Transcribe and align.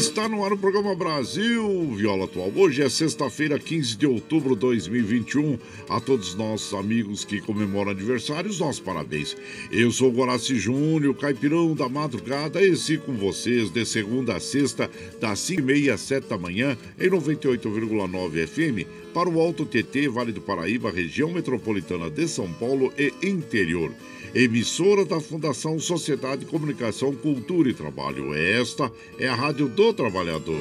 Está 0.00 0.26
no 0.30 0.42
ar 0.42 0.50
o 0.50 0.56
programa 0.56 0.94
Brasil 0.94 1.94
Viola 1.94 2.24
Atual. 2.24 2.50
Hoje 2.56 2.82
é 2.82 2.88
sexta-feira, 2.88 3.58
15 3.58 3.98
de 3.98 4.06
outubro 4.06 4.54
de 4.54 4.60
2021. 4.60 5.58
A 5.90 6.00
todos 6.00 6.28
os 6.28 6.34
nossos 6.36 6.72
amigos 6.72 7.22
que 7.22 7.38
comemoram 7.38 7.90
aniversários, 7.90 8.60
nossos 8.60 8.80
parabéns. 8.80 9.36
Eu 9.70 9.92
sou 9.92 10.08
o 10.08 10.12
Guaraci 10.12 10.58
Júnior, 10.58 11.14
caipirão 11.16 11.74
da 11.74 11.86
madrugada, 11.86 12.62
esse 12.62 12.96
com 12.96 13.12
vocês 13.12 13.68
de 13.68 13.84
segunda 13.84 14.36
a 14.36 14.40
sexta, 14.40 14.90
das 15.20 15.38
5h30 15.40 15.92
às 15.92 16.00
7 16.00 16.28
da 16.28 16.38
manhã, 16.38 16.78
em 16.98 17.10
98,9 17.10 18.46
FM, 18.46 18.88
para 19.12 19.28
o 19.28 19.38
Alto 19.38 19.66
TT, 19.66 20.08
Vale 20.08 20.32
do 20.32 20.40
Paraíba, 20.40 20.90
região 20.90 21.30
metropolitana 21.30 22.08
de 22.08 22.26
São 22.26 22.50
Paulo 22.54 22.90
e 22.96 23.12
interior 23.28 23.92
emissora 24.34 25.04
da 25.04 25.20
Fundação 25.20 25.78
Sociedade, 25.78 26.46
Comunicação, 26.46 27.14
Cultura 27.14 27.68
e 27.68 27.74
Trabalho. 27.74 28.34
Esta 28.34 28.90
é 29.18 29.28
a 29.28 29.34
Rádio 29.34 29.68
do 29.68 29.89
Trabalhador. 29.92 30.60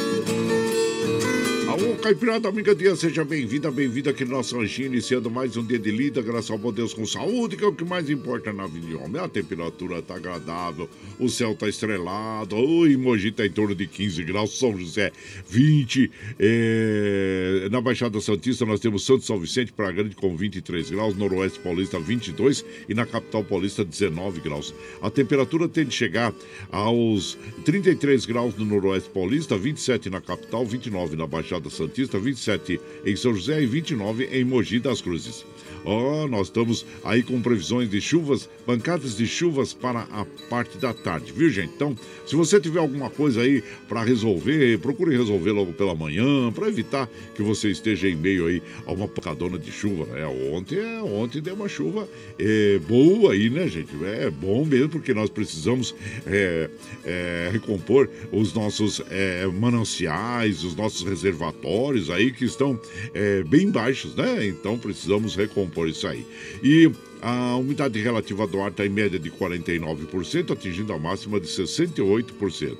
Caipirada, 2.01 2.49
amiga 2.49 2.73
dia, 2.73 2.95
seja 2.95 3.23
bem-vinda, 3.23 3.69
bem-vinda 3.69 4.09
aqui 4.09 4.25
no 4.25 4.31
nosso 4.31 4.57
ranchinho, 4.57 4.87
iniciando 4.87 5.29
mais 5.29 5.55
um 5.55 5.63
dia 5.63 5.77
de 5.77 5.91
lida, 5.91 6.19
graças 6.19 6.49
ao 6.49 6.57
bom 6.57 6.73
Deus 6.73 6.95
com 6.95 7.05
saúde, 7.05 7.55
que 7.55 7.63
é 7.63 7.67
o 7.67 7.75
que 7.75 7.85
mais 7.85 8.09
importa 8.09 8.51
na 8.51 8.65
vida 8.65 8.87
de 8.87 8.95
homem. 8.95 9.21
A 9.21 9.27
temperatura 9.27 10.01
tá 10.01 10.15
agradável, 10.15 10.89
o 11.19 11.29
céu 11.29 11.53
tá 11.53 11.69
estrelado, 11.69 12.55
oi, 12.55 12.97
Mogi 12.97 13.31
tá 13.31 13.45
em 13.45 13.51
torno 13.51 13.75
de 13.75 13.85
15 13.85 14.23
graus, 14.23 14.57
São 14.57 14.75
José 14.75 15.11
20, 15.47 16.11
é... 16.39 17.67
na 17.69 17.79
Baixada 17.79 18.19
Santista 18.19 18.65
nós 18.65 18.79
temos 18.79 19.05
Santo 19.05 19.23
São 19.23 19.39
Vicente 19.39 19.71
para 19.71 19.91
Grande 19.91 20.15
com 20.15 20.35
23 20.35 20.89
graus, 20.89 21.15
Noroeste 21.15 21.59
Paulista 21.59 21.99
22 21.99 22.65
e 22.89 22.95
na 22.95 23.05
Capital 23.05 23.43
Paulista 23.43 23.85
19 23.85 24.41
graus. 24.41 24.73
A 25.03 25.11
temperatura 25.11 25.69
tende 25.69 25.89
a 25.89 25.91
chegar 25.91 26.33
aos 26.71 27.37
33 27.63 28.25
graus 28.25 28.55
no 28.57 28.65
Noroeste 28.65 29.09
Paulista, 29.11 29.55
27 29.55 30.09
na 30.09 30.19
Capital, 30.19 30.65
29 30.65 31.15
na 31.15 31.27
Baixada 31.27 31.69
Santista 31.69 31.90
Santista, 31.91 32.17
27 32.17 32.79
em 33.05 33.15
São 33.15 33.35
José 33.35 33.61
e 33.61 33.65
29 33.65 34.23
em 34.31 34.45
Mogi 34.45 34.79
das 34.79 35.01
Cruzes. 35.01 35.45
Ó, 35.83 36.23
oh, 36.23 36.27
nós 36.27 36.47
estamos 36.47 36.85
aí 37.03 37.23
com 37.23 37.41
previsões 37.41 37.89
de 37.89 37.99
chuvas, 37.99 38.47
bancadas 38.67 39.17
de 39.17 39.25
chuvas 39.25 39.73
para 39.73 40.01
a 40.11 40.25
parte 40.49 40.77
da 40.77 40.93
tarde, 40.93 41.31
viu, 41.31 41.49
gente? 41.49 41.71
Então, 41.75 41.97
se 42.25 42.35
você 42.35 42.59
tiver 42.59 42.79
alguma 42.79 43.09
coisa 43.09 43.41
aí 43.41 43.63
para 43.89 44.03
resolver, 44.03 44.77
procure 44.79 45.17
resolver 45.17 45.51
logo 45.51 45.73
pela 45.73 45.95
manhã, 45.95 46.51
para 46.51 46.67
evitar 46.67 47.09
que 47.35 47.41
você 47.41 47.69
esteja 47.69 48.07
em 48.07 48.15
meio 48.15 48.45
aí 48.45 48.61
a 48.85 48.91
uma 48.91 49.07
pancadona 49.07 49.57
de 49.57 49.71
chuva, 49.71 50.05
né? 50.05 50.25
Ontem, 50.53 50.77
é, 50.77 51.01
ontem 51.01 51.41
deu 51.41 51.55
uma 51.55 51.67
chuva 51.67 52.07
é, 52.37 52.79
boa 52.87 53.33
aí, 53.33 53.49
né, 53.49 53.67
gente? 53.67 53.91
É 54.03 54.29
bom 54.29 54.63
mesmo, 54.63 54.89
porque 54.89 55.13
nós 55.13 55.29
precisamos 55.29 55.95
é, 56.27 56.69
é, 57.03 57.49
recompor 57.51 58.07
os 58.31 58.53
nossos 58.53 59.01
é, 59.09 59.47
mananciais, 59.47 60.63
os 60.63 60.75
nossos 60.75 61.01
reservatórios 61.07 62.09
aí 62.09 62.31
que 62.31 62.45
estão 62.45 62.79
é, 63.13 63.43
bem 63.43 63.71
baixos, 63.71 64.15
né? 64.15 64.45
Então 64.45 64.77
precisamos 64.77 65.35
recompor 65.35 65.70
isso 65.87 66.07
aí. 66.07 66.25
E 66.63 66.91
a 67.21 67.55
umidade 67.55 68.01
relativa 68.01 68.47
do 68.47 68.59
ar 68.61 68.71
está 68.71 68.83
em 68.83 68.89
média 68.89 69.19
de 69.19 69.29
49%, 69.29 70.51
atingindo 70.51 70.91
a 70.91 70.97
máxima 70.97 71.39
de 71.39 71.47
68%. 71.47 72.75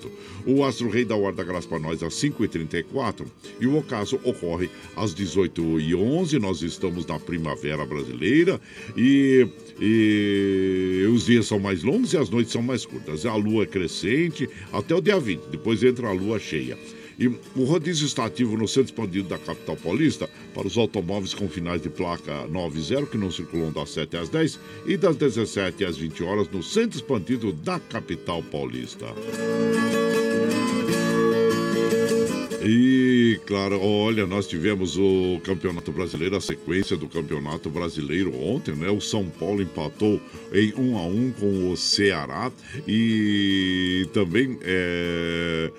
O 0.47 0.63
astro 0.63 0.89
rei 0.89 1.05
da 1.05 1.15
hora 1.15 1.35
da 1.35 1.43
graça 1.43 1.67
para 1.67 1.77
nós 1.77 2.01
às 2.01 2.13
5h34 2.15 3.25
e 3.59 3.67
o 3.67 3.77
ocaso 3.77 4.19
ocorre 4.23 4.69
às 4.95 5.13
18h11. 5.13 6.39
Nós 6.39 6.63
estamos 6.63 7.05
na 7.05 7.19
primavera 7.19 7.85
brasileira 7.85 8.59
e, 8.97 9.47
e 9.79 11.07
os 11.13 11.27
dias 11.27 11.45
são 11.45 11.59
mais 11.59 11.83
longos 11.83 12.13
e 12.13 12.17
as 12.17 12.29
noites 12.29 12.51
são 12.51 12.63
mais 12.63 12.83
curtas. 12.83 13.25
A 13.27 13.35
lua 13.35 13.63
é 13.63 13.67
crescente 13.67 14.49
até 14.73 14.95
o 14.95 15.01
dia 15.01 15.19
20, 15.19 15.49
depois 15.51 15.83
entra 15.83 16.07
a 16.07 16.11
lua 16.11 16.39
cheia. 16.39 16.77
E 17.19 17.27
o 17.27 17.63
rodízio 17.63 18.05
está 18.05 18.25
ativo 18.25 18.57
no 18.57 18.67
centro 18.67 18.91
expandido 18.91 19.29
da 19.29 19.37
capital 19.37 19.75
paulista 19.77 20.29
para 20.53 20.67
os 20.67 20.77
automóveis 20.77 21.33
com 21.33 21.47
finais 21.47 21.81
de 21.81 21.89
placa 21.89 22.47
90 22.47 23.05
que 23.07 23.17
não 23.17 23.31
circulam 23.31 23.71
das 23.71 23.91
7 23.91 24.17
às 24.17 24.29
10 24.29 24.59
e 24.85 24.97
das 24.97 25.15
17 25.15 25.85
às 25.85 25.97
20 25.97 26.23
horas 26.23 26.49
no 26.49 26.63
centro 26.63 26.97
expandido 26.97 27.51
da 27.51 27.79
capital 27.79 28.41
paulista. 28.43 29.07
E, 32.63 33.39
claro, 33.47 33.81
olha, 33.81 34.27
nós 34.27 34.47
tivemos 34.47 34.95
o 34.95 35.41
Campeonato 35.43 35.91
Brasileiro, 35.91 36.37
a 36.37 36.41
sequência 36.41 36.95
do 36.95 37.07
Campeonato 37.07 37.71
Brasileiro 37.71 38.35
ontem, 38.35 38.75
né? 38.75 38.87
O 38.91 39.01
São 39.01 39.25
Paulo 39.25 39.63
empatou 39.63 40.21
em 40.53 40.71
1 40.77 40.97
a 40.97 41.05
1 41.05 41.31
com 41.39 41.71
o 41.71 41.77
Ceará 41.77 42.51
e 42.87 44.07
também 44.13 44.59
é, 44.61 45.71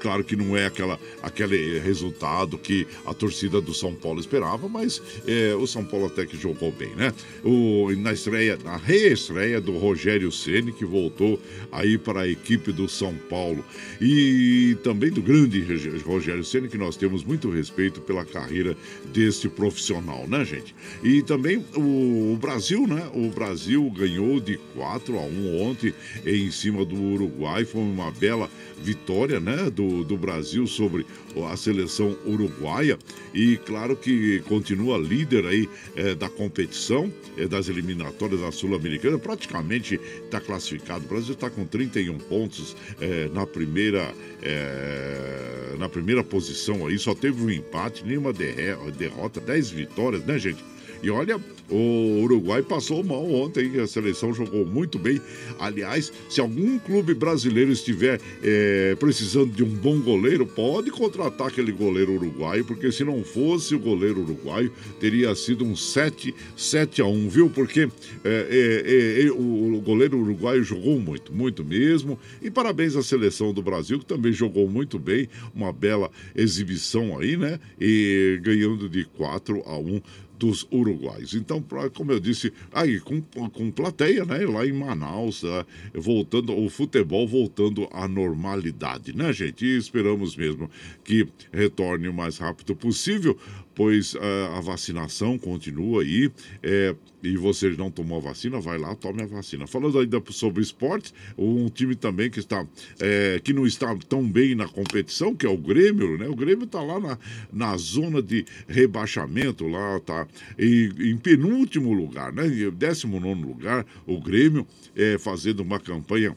Claro 0.00 0.22
que 0.22 0.36
não 0.36 0.56
é 0.56 0.66
aquela, 0.66 0.98
aquele 1.22 1.78
resultado 1.78 2.56
que 2.56 2.86
a 3.04 3.12
torcida 3.12 3.60
do 3.60 3.74
São 3.74 3.94
Paulo 3.94 4.20
esperava, 4.20 4.68
mas 4.68 5.02
é, 5.26 5.54
o 5.54 5.66
São 5.66 5.84
Paulo 5.84 6.06
até 6.06 6.24
que 6.24 6.36
jogou 6.36 6.70
bem, 6.70 6.94
né? 6.94 7.12
O, 7.44 7.90
na 7.96 8.12
estreia, 8.12 8.58
na 8.62 8.76
reestreia 8.76 9.60
do 9.60 9.76
Rogério 9.76 10.30
Ceni 10.30 10.72
que 10.72 10.84
voltou 10.84 11.40
aí 11.72 11.98
para 11.98 12.22
a 12.22 12.28
equipe 12.28 12.72
do 12.72 12.88
São 12.88 13.14
Paulo. 13.28 13.64
E 14.00 14.76
também 14.82 15.10
do 15.10 15.22
grande 15.22 15.64
Rogério 16.04 16.44
Ceni 16.44 16.68
que 16.68 16.78
nós 16.78 16.96
temos 16.96 17.24
muito 17.24 17.50
respeito 17.50 18.00
pela 18.00 18.24
carreira 18.24 18.76
deste 19.12 19.48
profissional, 19.48 20.26
né, 20.28 20.44
gente? 20.44 20.74
E 21.02 21.22
também 21.22 21.64
o, 21.74 22.32
o 22.32 22.38
Brasil, 22.40 22.86
né? 22.86 23.08
O 23.14 23.28
Brasil 23.30 23.88
ganhou 23.90 24.40
de 24.40 24.58
4 24.74 25.18
a 25.18 25.22
1 25.22 25.62
ontem 25.62 25.94
em 26.24 26.50
cima 26.50 26.84
do 26.84 26.96
Uruguai. 26.96 27.64
Foi 27.64 27.80
uma 27.80 28.10
bela 28.10 28.50
vitória, 28.80 29.40
né? 29.40 29.70
Do 29.70 29.87
do, 30.04 30.16
Brasil 30.16 30.66
sobre 30.66 31.06
a 31.50 31.56
seleção 31.56 32.16
uruguaia 32.26 32.98
e 33.32 33.56
claro 33.58 33.96
que 33.96 34.40
continua 34.40 34.98
líder 34.98 35.46
aí 35.46 35.68
é, 35.94 36.14
da 36.14 36.28
competição 36.28 37.12
é, 37.36 37.46
das 37.46 37.68
eliminatórias 37.68 38.40
da 38.40 38.50
Sul-Americana, 38.50 39.18
praticamente 39.18 40.00
está 40.24 40.40
classificado. 40.40 41.04
O 41.04 41.08
Brasil 41.08 41.34
está 41.34 41.48
com 41.48 41.64
31 41.64 42.18
pontos 42.18 42.76
é, 43.00 43.28
na 43.28 43.46
primeira 43.46 44.12
é, 44.42 45.74
na 45.78 45.88
primeira 45.88 46.24
posição 46.24 46.86
aí, 46.86 46.98
só 46.98 47.14
teve 47.14 47.42
um 47.42 47.50
empate, 47.50 48.04
nenhuma 48.04 48.32
derrota, 48.32 49.40
10 49.40 49.70
vitórias, 49.70 50.24
né, 50.24 50.38
gente? 50.38 50.62
E 51.02 51.10
olha, 51.10 51.40
o 51.70 52.22
Uruguai 52.22 52.62
passou 52.62 53.04
mal 53.04 53.24
ontem, 53.30 53.78
a 53.80 53.86
seleção 53.86 54.32
jogou 54.32 54.64
muito 54.64 54.98
bem. 54.98 55.20
Aliás, 55.58 56.12
se 56.28 56.40
algum 56.40 56.78
clube 56.78 57.14
brasileiro 57.14 57.70
estiver 57.70 58.20
é, 58.42 58.96
precisando 58.98 59.52
de 59.52 59.62
um 59.62 59.68
bom 59.68 60.00
goleiro, 60.00 60.46
pode 60.46 60.90
contratar 60.90 61.48
aquele 61.48 61.72
goleiro 61.72 62.14
uruguaio, 62.14 62.64
porque 62.64 62.90
se 62.90 63.04
não 63.04 63.22
fosse 63.22 63.74
o 63.74 63.78
goleiro 63.78 64.20
uruguaio, 64.20 64.72
teria 64.98 65.34
sido 65.34 65.64
um 65.64 65.76
7, 65.76 66.34
7 66.56 67.02
a 67.02 67.06
1, 67.06 67.28
viu? 67.28 67.50
Porque 67.50 67.88
é, 68.24 68.46
é, 68.50 69.26
é, 69.26 69.30
o 69.30 69.80
goleiro 69.84 70.18
uruguaio 70.18 70.64
jogou 70.64 70.98
muito, 70.98 71.32
muito 71.32 71.64
mesmo. 71.64 72.18
E 72.40 72.50
parabéns 72.50 72.96
à 72.96 73.02
seleção 73.02 73.52
do 73.52 73.62
Brasil, 73.62 73.98
que 73.98 74.06
também 74.06 74.32
jogou 74.32 74.68
muito 74.68 74.98
bem, 74.98 75.28
uma 75.54 75.72
bela 75.72 76.10
exibição 76.34 77.18
aí, 77.18 77.36
né? 77.36 77.60
E 77.80 78.40
ganhando 78.42 78.88
de 78.88 79.04
4 79.04 79.62
a 79.66 79.78
1 79.78 80.00
dos 80.38 80.66
uruguais. 80.70 81.34
Então, 81.34 81.60
pra, 81.60 81.90
como 81.90 82.12
eu 82.12 82.20
disse, 82.20 82.52
aí 82.72 83.00
com, 83.00 83.20
com 83.22 83.70
plateia, 83.70 84.24
né? 84.24 84.38
Lá 84.46 84.66
em 84.66 84.72
Manaus, 84.72 85.42
uh, 85.42 85.66
voltando, 85.94 86.56
o 86.56 86.68
futebol 86.70 87.26
voltando 87.26 87.88
à 87.92 88.06
normalidade, 88.06 89.16
né, 89.16 89.32
gente? 89.32 89.64
E 89.64 89.76
esperamos 89.76 90.36
mesmo 90.36 90.70
que 91.02 91.28
retorne 91.52 92.08
o 92.08 92.14
mais 92.14 92.38
rápido 92.38 92.76
possível 92.76 93.36
pois 93.78 94.14
uh, 94.14 94.18
a 94.56 94.60
vacinação 94.60 95.38
continua 95.38 96.02
aí. 96.02 96.32
É, 96.60 96.96
e 97.22 97.36
você 97.36 97.70
não 97.70 97.92
tomou 97.92 98.18
a 98.18 98.20
vacina, 98.20 98.60
vai 98.60 98.76
lá, 98.76 98.92
tome 98.96 99.22
a 99.22 99.26
vacina. 99.26 99.68
Falando 99.68 100.00
ainda 100.00 100.20
sobre 100.30 100.60
esportes, 100.62 101.14
um 101.36 101.68
time 101.68 101.94
também 101.94 102.28
que 102.28 102.40
está 102.40 102.66
é, 102.98 103.40
que 103.42 103.52
não 103.52 103.64
está 103.64 103.96
tão 104.08 104.28
bem 104.28 104.56
na 104.56 104.66
competição, 104.66 105.32
que 105.32 105.46
é 105.46 105.48
o 105.48 105.56
Grêmio, 105.56 106.18
né? 106.18 106.26
O 106.26 106.34
Grêmio 106.34 106.64
está 106.64 106.82
lá 106.82 106.98
na, 106.98 107.18
na 107.52 107.76
zona 107.76 108.20
de 108.20 108.44
rebaixamento, 108.66 109.68
lá 109.68 110.00
tá 110.00 110.26
em, 110.58 111.10
em 111.10 111.16
penúltimo 111.16 111.92
lugar, 111.92 112.32
né? 112.32 112.48
Em 112.48 112.70
19 112.70 113.42
lugar, 113.42 113.86
o 114.06 114.20
Grêmio 114.20 114.66
é, 114.96 115.18
fazendo 115.18 115.60
uma 115.60 115.78
campanha 115.78 116.36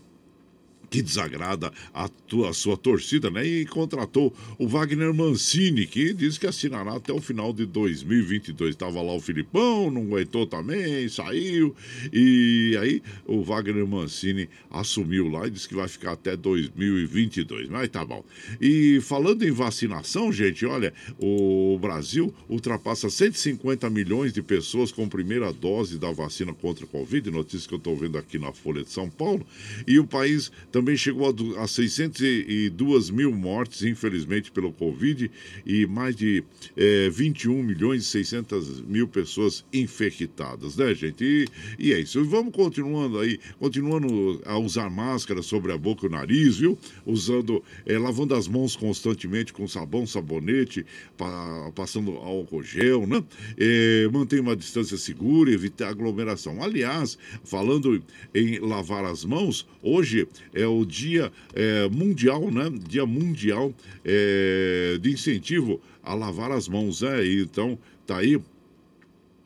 que 0.92 1.02
desagrada 1.02 1.72
a, 1.94 2.10
tua, 2.10 2.50
a 2.50 2.54
sua 2.54 2.76
torcida, 2.76 3.32
né? 3.32 3.48
E 3.48 3.66
contratou 3.66 4.36
o 4.60 4.68
Wagner 4.68 5.14
Mancini, 5.14 5.88
que 5.88 6.14
diz 6.14 6.38
que 6.38 6.46
assinará 6.46 6.98
até 6.98 7.14
o 7.14 7.22
final 7.22 7.54
de 7.54 7.66
2022. 7.66 8.72
Estava 8.72 9.02
lá 9.02 9.14
o 9.14 9.20
Filipão, 9.22 9.90
não 9.90 10.02
aguentou 10.02 10.46
também, 10.46 11.08
saiu. 11.08 11.74
E 12.12 12.78
aí 12.82 13.02
o 13.26 13.42
Wagner 13.42 13.88
Mancini 13.88 14.50
assumiu 14.70 15.30
lá 15.30 15.48
e 15.48 15.52
disse 15.52 15.70
que 15.70 15.76
vai 15.76 15.88
ficar 15.88 16.12
até 16.12 16.36
2022. 16.36 17.70
Mas 17.70 17.88
tá 17.88 18.04
bom. 18.04 18.22
E 18.60 19.00
falando 19.00 19.44
em 19.44 19.52
vacinação, 19.52 20.30
gente, 20.30 20.66
olha, 20.66 20.94
o 21.18 21.80
Brasil 21.82 22.34
ultrapassa 22.50 23.10
150 23.10 23.90
milhões 23.90 24.34
de 24.34 24.42
pessoas 24.42 24.92
com 24.92 25.08
primeira 25.08 25.54
dose 25.54 25.98
da 25.98 26.12
vacina 26.12 26.54
contra 26.54 26.84
a 26.84 26.88
Covid, 26.88 27.32
notícia 27.32 27.66
que 27.66 27.76
eu 27.76 27.78
estou 27.78 27.96
vendo 27.96 28.18
aqui 28.18 28.38
na 28.38 28.52
Folha 28.52 28.84
de 28.84 28.90
São 28.90 29.10
Paulo. 29.10 29.48
E 29.88 29.98
o 29.98 30.06
país 30.06 30.52
também 30.70 30.81
também 30.82 30.98
chegou 30.98 31.28
a, 31.28 31.64
a 31.64 31.68
602 31.68 33.12
mil 33.12 33.32
mortes, 33.32 33.84
infelizmente, 33.84 34.52
pelo 34.52 34.74
Covid, 34.74 35.30
e 35.64 35.86
mais 35.86 36.16
de 36.16 36.44
é, 36.76 37.08
21 37.08 37.62
milhões 37.62 38.02
e 38.02 38.06
600 38.08 38.82
mil 38.82 39.08
pessoas 39.08 39.64
infectadas, 39.72 40.76
né, 40.76 40.94
gente? 40.96 41.24
E, 41.24 41.48
e 41.78 41.94
é 41.94 42.00
isso. 42.00 42.24
Vamos 42.26 42.52
continuando 42.52 43.20
aí, 43.20 43.40
continuando 43.60 44.42
a 44.44 44.58
usar 44.58 44.90
máscara 44.90 45.44
sobre 45.44 45.72
a 45.72 45.78
boca 45.78 46.08
e 46.08 46.10
o 46.10 46.12
nariz, 46.12 46.58
viu? 46.58 46.76
Usando, 47.06 47.64
é, 47.86 48.00
lavando 48.00 48.34
as 48.34 48.48
mãos 48.48 48.76
constantemente 48.76 49.54
com 49.54 49.68
sabão, 49.68 50.08
sabonete, 50.08 50.84
pa, 51.16 51.72
passando 51.76 52.14
álcool 52.14 52.64
gel, 52.64 53.06
né? 53.06 53.24
É, 53.56 54.10
manter 54.12 54.40
uma 54.40 54.56
distância 54.56 54.98
segura, 54.98 55.52
evitar 55.52 55.90
aglomeração. 55.90 56.64
Aliás, 56.64 57.20
falando 57.44 58.02
em 58.34 58.58
lavar 58.58 59.06
as 59.06 59.24
mãos, 59.24 59.68
hoje 59.84 60.28
é 60.56 60.66
Dia 60.86 61.32
é, 61.54 61.88
Mundial, 61.90 62.50
né? 62.52 62.72
Dia 62.88 63.06
Mundial 63.06 63.74
é, 64.04 64.98
de 65.02 65.12
incentivo 65.12 65.82
a 66.04 66.14
lavar 66.14 66.52
as 66.52 66.68
mãos, 66.68 67.02
né? 67.02 67.26
Então, 67.26 67.78
tá 68.06 68.18
aí 68.18 68.40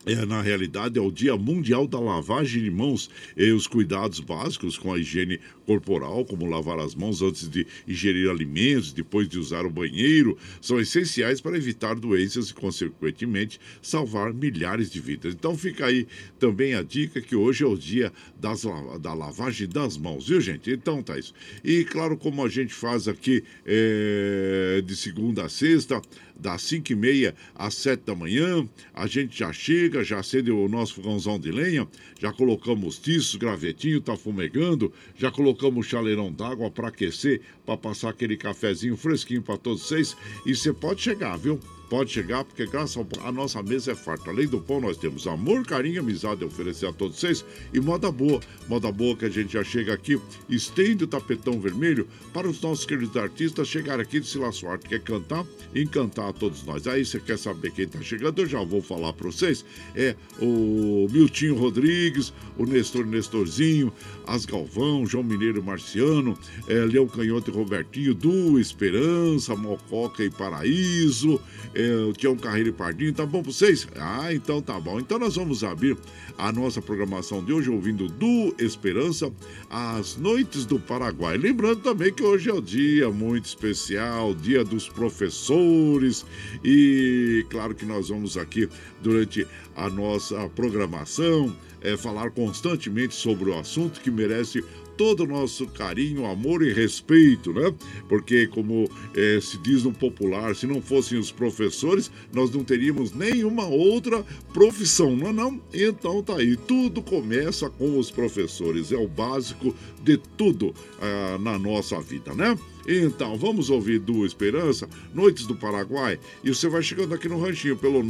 é, 0.05 0.25
na 0.25 0.41
realidade, 0.41 0.99
é 0.99 1.01
o 1.01 1.11
Dia 1.11 1.35
Mundial 1.35 1.87
da 1.87 1.99
Lavagem 1.99 2.63
de 2.63 2.71
Mãos 2.71 3.09
e 3.35 3.51
os 3.51 3.67
cuidados 3.67 4.19
básicos 4.19 4.77
com 4.77 4.93
a 4.93 4.99
higiene 4.99 5.39
corporal, 5.65 6.23
como 6.23 6.45
lavar 6.45 6.79
as 6.79 6.93
mãos 6.93 7.21
antes 7.21 7.49
de 7.49 7.65
ingerir 7.87 8.29
alimentos, 8.29 8.93
depois 8.93 9.27
de 9.27 9.39
usar 9.39 9.65
o 9.65 9.69
banheiro, 9.69 10.37
são 10.61 10.79
essenciais 10.79 11.41
para 11.41 11.57
evitar 11.57 11.95
doenças 11.95 12.49
e, 12.49 12.53
consequentemente, 12.53 13.59
salvar 13.81 14.33
milhares 14.33 14.91
de 14.91 14.99
vidas. 14.99 15.33
Então 15.33 15.57
fica 15.57 15.87
aí 15.87 16.07
também 16.39 16.75
a 16.75 16.83
dica 16.83 17.19
que 17.19 17.35
hoje 17.35 17.63
é 17.63 17.67
o 17.67 17.75
dia 17.75 18.13
das, 18.39 18.63
da 19.01 19.13
lavagem 19.13 19.67
das 19.67 19.97
mãos, 19.97 20.27
viu, 20.27 20.39
gente? 20.39 20.69
Então 20.69 21.01
tá 21.01 21.17
isso. 21.17 21.33
E 21.63 21.83
claro, 21.83 22.15
como 22.15 22.45
a 22.45 22.49
gente 22.49 22.73
faz 22.73 23.07
aqui 23.07 23.43
é, 23.65 24.83
de 24.85 24.95
segunda 24.95 25.45
a 25.45 25.49
sexta, 25.49 26.01
das 26.39 26.61
5 26.63 26.91
e 26.91 26.95
meia 26.95 27.35
às 27.53 27.75
7 27.75 28.03
da 28.05 28.15
manhã. 28.15 28.67
A 28.93 29.07
gente 29.07 29.37
já 29.37 29.51
chega, 29.51 30.03
já 30.03 30.19
acende 30.19 30.51
o 30.51 30.67
nosso 30.67 30.95
fogãozão 30.95 31.39
de 31.39 31.51
lenha, 31.51 31.87
já 32.19 32.31
colocamos 32.31 32.97
tiços, 32.99 33.35
gravetinho, 33.35 34.01
tá 34.01 34.15
fumegando, 34.15 34.91
já 35.15 35.31
colocamos 35.31 35.87
chaleirão 35.87 36.31
d'água 36.31 36.69
para 36.69 36.89
aquecer, 36.89 37.41
para 37.65 37.77
passar 37.77 38.09
aquele 38.09 38.37
cafezinho 38.37 38.97
fresquinho 38.97 39.41
para 39.41 39.57
todos 39.57 39.83
vocês. 39.83 40.15
E 40.45 40.55
você 40.55 40.73
pode 40.73 41.01
chegar, 41.01 41.37
viu? 41.37 41.59
Pode 41.89 42.11
chegar, 42.11 42.43
porque 42.43 42.65
graças 42.65 42.97
ao 42.97 43.05
a 43.23 43.31
nossa 43.31 43.61
mesa 43.61 43.91
é 43.91 43.95
farta. 43.95 44.31
Além 44.31 44.47
do 44.47 44.59
pão, 44.59 44.81
nós 44.81 44.97
temos 44.97 45.27
amor, 45.27 45.65
carinho, 45.65 46.01
amizade 46.01 46.43
a 46.43 46.47
oferecer 46.47 46.87
a 46.87 46.93
todos 46.93 47.19
vocês 47.19 47.45
e 47.73 47.79
moda 47.79 48.11
boa. 48.11 48.39
Moda 48.67 48.91
boa 48.91 49.15
que 49.15 49.25
a 49.25 49.29
gente 49.29 49.53
já 49.53 49.63
chega 49.63 49.93
aqui, 49.93 50.19
estende 50.49 51.03
o 51.03 51.07
tapetão 51.07 51.59
vermelho 51.59 52.07
para 52.33 52.47
os 52.47 52.59
nossos 52.61 52.85
queridos 52.85 53.15
artistas 53.15 53.67
chegarem 53.67 54.01
aqui 54.01 54.19
de 54.19 54.27
Sila 54.27 54.51
Suarte, 54.51 54.87
quer 54.87 54.99
cantar 54.99 55.45
e 55.73 55.81
encantar 55.81 56.29
a 56.29 56.33
todos 56.33 56.63
nós. 56.63 56.87
Aí 56.87 57.05
você 57.05 57.19
quer 57.19 57.37
saber 57.37 57.71
quem 57.71 57.85
está 57.85 58.01
chegando, 58.01 58.41
eu 58.41 58.47
já 58.47 58.63
vou 58.63 58.81
falar 58.81 59.13
para 59.13 59.27
vocês. 59.27 59.65
É 59.95 60.15
o 60.41 61.07
Miltinho 61.11 61.55
Rodrigues, 61.55 62.33
o 62.57 62.65
Nestor 62.65 63.05
Nestorzinho, 63.05 63.91
As 64.25 64.45
Galvão, 64.45 65.05
João 65.05 65.23
Mineiro 65.23 65.63
Marciano, 65.63 66.37
é, 66.67 66.73
Leão 66.85 67.07
Canhoto 67.07 67.51
e 67.51 67.53
Robertinho, 67.53 68.13
Du 68.13 68.59
Esperança, 68.59 69.55
Mococa 69.55 70.23
e 70.23 70.29
Paraíso, 70.29 71.39
é, 71.75 71.95
o 72.07 72.13
Tião 72.13 72.35
Carreiro 72.37 72.69
e 72.69 72.71
Pardinho, 72.71 73.13
tá 73.13 73.25
bom 73.25 73.43
pra 73.43 73.51
vocês? 73.51 73.87
Ah, 73.97 74.33
então 74.33 74.61
tá 74.61 74.79
bom. 74.79 74.99
Então 74.99 75.19
nós 75.19 75.35
vamos 75.35 75.63
abrir 75.63 75.97
a 76.37 76.51
nossa 76.51 76.81
programação 76.81 77.43
de 77.43 77.51
hoje 77.51 77.69
ouvindo 77.69 78.07
do 78.07 78.55
Esperança 78.57 79.31
as 79.69 80.15
Noites 80.15 80.65
do 80.65 80.79
Paraguai. 80.79 81.37
Lembrando 81.37 81.81
também 81.81 82.13
que 82.13 82.23
hoje 82.23 82.49
é 82.49 82.53
o 82.53 82.61
dia 82.61 83.09
muito 83.09 83.45
especial, 83.45 84.33
dia 84.33 84.63
dos 84.63 84.87
professores 84.87 86.25
e 86.63 87.45
claro 87.49 87.75
que 87.75 87.85
nós 87.85 88.09
vamos 88.09 88.37
aqui 88.37 88.69
durante 89.01 89.45
a 89.75 89.89
nossa 89.89 90.47
programação 90.49 91.53
é, 91.81 91.95
falar 91.95 92.31
constantemente 92.31 93.13
sobre 93.13 93.49
o 93.49 93.59
assunto 93.59 93.99
que 93.99 94.09
merece 94.09 94.63
todo 94.97 95.23
o 95.23 95.27
nosso 95.27 95.67
carinho, 95.67 96.25
amor 96.25 96.63
e 96.63 96.73
respeito, 96.73 97.53
né? 97.53 97.73
Porque, 98.07 98.47
como 98.47 98.89
é, 99.13 99.39
se 99.41 99.57
diz 99.57 99.83
no 99.83 99.93
popular, 99.93 100.55
se 100.55 100.65
não 100.65 100.81
fossem 100.81 101.17
os 101.17 101.31
professores, 101.31 102.09
nós 102.33 102.51
não 102.51 102.63
teríamos 102.63 103.13
nenhuma 103.13 103.65
outra 103.65 104.23
profissão, 104.53 105.15
não 105.15 105.27
é 105.27 105.33
não? 105.33 105.61
Então 105.73 106.23
tá 106.23 106.37
aí, 106.37 106.55
tudo 106.55 107.01
começa 107.01 107.69
com 107.69 107.97
os 107.97 108.11
professores, 108.11 108.91
é 108.91 108.97
o 108.97 109.07
básico 109.07 109.75
de 110.03 110.17
tudo 110.17 110.73
ah, 111.01 111.37
na 111.39 111.59
nossa 111.59 111.99
vida, 112.01 112.33
né? 112.33 112.57
Então, 112.87 113.35
vamos 113.35 113.71
ouvir 113.71 113.97
do 113.99 114.23
Esperança, 114.25 114.87
Noites 115.13 115.45
do 115.47 115.55
Paraguai, 115.55 116.17
e 116.43 116.49
você 116.49 116.69
vai 116.69 116.83
chegando 116.83 117.15
aqui 117.15 117.27
no 117.27 117.39
ranchinho 117.39 117.75
pelo 117.75 118.03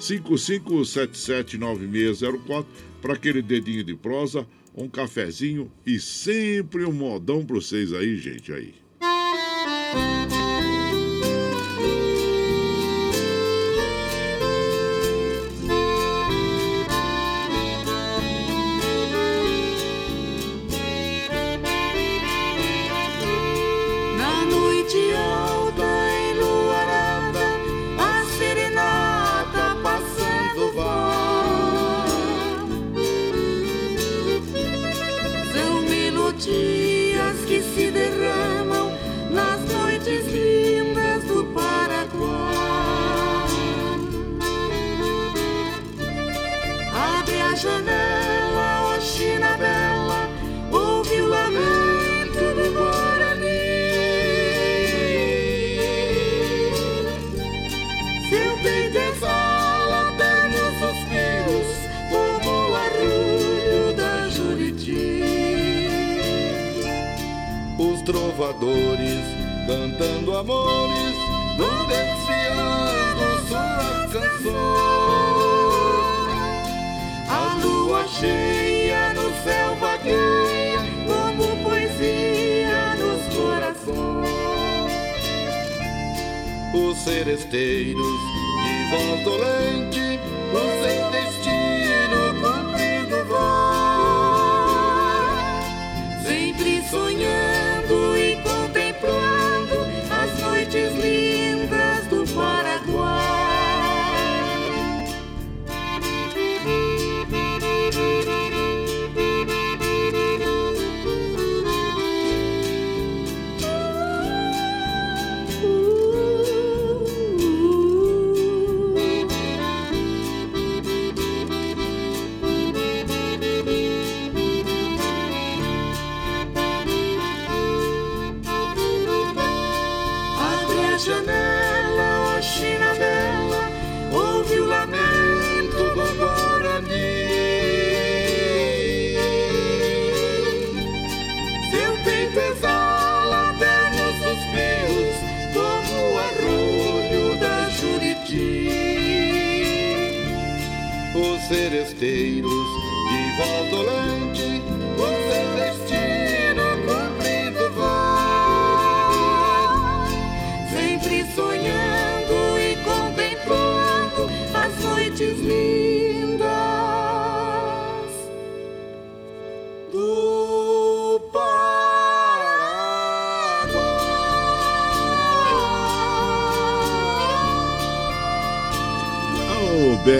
955779604 0.00 2.64
para 3.02 3.12
aquele 3.12 3.42
dedinho 3.42 3.84
de 3.84 3.94
prosa 3.94 4.46
um 4.76 4.88
cafezinho 4.88 5.72
e 5.86 5.98
sempre 5.98 6.84
um 6.84 6.92
modão 6.92 7.44
para 7.44 7.56
vocês 7.56 7.92
aí, 7.94 8.16
gente, 8.18 8.52
aí. 8.52 8.74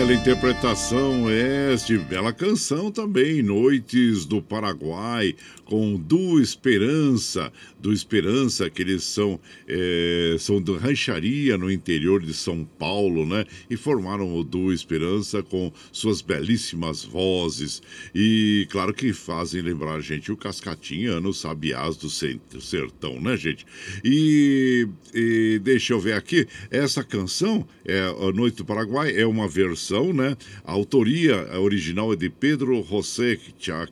Bela 0.07 0.19
interpretação 0.21 1.29
este, 1.29 1.97
bela 1.97 2.31
canção 2.31 2.89
também, 2.89 3.43
Noites 3.43 4.25
do 4.25 4.41
Paraguai, 4.41 5.35
com 5.65 5.97
Du 5.97 6.39
Esperança, 6.39 7.51
do 7.87 7.93
Esperança, 7.93 8.69
que 8.69 8.81
eles 8.81 9.05
são, 9.05 9.39
é, 9.65 10.35
são 10.37 10.61
da 10.61 10.77
rancharia 10.77 11.57
no 11.57 11.71
interior 11.71 12.21
de 12.21 12.33
São 12.33 12.65
Paulo, 12.65 13.25
né? 13.25 13.45
E 13.69 13.77
formaram 13.77 14.35
o 14.35 14.43
Du 14.43 14.73
Esperança 14.73 15.41
com 15.41 15.71
suas 15.89 16.21
belíssimas 16.21 17.05
vozes. 17.05 17.81
E 18.13 18.67
claro 18.69 18.93
que 18.93 19.13
fazem 19.13 19.61
lembrar 19.61 19.95
a 19.95 20.01
gente 20.01 20.33
o 20.33 20.35
Cascatinha 20.35 21.21
nos 21.21 21.39
Sabiás 21.39 21.95
do 21.95 22.09
Sertão, 22.09 23.21
né, 23.21 23.37
gente? 23.37 23.65
E, 24.03 24.85
e 25.13 25.61
deixa 25.63 25.93
eu 25.93 25.99
ver 26.01 26.13
aqui, 26.13 26.45
essa 26.69 27.05
canção, 27.05 27.65
é, 27.85 28.01
a 28.01 28.33
Noite 28.33 28.57
do 28.57 28.65
Paraguai, 28.65 29.17
é 29.17 29.25
uma 29.25 29.47
versão, 29.47 30.11
né? 30.11 30.35
A 30.65 30.73
autoria 30.73 31.57
original 31.57 32.11
é 32.11 32.17
de 32.17 32.29
Pedro 32.29 32.83
José 32.83 33.39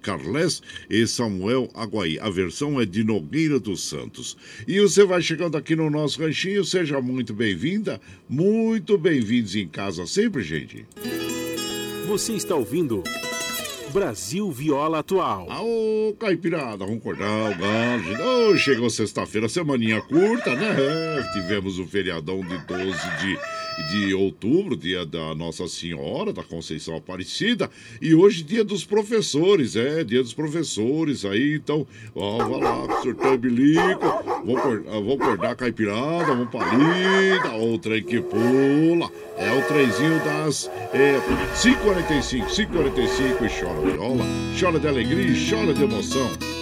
Carles 0.01 0.61
e 0.89 1.07
Samuel 1.07 1.69
Aguaí. 1.73 2.19
A 2.19 2.29
versão 2.29 2.81
é 2.81 2.85
de 2.85 3.01
Nogueira 3.01 3.57
do 3.57 3.84
Santos. 3.85 4.37
E 4.67 4.79
você 4.79 5.03
vai 5.03 5.21
chegando 5.21 5.57
aqui 5.57 5.75
no 5.75 5.89
nosso 5.89 6.21
ranchinho, 6.21 6.63
seja 6.63 7.01
muito 7.01 7.33
bem-vinda, 7.33 7.99
muito 8.27 8.97
bem-vindos 8.97 9.55
em 9.55 9.67
casa 9.67 10.05
sempre, 10.05 10.43
gente. 10.43 10.85
Você 12.07 12.33
está 12.33 12.55
ouvindo 12.55 13.03
Brasil 13.95 14.51
Viola 14.51 14.99
Atual. 14.99 15.49
Aô, 15.49 16.13
Caipirada, 16.19 16.85
vamos 16.85 16.97
acordar 16.97 17.51
o 17.51 17.57
galo. 17.57 18.51
Oh, 18.51 18.57
chegou 18.57 18.89
sexta-feira, 18.89 19.47
semaninha 19.47 20.01
curta, 20.01 20.53
né? 20.53 20.75
Tivemos 21.31 21.79
o 21.79 21.87
feriadão 21.87 22.41
de 22.41 22.57
12 22.65 22.91
de 23.21 23.39
de 23.91 24.13
outubro, 24.13 24.75
dia 24.75 25.05
da 25.05 25.35
Nossa 25.35 25.67
Senhora 25.67 26.31
da 26.31 26.43
Conceição 26.43 26.95
Aparecida, 26.95 27.69
e 28.01 28.13
hoje 28.13 28.43
dia 28.43 28.63
dos 28.63 28.85
professores, 28.85 29.75
é, 29.75 30.03
dia 30.03 30.21
dos 30.21 30.33
professores, 30.33 31.25
aí 31.25 31.55
então, 31.55 31.85
ó, 32.15 32.37
vai 32.37 32.59
lá, 32.61 33.01
surtão 33.01 33.37
bilico, 33.37 34.05
vamos 34.45 35.21
acordar 35.21 35.51
a 35.51 35.55
caipirada, 35.55 36.25
vamos 36.25 36.49
pra 36.49 36.73
lida, 36.73 37.55
o 37.57 37.77
trem 37.77 38.03
que 38.03 38.21
pula, 38.21 39.11
é 39.37 39.51
o 39.57 39.67
trenzinho 39.67 40.19
das 40.23 40.69
é, 40.93 41.19
5h45, 41.55 42.45
5h45 42.47 43.45
e 43.45 43.59
chora 43.59 43.91
viola, 43.91 44.25
chora 44.59 44.79
de 44.79 44.87
alegria 44.87 45.27
e 45.27 45.49
chora 45.49 45.73
de 45.73 45.83
emoção. 45.83 46.54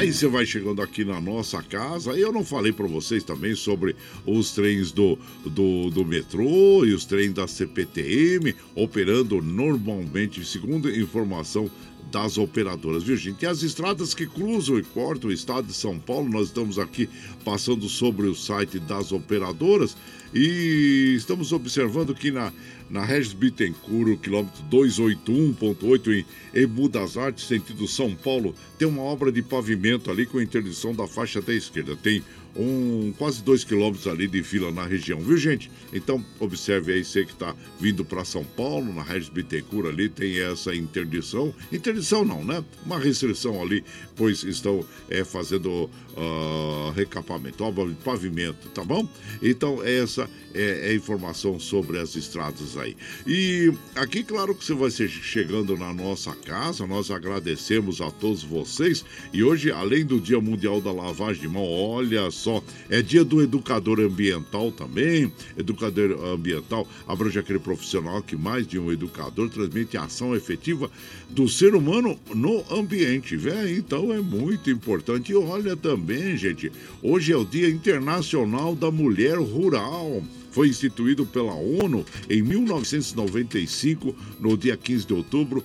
Aí 0.00 0.14
você 0.14 0.26
vai 0.26 0.46
chegando 0.46 0.80
aqui 0.80 1.04
na 1.04 1.20
nossa 1.20 1.62
casa. 1.62 2.12
Eu 2.12 2.32
não 2.32 2.42
falei 2.42 2.72
para 2.72 2.86
vocês 2.86 3.22
também 3.22 3.54
sobre 3.54 3.94
os 4.24 4.50
trens 4.52 4.90
do, 4.90 5.18
do, 5.44 5.90
do 5.90 6.06
metrô 6.06 6.86
e 6.86 6.94
os 6.94 7.04
trens 7.04 7.34
da 7.34 7.46
CPTM 7.46 8.54
operando 8.74 9.42
normalmente, 9.42 10.42
segundo 10.42 10.88
informação 10.88 11.70
das 12.10 12.38
operadoras, 12.38 13.02
viu 13.02 13.14
gente? 13.14 13.42
E 13.42 13.46
as 13.46 13.62
estradas 13.62 14.14
que 14.14 14.26
cruzam 14.26 14.78
e 14.78 14.82
cortam 14.82 15.28
o 15.28 15.32
estado 15.32 15.66
de 15.66 15.74
São 15.74 15.98
Paulo, 15.98 16.30
nós 16.30 16.46
estamos 16.46 16.78
aqui 16.78 17.06
passando 17.44 17.86
sobre 17.86 18.26
o 18.26 18.34
site 18.34 18.78
das 18.78 19.12
operadoras 19.12 19.94
e 20.34 21.14
estamos 21.14 21.52
observando 21.52 22.14
que 22.14 22.30
na, 22.30 22.52
na 22.90 23.04
Regis 23.04 23.32
Bittencourt, 23.32 24.18
quilômetro 24.20 24.62
281.8 24.70 26.12
em 26.12 26.26
Ebu 26.52 26.88
das 26.88 27.16
Artes, 27.16 27.46
sentido 27.46 27.86
São 27.86 28.14
Paulo, 28.14 28.54
tem 28.76 28.88
uma 28.88 29.02
obra 29.02 29.30
de 29.30 29.40
pavimento 29.42 30.10
ali 30.10 30.26
com 30.26 30.40
interdição 30.40 30.92
da 30.92 31.06
faixa 31.06 31.38
até 31.38 31.52
a 31.52 31.56
esquerda. 31.56 31.94
Tem 31.94 32.22
um 32.56 33.12
quase 33.16 33.42
dois 33.42 33.64
quilômetros 33.64 34.06
ali 34.06 34.26
de 34.26 34.42
fila 34.42 34.70
na 34.70 34.84
região, 34.84 35.20
viu 35.20 35.36
gente? 35.36 35.70
Então 35.92 36.24
observe 36.38 36.92
aí, 36.92 37.04
você 37.04 37.24
que 37.24 37.32
está 37.32 37.54
vindo 37.78 38.04
para 38.04 38.24
São 38.24 38.44
Paulo, 38.44 38.92
na 38.92 39.02
Regis 39.02 39.28
Bittencourt 39.28 39.88
ali 39.88 40.08
tem 40.08 40.40
essa 40.40 40.74
interdição, 40.74 41.54
interdição 41.72 42.24
não, 42.24 42.44
né? 42.44 42.64
Uma 42.84 42.98
restrição 42.98 43.60
ali, 43.62 43.84
pois 44.16 44.42
estão 44.42 44.84
é, 45.08 45.24
fazendo 45.24 45.90
uh, 46.16 46.90
recapamento, 46.94 47.64
pavimento, 48.04 48.68
tá 48.70 48.84
bom? 48.84 49.08
Então 49.42 49.82
essa 49.82 50.28
é, 50.54 50.90
é 50.90 50.94
informação 50.94 51.58
sobre 51.58 51.98
as 51.98 52.16
estradas 52.16 52.76
aí. 52.76 52.96
E 53.26 53.72
aqui, 53.94 54.22
claro 54.22 54.54
que 54.54 54.64
você 54.64 54.74
vai 54.74 54.90
ser 54.90 55.08
chegando 55.08 55.76
na 55.76 55.92
nossa 55.92 56.34
casa, 56.34 56.86
nós 56.86 57.10
agradecemos 57.10 58.00
a 58.00 58.10
todos 58.10 58.42
vocês 58.42 59.04
e 59.32 59.42
hoje, 59.42 59.70
além 59.70 60.04
do 60.04 60.20
Dia 60.20 60.40
Mundial 60.40 60.80
da 60.80 60.92
Lavagem 60.92 61.42
de 61.42 61.48
Mão, 61.48 61.64
olha 61.64 62.30
só, 62.40 62.62
é 62.88 63.02
dia 63.02 63.24
do 63.24 63.42
educador 63.42 64.00
ambiental 64.00 64.72
também. 64.72 65.30
Educador 65.56 66.12
ambiental 66.24 66.88
abrange 67.06 67.38
aquele 67.38 67.58
profissional 67.58 68.22
que 68.22 68.36
mais 68.36 68.66
de 68.66 68.78
um 68.78 68.90
educador 68.90 69.50
transmite 69.50 69.96
a 69.96 70.04
ação 70.04 70.34
efetiva 70.34 70.90
do 71.28 71.48
ser 71.48 71.74
humano 71.74 72.18
no 72.34 72.64
ambiente. 72.72 73.36
Vê? 73.36 73.76
Então 73.76 74.12
é 74.12 74.20
muito 74.20 74.70
importante. 74.70 75.32
E 75.32 75.36
olha 75.36 75.76
também, 75.76 76.36
gente, 76.36 76.72
hoje 77.02 77.32
é 77.32 77.36
o 77.36 77.44
Dia 77.44 77.68
Internacional 77.68 78.74
da 78.74 78.90
Mulher 78.90 79.38
Rural 79.38 80.22
foi 80.50 80.68
instituído 80.68 81.24
pela 81.24 81.54
ONU 81.54 82.04
em 82.28 82.42
1995, 82.42 84.14
no 84.40 84.56
dia 84.56 84.76
15 84.76 85.06
de 85.06 85.14
outubro, 85.14 85.64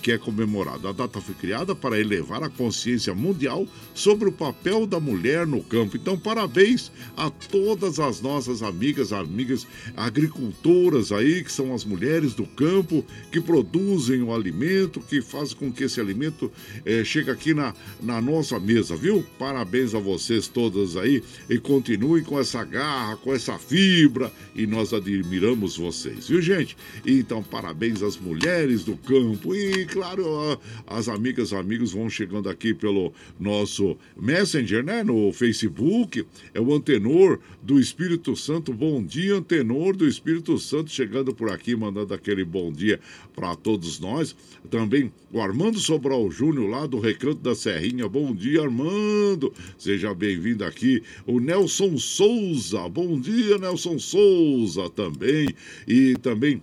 que 0.00 0.12
é 0.12 0.18
comemorado. 0.18 0.86
A 0.86 0.92
data 0.92 1.20
foi 1.20 1.34
criada 1.34 1.74
para 1.74 1.98
elevar 1.98 2.42
a 2.42 2.48
consciência 2.48 3.14
mundial 3.14 3.66
sobre 3.94 4.28
o 4.28 4.32
papel 4.32 4.86
da 4.86 5.00
mulher 5.00 5.46
no 5.46 5.62
campo. 5.62 5.96
Então, 5.96 6.16
parabéns 6.18 6.92
a 7.16 7.30
todas 7.30 7.98
as 7.98 8.20
nossas 8.20 8.62
amigas, 8.62 9.12
amigas 9.12 9.66
agricultoras 9.96 11.10
aí, 11.10 11.42
que 11.42 11.50
são 11.50 11.74
as 11.74 11.84
mulheres 11.84 12.34
do 12.34 12.46
campo, 12.46 13.04
que 13.32 13.40
produzem 13.40 14.22
o 14.22 14.32
alimento, 14.32 15.00
que 15.00 15.20
fazem 15.20 15.56
com 15.56 15.72
que 15.72 15.84
esse 15.84 16.00
alimento 16.00 16.50
eh, 16.84 17.02
chegue 17.04 17.30
aqui 17.30 17.52
na, 17.52 17.74
na 18.00 18.20
nossa 18.20 18.60
mesa, 18.60 18.94
viu? 18.94 19.24
Parabéns 19.38 19.94
a 19.94 19.98
vocês 19.98 20.46
todas 20.46 20.96
aí 20.96 21.22
e 21.50 21.58
continuem 21.58 22.22
com 22.22 22.38
essa 22.38 22.62
garra, 22.64 23.16
com 23.16 23.34
essa 23.34 23.58
fibra 23.58 24.32
e 24.54 24.66
nós 24.66 24.92
admiramos 24.92 25.76
vocês, 25.76 26.28
viu, 26.28 26.40
gente? 26.40 26.76
Então, 27.04 27.42
parabéns 27.42 28.02
às 28.02 28.16
mulheres 28.16 28.84
do 28.84 28.96
campo 28.96 29.55
e, 29.56 29.86
claro, 29.86 30.60
as 30.86 31.08
amigas 31.08 31.50
e 31.50 31.56
amigos 31.56 31.92
vão 31.92 32.10
chegando 32.10 32.48
aqui 32.48 32.74
pelo 32.74 33.12
nosso 33.40 33.96
Messenger, 34.14 34.84
né? 34.84 35.02
No 35.02 35.32
Facebook. 35.32 36.26
É 36.52 36.60
o 36.60 36.74
Antenor 36.74 37.38
do 37.62 37.80
Espírito 37.80 38.36
Santo. 38.36 38.72
Bom 38.72 39.02
dia, 39.02 39.36
Antenor 39.36 39.96
do 39.96 40.06
Espírito 40.06 40.58
Santo, 40.58 40.90
chegando 40.90 41.34
por 41.34 41.50
aqui, 41.50 41.74
mandando 41.74 42.12
aquele 42.12 42.44
bom 42.44 42.70
dia 42.70 43.00
para 43.34 43.56
todos 43.56 43.98
nós. 43.98 44.36
Também 44.70 45.10
o 45.32 45.40
Armando 45.40 45.78
Sobral 45.78 46.30
Júnior, 46.30 46.68
lá 46.68 46.86
do 46.86 47.00
Recanto 47.00 47.40
da 47.40 47.54
Serrinha. 47.54 48.06
Bom 48.08 48.34
dia, 48.34 48.62
Armando. 48.62 49.54
Seja 49.78 50.12
bem-vindo 50.12 50.64
aqui. 50.64 51.02
O 51.26 51.40
Nelson 51.40 51.96
Souza. 51.96 52.86
Bom 52.88 53.18
dia, 53.18 53.56
Nelson 53.56 53.98
Souza 53.98 54.90
também. 54.90 55.48
E 55.88 56.14
também 56.16 56.60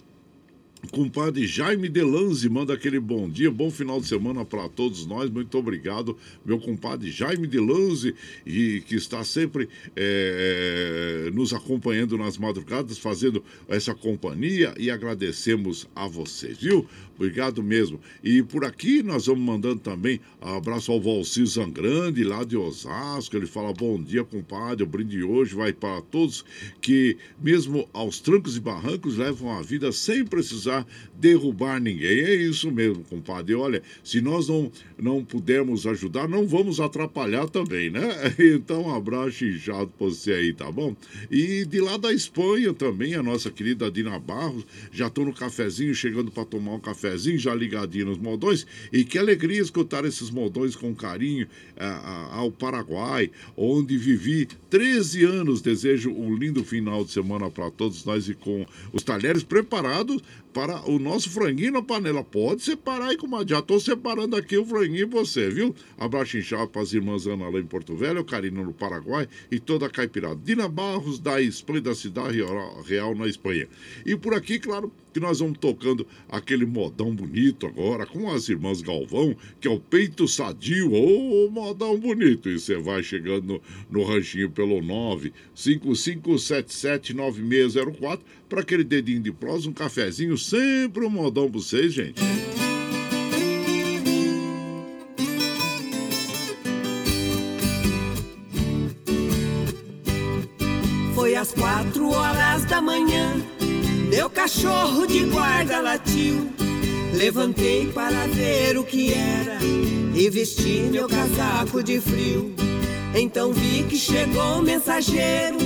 Compadre 0.91 1.47
Jaime 1.47 1.87
Delanze 1.87 2.49
manda 2.49 2.73
aquele 2.73 2.99
bom 2.99 3.29
dia, 3.29 3.49
bom 3.49 3.71
final 3.71 4.01
de 4.01 4.07
semana 4.07 4.43
para 4.43 4.67
todos 4.67 5.05
nós. 5.05 5.29
Muito 5.29 5.57
obrigado, 5.57 6.17
meu 6.45 6.59
compadre 6.59 7.09
Jaime 7.09 7.47
Delanze, 7.47 8.13
e 8.45 8.81
que 8.81 8.95
está 8.95 9.23
sempre 9.23 9.69
é, 9.95 11.31
nos 11.33 11.53
acompanhando 11.53 12.17
nas 12.17 12.37
madrugadas, 12.37 12.97
fazendo 12.97 13.43
essa 13.67 13.95
companhia 13.95 14.73
e 14.77 14.91
agradecemos 14.91 15.87
a 15.95 16.05
vocês, 16.05 16.57
viu? 16.57 16.85
Obrigado 17.15 17.61
mesmo. 17.61 17.99
E 18.23 18.41
por 18.41 18.65
aqui 18.65 19.03
nós 19.03 19.27
vamos 19.27 19.43
mandando 19.43 19.79
também 19.79 20.19
abraço 20.41 20.91
ao 20.91 20.99
Valcir 20.99 21.45
Zangrande, 21.45 22.23
lá 22.23 22.43
de 22.43 22.57
Osasco. 22.57 23.35
Ele 23.35 23.45
fala: 23.45 23.73
bom 23.73 24.01
dia, 24.01 24.23
compadre. 24.23 24.83
O 24.83 24.87
brinde 24.87 25.23
hoje 25.23 25.55
vai 25.55 25.71
para 25.71 26.01
todos 26.01 26.43
que, 26.81 27.17
mesmo 27.41 27.87
aos 27.93 28.19
trancos 28.19 28.57
e 28.57 28.59
barrancos, 28.59 29.17
levam 29.17 29.51
a 29.51 29.61
vida 29.61 29.91
sem 29.91 30.25
precisar 30.25 30.85
derrubar 31.15 31.79
ninguém. 31.79 32.19
É 32.19 32.35
isso 32.35 32.71
mesmo, 32.71 33.03
compadre. 33.03 33.53
Olha, 33.55 33.81
se 34.03 34.19
nós 34.19 34.47
não, 34.47 34.71
não 35.03 35.23
pudermos 35.23 35.85
ajudar, 35.85 36.29
não 36.29 36.47
vamos 36.47 36.79
atrapalhar 36.79 37.49
também, 37.49 37.89
né? 37.89 38.33
Então, 38.63 38.83
um 38.83 38.95
abraço 38.95 39.43
inchado 39.43 39.91
para 39.97 40.07
você 40.07 40.31
aí, 40.31 40.53
tá 40.53 40.71
bom? 40.71 40.95
E 41.29 41.65
de 41.65 41.81
lá 41.81 41.97
da 41.97 42.13
Espanha 42.13 42.73
também, 42.73 43.13
a 43.15 43.21
nossa 43.23 43.51
querida 43.51 43.91
Dina 43.91 44.17
Barros. 44.17 44.65
Já 44.91 45.07
estou 45.07 45.25
no 45.25 45.33
cafezinho, 45.33 45.93
chegando 45.93 46.31
para 46.31 46.45
tomar 46.45 46.73
um 46.73 46.79
cafezinho 46.79 47.37
já 47.37 47.53
ligadinho 47.53 48.05
nos 48.05 48.17
modões. 48.17 48.65
E 48.91 49.03
que 49.03 49.17
alegria 49.17 49.61
escutar 49.61 50.05
esses 50.05 50.29
modões 50.29 50.75
com 50.75 50.95
carinho 50.95 51.47
a, 51.75 52.35
ao 52.35 52.51
Paraguai, 52.51 53.29
onde 53.57 53.97
vivi 53.97 54.47
13 54.69 55.25
anos. 55.25 55.61
Desejo 55.61 56.11
um 56.11 56.33
lindo 56.35 56.63
final 56.63 57.03
de 57.03 57.11
semana 57.11 57.49
para 57.49 57.69
todos 57.69 58.05
nós 58.05 58.29
e 58.29 58.33
com 58.33 58.65
os 58.93 59.03
talheres 59.03 59.43
preparados 59.43 60.21
separar 60.53 60.87
o 60.87 60.99
nosso 60.99 61.31
franguinho 61.31 61.71
na 61.71 61.81
panela. 61.81 62.23
Pode 62.23 62.61
separar 62.61 63.07
aí, 63.07 63.17
comadre. 63.17 63.49
Já 63.49 63.59
tô 63.61 63.79
separando 63.79 64.35
aqui 64.35 64.55
o 64.55 64.63
franguinho 64.63 65.09
pra 65.09 65.21
você, 65.21 65.49
viu? 65.49 65.73
Abraço 65.97 66.37
inchado 66.37 66.67
pras 66.67 66.93
irmãs 66.93 67.25
Ana 67.25 67.49
lá 67.49 67.59
em 67.59 67.65
Porto 67.65 67.95
Velho, 67.95 68.23
Carina 68.23 68.61
no 68.61 68.71
Paraguai 68.71 69.27
e 69.49 69.59
toda 69.59 69.87
a 69.87 69.89
caipirada. 69.89 70.39
Dina 70.43 70.69
Barros, 70.69 71.19
da 71.19 71.41
Esplêndida 71.41 71.95
Cidade 71.95 72.37
Real 72.85 73.15
na 73.15 73.25
Espanha. 73.25 73.67
E 74.05 74.15
por 74.15 74.35
aqui, 74.35 74.59
claro, 74.59 74.91
que 75.11 75.19
nós 75.19 75.39
vamos 75.39 75.57
tocando 75.59 76.05
aquele 76.29 76.65
modão 76.65 77.15
bonito 77.15 77.67
agora 77.67 78.05
com 78.05 78.31
as 78.31 78.47
irmãs 78.49 78.81
Galvão, 78.81 79.35
que 79.59 79.67
é 79.67 79.71
o 79.71 79.79
peito 79.79 80.27
sadio, 80.27 80.91
ô 80.91 81.45
oh, 81.45 81.51
modão 81.51 81.99
bonito. 81.99 82.47
E 82.49 82.59
você 82.59 82.77
vai 82.77 83.01
chegando 83.01 83.45
no, 83.45 83.59
no 83.89 84.03
ranchinho 84.03 84.51
pelo 84.51 84.81
955779604 85.55 88.19
para 88.53 88.61
aquele 88.61 88.83
dedinho 88.83 89.19
de 89.19 89.31
prosa, 89.31 89.67
um 89.67 89.73
cafezinho, 89.73 90.37
sempre 90.37 91.03
um 91.03 91.09
modão 91.09 91.49
pra 91.49 91.59
vocês, 91.59 91.91
gente. 91.91 92.21
Foi 101.15 101.35
às 101.35 101.51
quatro 101.51 102.11
horas 102.11 102.63
da 102.65 102.79
manhã 102.79 103.43
meu 104.07 104.29
cachorro 104.29 105.07
de 105.07 105.25
guarda 105.25 105.81
latiu. 105.81 106.47
Levantei 107.15 107.87
para 107.87 108.27
ver 108.27 108.77
o 108.77 108.83
que 108.83 109.11
era 109.11 109.57
e 110.13 110.29
vesti 110.29 110.89
meu 110.91 111.07
casaco 111.07 111.81
de 111.81 111.99
frio. 111.99 112.53
Então 113.15 113.51
vi 113.51 113.83
que 113.89 113.97
chegou 113.97 114.59
um 114.59 114.61
mensageiro, 114.61 115.57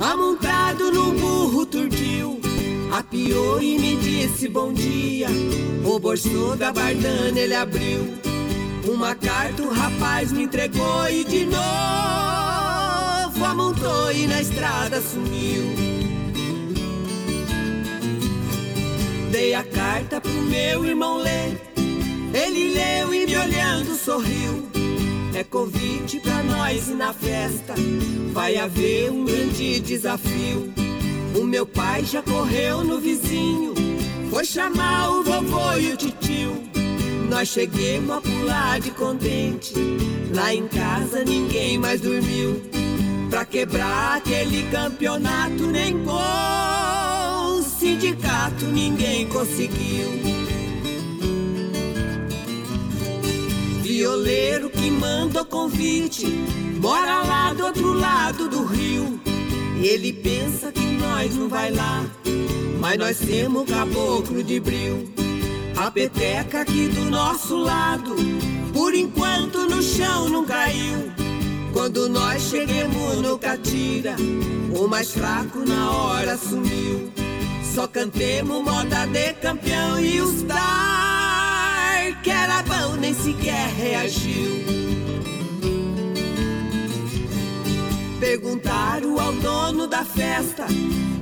amontado 0.00 0.90
num 0.90 1.14
burro 1.14 1.66
turdio. 1.66 2.40
Apiou 2.92 3.60
e 3.62 3.78
me 3.78 3.96
disse 3.96 4.48
bom 4.48 4.72
dia. 4.72 5.28
O 5.84 5.98
bolso 5.98 6.56
da 6.56 6.72
bardana 6.72 7.38
ele 7.38 7.54
abriu. 7.54 8.18
Uma 8.86 9.14
carta 9.14 9.62
o 9.62 9.72
rapaz 9.72 10.32
me 10.32 10.44
entregou 10.44 11.08
e 11.10 11.22
de 11.24 11.44
novo 11.44 11.58
amontou 13.44 14.10
e 14.12 14.26
na 14.26 14.40
estrada 14.40 15.00
sumiu. 15.02 15.64
Dei 19.30 19.54
a 19.54 19.62
carta 19.62 20.20
pro 20.20 20.32
meu 20.32 20.84
irmão 20.86 21.18
ler. 21.18 21.60
Ele 22.32 22.72
leu 22.74 23.12
e 23.12 23.26
me 23.26 23.36
olhando 23.36 23.94
sorriu. 23.94 24.67
É 25.38 25.44
convite 25.44 26.18
pra 26.18 26.42
nós 26.42 26.88
ir 26.88 26.94
na 26.94 27.12
festa. 27.12 27.72
Vai 28.32 28.56
haver 28.56 29.12
um 29.12 29.24
grande 29.24 29.78
desafio. 29.78 30.74
O 31.36 31.44
meu 31.44 31.64
pai 31.64 32.04
já 32.04 32.20
correu 32.20 32.82
no 32.82 32.98
vizinho. 32.98 33.72
Foi 34.30 34.44
chamar 34.44 35.10
o 35.10 35.22
vovô 35.22 35.74
e 35.74 35.92
o 35.92 35.96
titio. 35.96 36.60
Nós 37.30 37.50
cheguemos 37.50 38.16
a 38.16 38.20
pular 38.20 38.80
de 38.80 38.90
contente. 38.90 39.74
Lá 40.34 40.52
em 40.52 40.66
casa 40.66 41.24
ninguém 41.24 41.78
mais 41.78 42.00
dormiu. 42.00 42.60
Pra 43.30 43.44
quebrar 43.44 44.16
aquele 44.16 44.64
campeonato 44.72 45.68
nem 45.68 46.02
cor 46.02 47.62
sindicato 47.78 48.64
ninguém 48.64 49.28
conseguiu. 49.28 50.18
Violeiro 53.98 54.67
que 54.88 54.90
manda 54.90 55.42
o 55.42 55.44
convite, 55.44 56.24
mora 56.80 57.22
lá 57.22 57.52
do 57.52 57.66
outro 57.66 57.92
lado 57.92 58.48
do 58.48 58.64
rio. 58.64 59.20
Ele 59.82 60.14
pensa 60.14 60.72
que 60.72 60.80
nós 60.80 61.34
não 61.34 61.46
vai 61.46 61.70
lá, 61.70 62.06
mas 62.80 62.98
nós 62.98 63.18
temos 63.18 63.68
caboclo 63.68 64.42
de 64.42 64.58
bril. 64.58 65.12
A 65.76 65.90
peteca 65.90 66.62
aqui 66.62 66.88
do 66.88 67.04
nosso 67.10 67.54
lado, 67.54 68.16
por 68.72 68.94
enquanto 68.94 69.68
no 69.68 69.82
chão 69.82 70.30
não 70.30 70.46
caiu. 70.46 71.12
Quando 71.74 72.08
nós 72.08 72.44
chegamos 72.44 73.18
no 73.18 73.38
Catira, 73.38 74.16
o 74.74 74.88
mais 74.88 75.12
fraco 75.12 75.58
na 75.68 75.90
hora 75.90 76.38
sumiu. 76.38 77.12
Só 77.74 77.86
cantemos 77.86 78.64
moda 78.64 79.04
de 79.04 79.34
campeão 79.34 80.00
e 80.00 80.18
o 80.22 80.32
star 80.32 80.88
que 82.22 82.30
era 82.30 82.62
nem 83.08 83.14
sequer 83.14 83.68
reagiu. 83.70 84.52
Perguntaram 88.20 89.18
ao 89.18 89.32
dono 89.32 89.86
da 89.86 90.04
festa 90.04 90.66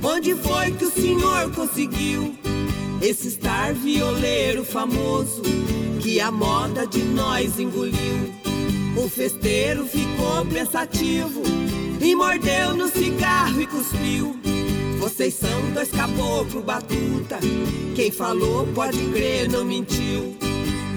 onde 0.03 0.35
foi 0.35 0.73
que 0.73 0.85
o 0.85 0.91
senhor 0.91 1.53
conseguiu 1.53 2.35
esse 3.01 3.31
star 3.31 3.73
violeiro 3.73 4.65
famoso 4.65 5.43
que 6.01 6.21
a 6.21 6.33
moda 6.33 6.89
de 6.89 7.03
nós 7.03 7.61
engoliu. 7.61 8.35
O 8.97 9.09
festeiro 9.09 9.87
ficou 9.87 10.45
pensativo 10.47 11.43
e 12.01 12.17
mordeu 12.17 12.75
no 12.75 12.89
cigarro 12.89 13.61
e 13.61 13.67
cuspiu. 13.67 14.37
Vocês 14.99 15.35
são 15.35 15.71
dois 15.73 15.91
caboclo 15.93 16.63
batuta. 16.63 17.39
Quem 17.95 18.11
falou 18.11 18.67
pode 18.75 18.99
crer, 19.11 19.49
não 19.49 19.65
mentiu. 19.65 20.37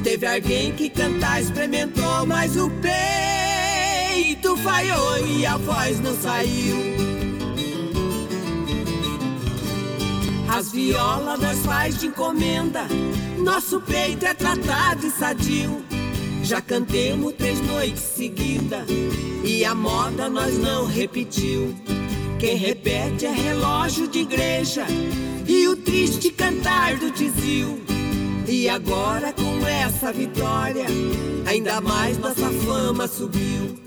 Teve 0.03 0.25
alguém 0.25 0.71
que 0.73 0.89
cantar 0.89 1.41
experimentou, 1.41 2.25
mas 2.25 2.55
o 2.55 2.69
peito 2.81 4.55
falhou 4.57 5.27
e 5.27 5.45
a 5.45 5.57
voz 5.57 5.99
não 5.99 6.15
saiu. 6.15 6.77
As 10.47 10.71
violas 10.71 11.39
nós 11.39 11.59
faz 11.59 11.99
de 11.99 12.07
encomenda, 12.07 12.87
nosso 13.37 13.79
peito 13.81 14.25
é 14.25 14.33
tratado 14.33 15.05
e 15.05 15.11
sadio. 15.11 15.83
Já 16.43 16.61
cantemos 16.61 17.33
três 17.33 17.61
noites 17.61 18.01
seguidas 18.01 18.85
e 19.43 19.63
a 19.63 19.75
moda 19.75 20.29
nós 20.29 20.57
não 20.57 20.85
repetiu. 20.85 21.75
Quem 22.39 22.55
repete 22.55 23.25
é 23.25 23.31
relógio 23.31 24.07
de 24.07 24.19
igreja 24.19 24.85
e 25.47 25.67
o 25.67 25.75
triste 25.75 26.31
cantar 26.31 26.95
do 26.95 27.11
tizil. 27.11 27.79
E 28.47 28.67
agora 28.67 29.33
com 29.33 29.67
essa 29.67 30.11
vitória, 30.11 30.85
ainda 31.45 31.79
mais 31.81 32.17
nossa 32.17 32.49
fama 32.65 33.07
subiu. 33.07 33.77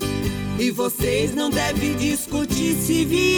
E 0.59 0.71
vocês 0.71 1.33
não 1.33 1.49
devem 1.49 1.95
discutir 1.95 2.75
se 2.75 3.05
viemos 3.05 3.33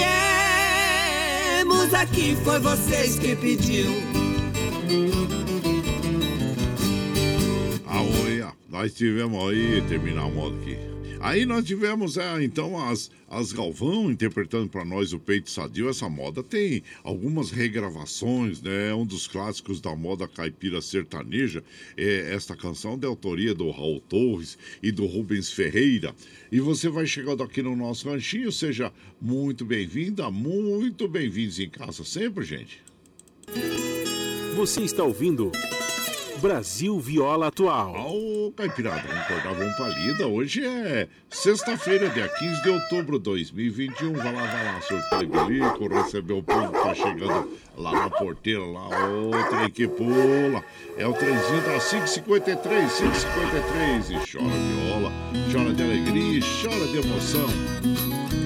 aqui, 1.94 2.36
foi 2.44 2.60
vocês 2.60 3.18
que 3.18 3.36
pediu. 3.36 3.92
Aoia, 7.88 8.52
nós 8.70 8.94
tivemos 8.94 9.50
aí, 9.50 9.82
terminar 9.88 10.26
o 10.26 10.32
modo 10.32 10.58
aqui. 10.62 10.95
Aí 11.20 11.46
nós 11.46 11.66
tivemos, 11.66 12.18
é, 12.18 12.44
então, 12.44 12.78
as, 12.78 13.10
as 13.30 13.52
Galvão 13.52 14.12
interpretando 14.12 14.70
para 14.70 14.86
nós 14.86 15.14
o 15.14 15.20
Peito 15.20 15.50
Sadio. 15.50 15.90
Essa 15.90 16.10
moda 16.10 16.44
tem 16.44 16.84
algumas 17.04 17.52
regravações, 17.52 18.62
né? 18.62 18.94
Um 18.94 19.06
dos 19.06 19.28
clássicos 19.28 19.82
da 19.82 19.96
moda 19.96 20.28
caipira 20.28 20.82
sertaneja. 20.82 21.64
É 21.98 22.34
esta 22.34 22.56
canção 22.56 22.98
de 22.98 23.06
autoria 23.06 23.54
do 23.54 23.70
Raul 23.72 24.00
Torres 24.02 24.58
e 24.82 24.92
do 24.92 25.06
Rubens 25.06 25.52
Ferreira. 25.52 26.14
E 26.52 26.60
você 26.60 26.90
vai 26.90 27.06
chegando 27.06 27.44
aqui 27.44 27.62
no 27.62 27.76
nosso 27.76 28.10
ranchinho. 28.10 28.52
Seja 28.52 28.92
muito 29.22 29.66
bem-vinda, 29.66 30.30
muito 30.30 31.08
bem-vindos 31.08 31.60
em 31.60 31.70
casa 31.70 32.04
sempre, 32.04 32.44
gente. 32.46 32.84
Você 34.56 34.82
está 34.82 35.04
ouvindo. 35.04 35.52
Brasil 36.40 37.00
Viola 37.00 37.48
Atual. 37.48 37.94
Ô, 37.94 38.52
Caipirada, 38.52 39.02
vamos 39.08 39.22
acordar, 39.24 39.54
vamos 39.54 39.76
pra 39.76 39.88
lida. 39.90 40.28
Hoje 40.28 40.66
é 40.66 41.08
sexta-feira, 41.30 42.10
dia 42.10 42.28
15 42.28 42.64
de 42.64 42.70
outubro 42.70 43.18
de 43.18 43.24
2021. 43.24 44.14
Vai 44.14 44.34
lá, 44.34 44.46
vai 44.46 44.66
lá, 44.66 44.82
sorteio 44.82 45.30
bilico, 45.30 45.88
recebeu 45.88 46.40
o 46.40 46.44
povo 46.44 46.72
que 46.72 46.80
tá 46.80 46.94
chegando 46.94 47.50
lá 47.78 47.92
na 47.92 48.10
porteira, 48.10 48.66
lá, 48.66 48.88
outra 49.08 49.70
que 49.70 49.88
pula. 49.88 50.64
É 50.98 51.08
o 51.08 51.14
trenzinho 51.14 51.62
da 51.62 51.80
553, 51.80 52.94
553. 52.94 54.10
E 54.10 54.14
chora 54.32 54.56
viola, 54.56 55.12
chora 55.52 55.74
de 55.74 55.84
alegria, 55.84 56.42
chora 56.62 56.88
de 56.88 56.98
emoção. 56.98 58.45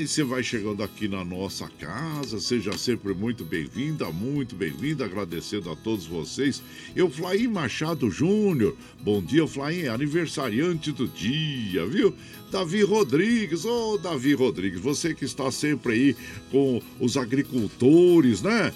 E 0.00 0.08
você 0.08 0.24
vai 0.24 0.42
chegando 0.42 0.82
aqui 0.82 1.06
na 1.06 1.22
nossa 1.22 1.68
casa, 1.78 2.40
seja 2.40 2.72
sempre 2.78 3.12
muito 3.12 3.44
bem-vinda, 3.44 4.10
muito 4.10 4.56
bem-vinda, 4.56 5.04
agradecendo 5.04 5.70
a 5.70 5.76
todos 5.76 6.06
vocês. 6.06 6.62
Eu, 6.96 7.10
Flaim 7.10 7.48
Machado 7.48 8.10
Júnior, 8.10 8.74
bom 9.02 9.20
dia, 9.20 9.46
Flaim, 9.46 9.88
aniversariante 9.88 10.90
do 10.90 11.06
dia, 11.06 11.84
viu? 11.84 12.14
Davi 12.50 12.82
Rodrigues. 12.82 13.66
Ô, 13.66 13.92
oh, 13.92 13.98
Davi 13.98 14.32
Rodrigues, 14.32 14.80
você 14.80 15.14
que 15.14 15.26
está 15.26 15.50
sempre 15.50 15.92
aí 15.92 16.16
com 16.50 16.80
os 16.98 17.18
agricultores, 17.18 18.40
né? 18.40 18.72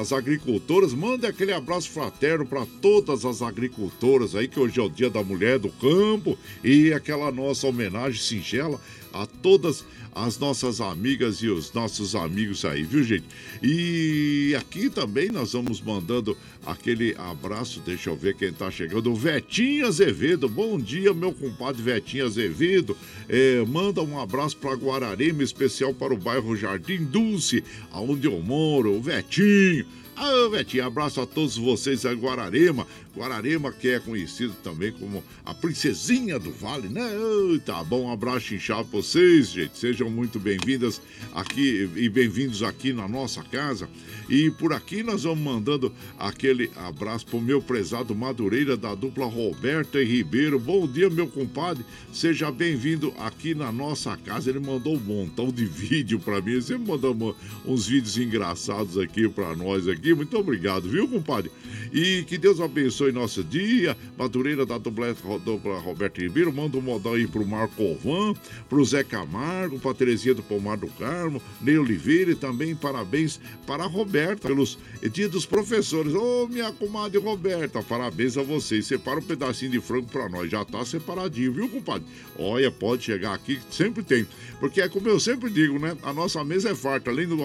As 0.00 0.10
agricultoras, 0.10 0.94
manda 0.94 1.28
aquele 1.28 1.52
abraço 1.52 1.90
fraterno 1.90 2.46
para 2.46 2.66
todas 2.80 3.26
as 3.26 3.42
agricultoras 3.42 4.34
aí, 4.34 4.48
que 4.48 4.58
hoje 4.58 4.80
é 4.80 4.82
o 4.82 4.88
Dia 4.88 5.10
da 5.10 5.22
Mulher 5.22 5.58
do 5.58 5.68
Campo, 5.68 6.36
e 6.64 6.94
aquela 6.94 7.30
nossa 7.30 7.66
homenagem 7.66 8.20
singela 8.20 8.80
a 9.12 9.26
todas 9.26 9.84
as 10.14 10.38
nossas 10.38 10.80
amigas 10.80 11.38
e 11.38 11.48
os 11.48 11.72
nossos 11.72 12.14
amigos 12.14 12.64
aí, 12.64 12.82
viu, 12.82 13.02
gente? 13.02 13.24
E 13.62 14.54
aqui 14.58 14.90
também 14.90 15.30
nós 15.30 15.52
vamos 15.52 15.80
mandando 15.80 16.36
aquele 16.66 17.14
abraço, 17.16 17.80
deixa 17.80 18.10
eu 18.10 18.16
ver 18.16 18.36
quem 18.36 18.52
tá 18.52 18.70
chegando, 18.70 19.10
o 19.10 19.14
Vetinho 19.14 19.86
Azevedo. 19.86 20.48
Bom 20.48 20.78
dia, 20.78 21.14
meu 21.14 21.32
compadre 21.32 21.82
Vetinho 21.82 22.26
Azevedo. 22.26 22.96
É, 23.28 23.64
manda 23.66 24.02
um 24.02 24.20
abraço 24.20 24.56
para 24.56 24.74
Guararema, 24.74 25.42
especial 25.42 25.94
para 25.94 26.12
o 26.12 26.18
bairro 26.18 26.56
Jardim 26.56 27.04
Dulce, 27.04 27.64
aonde 27.90 28.26
eu 28.26 28.40
moro, 28.40 28.94
o 28.94 29.00
Vetinho. 29.00 29.86
Ah, 30.24 30.48
Vetinho, 30.48 30.86
abraço 30.86 31.20
a 31.20 31.26
todos 31.26 31.56
vocês 31.56 32.06
aí, 32.06 32.14
Guararema. 32.14 32.86
Guararema, 33.12 33.72
que 33.72 33.88
é 33.88 33.98
conhecido 33.98 34.54
também 34.62 34.92
como 34.92 35.22
a 35.44 35.52
princesinha 35.52 36.38
do 36.38 36.52
vale, 36.52 36.88
né? 36.88 37.10
Oh, 37.18 37.58
tá 37.58 37.82
bom, 37.82 38.04
um 38.04 38.12
abraço 38.12 38.54
inchado 38.54 38.84
pra 38.84 39.00
vocês, 39.00 39.50
gente. 39.50 39.76
Sejam 39.76 40.08
muito 40.08 40.38
bem-vindas 40.38 41.02
aqui 41.34 41.90
e 41.96 42.08
bem-vindos 42.08 42.62
aqui 42.62 42.92
na 42.92 43.08
nossa 43.08 43.42
casa. 43.42 43.88
E 44.28 44.50
por 44.52 44.72
aqui 44.72 45.02
nós 45.02 45.24
vamos 45.24 45.40
mandando 45.40 45.92
aquele 46.18 46.70
abraço 46.76 47.26
pro 47.26 47.40
meu 47.40 47.60
prezado 47.60 48.14
Madureira 48.14 48.76
da 48.76 48.94
dupla 48.94 49.26
Roberta 49.26 50.00
e 50.00 50.04
Ribeiro. 50.04 50.58
Bom 50.58 50.86
dia, 50.86 51.10
meu 51.10 51.26
compadre. 51.26 51.84
Seja 52.12 52.50
bem-vindo 52.50 53.12
aqui 53.18 53.54
na 53.54 53.72
nossa 53.72 54.16
casa. 54.16 54.48
Ele 54.48 54.60
mandou 54.60 54.94
um 54.94 55.00
montão 55.00 55.50
de 55.50 55.66
vídeo 55.66 56.18
para 56.18 56.40
mim. 56.40 56.52
Ele 56.52 56.62
sempre 56.62 56.86
mandou 56.86 57.36
uns 57.66 57.86
vídeos 57.88 58.16
engraçados 58.16 58.96
aqui 58.96 59.28
para 59.28 59.54
nós 59.56 59.88
aqui. 59.88 60.11
Muito 60.14 60.36
obrigado, 60.36 60.88
viu, 60.88 61.08
compadre? 61.08 61.50
E 61.92 62.24
que 62.24 62.38
Deus 62.38 62.60
abençoe 62.60 63.12
nosso 63.12 63.42
dia. 63.44 63.96
Madureira 64.16 64.64
da 64.64 64.78
dupla, 64.78 65.78
Roberta 65.78 66.20
Ribeiro. 66.20 66.52
Manda 66.52 66.76
um 66.76 66.80
modal 66.80 67.14
aí 67.14 67.26
pro 67.26 67.46
Marco 67.46 67.82
Ovan, 67.82 68.34
pro 68.68 68.84
Zé 68.84 69.04
Camargo, 69.04 69.78
pra 69.78 69.94
Terezinha 69.94 70.34
do 70.34 70.42
Pomar 70.42 70.76
do 70.76 70.86
Carmo, 70.88 71.42
Ney 71.60 71.78
Oliveira 71.78 72.32
e 72.32 72.34
também 72.34 72.74
parabéns 72.74 73.40
para 73.66 73.84
a 73.84 73.86
Roberta 73.86 74.48
pelos 74.48 74.78
dia 75.12 75.28
dos 75.28 75.44
professores. 75.46 76.14
Ô, 76.14 76.44
oh, 76.44 76.48
minha 76.48 76.72
comadre 76.72 77.18
Roberta, 77.18 77.82
parabéns 77.82 78.36
a 78.36 78.42
vocês. 78.42 78.86
Separa 78.86 79.18
um 79.18 79.22
pedacinho 79.22 79.72
de 79.72 79.80
frango 79.80 80.06
para 80.06 80.28
nós. 80.28 80.50
Já 80.50 80.64
tá 80.64 80.84
separadinho, 80.84 81.52
viu, 81.52 81.68
compadre? 81.68 82.06
Olha, 82.38 82.70
pode 82.70 83.04
chegar 83.04 83.34
aqui, 83.34 83.58
sempre 83.70 84.02
tem. 84.02 84.26
Porque 84.60 84.80
é 84.80 84.88
como 84.88 85.08
eu 85.08 85.20
sempre 85.20 85.50
digo, 85.50 85.78
né? 85.78 85.96
A 86.02 86.12
nossa 86.12 86.42
mesa 86.44 86.70
é 86.70 86.74
farta. 86.74 87.10
Além 87.10 87.26
do, 87.26 87.36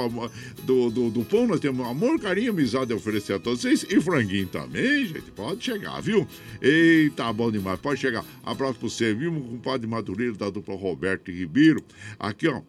do, 0.63 0.89
do, 0.89 1.09
do 1.09 1.25
pão, 1.25 1.47
nós 1.47 1.59
temos 1.59 1.85
amor, 1.85 2.19
carinho, 2.19 2.53
amizade 2.57 2.93
oferecer 2.93 3.33
a 3.33 3.39
todos 3.39 3.61
vocês. 3.61 3.85
E 3.89 4.01
franguinho 4.01 4.47
também, 4.47 5.05
gente. 5.05 5.31
Pode 5.31 5.63
chegar, 5.63 6.01
viu? 6.01 6.27
Eita, 6.61 7.31
bom 7.31 7.51
demais. 7.51 7.79
Pode 7.79 7.99
chegar. 7.99 8.25
Abraço 8.43 8.79
pro 8.79 8.89
você, 8.89 9.13
viu, 9.13 9.31
compadre 9.31 9.87
Madureira 9.87 10.33
da 10.33 10.49
dupla 10.49 10.75
Roberto 10.75 11.31
Ribeiro. 11.31 11.83
Aqui, 12.19 12.47
ó. 12.47 12.61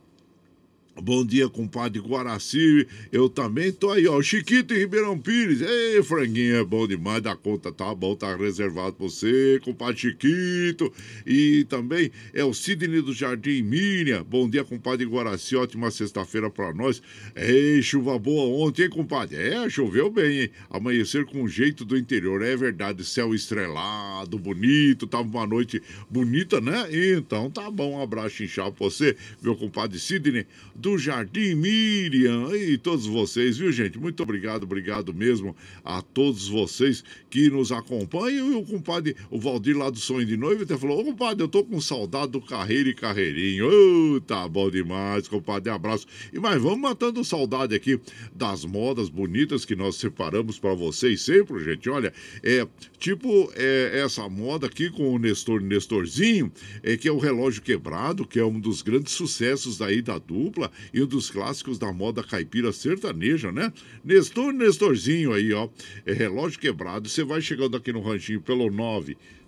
Bom 1.00 1.24
dia, 1.24 1.48
compadre 1.48 2.00
Guaraci. 2.00 2.86
Eu 3.12 3.28
também 3.28 3.70
tô 3.70 3.92
aí, 3.92 4.08
ó. 4.08 4.20
Chiquito 4.20 4.74
e 4.74 4.78
Ribeirão 4.78 5.16
Pires. 5.16 5.60
Ei, 5.60 6.02
franguinho, 6.02 6.56
é 6.56 6.64
bom 6.64 6.88
demais 6.88 7.22
da 7.22 7.36
conta. 7.36 7.70
Tá 7.70 7.94
bom, 7.94 8.16
tá 8.16 8.34
reservado 8.34 8.94
pra 8.94 9.06
você, 9.06 9.60
compadre 9.62 9.96
Chiquito. 9.96 10.92
E 11.24 11.64
também 11.68 12.10
é 12.34 12.44
o 12.44 12.52
Sidney 12.52 13.00
do 13.00 13.12
Jardim 13.12 13.62
Miriam. 13.62 14.24
Bom 14.24 14.50
dia, 14.50 14.64
compadre 14.64 15.06
Guaraci. 15.06 15.54
Ótima 15.54 15.88
sexta-feira 15.92 16.50
pra 16.50 16.74
nós. 16.74 17.00
Ei, 17.36 17.80
chuva 17.80 18.18
boa 18.18 18.66
ontem, 18.66 18.82
hein, 18.82 18.90
compadre? 18.90 19.36
É, 19.36 19.70
choveu 19.70 20.10
bem, 20.10 20.40
hein? 20.40 20.50
Amanhecer 20.68 21.24
com 21.26 21.46
jeito 21.46 21.84
do 21.84 21.96
interior. 21.96 22.42
É 22.42 22.56
verdade, 22.56 23.04
céu 23.04 23.32
estrelado, 23.32 24.36
bonito. 24.36 25.06
Tava 25.06 25.28
uma 25.28 25.46
noite 25.46 25.80
bonita, 26.10 26.60
né? 26.60 26.88
Então 26.90 27.48
tá 27.50 27.70
bom. 27.70 27.98
Um 27.98 28.02
abraço 28.02 28.42
inchado 28.42 28.72
pra 28.72 28.84
você, 28.84 29.16
meu 29.40 29.54
compadre 29.54 29.98
Sidney 29.98 30.44
do 30.74 30.87
do 30.88 30.96
Jardim 30.96 31.54
Miriam 31.54 32.56
e 32.56 32.78
todos 32.78 33.04
vocês, 33.04 33.58
viu, 33.58 33.70
gente? 33.70 33.98
Muito 33.98 34.22
obrigado, 34.22 34.62
obrigado 34.62 35.12
mesmo 35.12 35.54
a 35.84 36.00
todos 36.00 36.48
vocês 36.48 37.04
que 37.28 37.50
nos 37.50 37.70
acompanham. 37.70 38.50
E 38.52 38.54
o 38.54 38.64
compadre, 38.64 39.14
o 39.30 39.38
Valdir 39.38 39.76
lá 39.76 39.90
do 39.90 39.98
Sonho 39.98 40.24
de 40.24 40.34
Noiva, 40.34 40.62
até 40.62 40.78
falou: 40.78 41.00
Ô, 41.00 41.04
compadre, 41.04 41.44
eu 41.44 41.48
tô 41.48 41.62
com 41.62 41.78
saudade 41.78 42.32
do 42.32 42.40
Carreiro 42.40 42.88
e 42.88 42.94
Carreirinho. 42.94 43.68
Ô, 43.68 44.20
tá 44.22 44.48
bom 44.48 44.70
demais, 44.70 45.28
compadre, 45.28 45.70
abraço. 45.70 46.06
E 46.32 46.38
mas 46.38 46.62
vamos 46.62 46.80
matando 46.80 47.22
saudade 47.22 47.74
aqui 47.74 48.00
das 48.34 48.64
modas 48.64 49.10
bonitas 49.10 49.66
que 49.66 49.76
nós 49.76 49.96
separamos 49.96 50.58
para 50.58 50.72
vocês 50.72 51.20
sempre, 51.20 51.62
gente. 51.62 51.90
Olha, 51.90 52.14
é 52.42 52.66
tipo 52.98 53.52
é, 53.56 54.00
essa 54.02 54.26
moda 54.26 54.68
aqui 54.68 54.88
com 54.88 55.12
o 55.12 55.18
Nestor 55.18 55.60
Nestorzinho, 55.60 56.50
é, 56.82 56.96
que 56.96 57.08
é 57.08 57.12
o 57.12 57.18
relógio 57.18 57.60
quebrado, 57.60 58.26
que 58.26 58.40
é 58.40 58.44
um 58.44 58.58
dos 58.58 58.80
grandes 58.80 59.12
sucessos 59.12 59.76
daí 59.76 60.00
da 60.00 60.18
dupla 60.18 60.70
e 60.92 61.02
um 61.02 61.06
dos 61.06 61.30
clássicos 61.30 61.78
da 61.78 61.90
moda 61.92 62.22
caipira 62.22 62.72
sertaneja, 62.72 63.52
né? 63.52 63.72
Nestor 64.04 64.52
Nestorzinho 64.52 65.32
aí, 65.32 65.52
ó. 65.52 65.68
É 66.04 66.12
relógio 66.12 66.58
quebrado. 66.58 67.08
Você 67.08 67.22
vai 67.24 67.40
chegando 67.40 67.76
aqui 67.76 67.92
no 67.92 68.00
ranchinho 68.00 68.40
pelo 68.40 68.68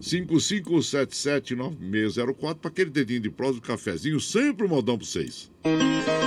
955779604 0.00 2.54
para 2.56 2.70
aquele 2.70 2.90
dedinho 2.90 3.20
de 3.20 3.30
prosa, 3.30 3.54
do 3.54 3.60
cafezinho, 3.60 4.20
sempre 4.20 4.66
um 4.66 4.68
modão 4.68 4.96
para 4.96 5.06
vocês. 5.06 5.50
passagem 5.62 6.19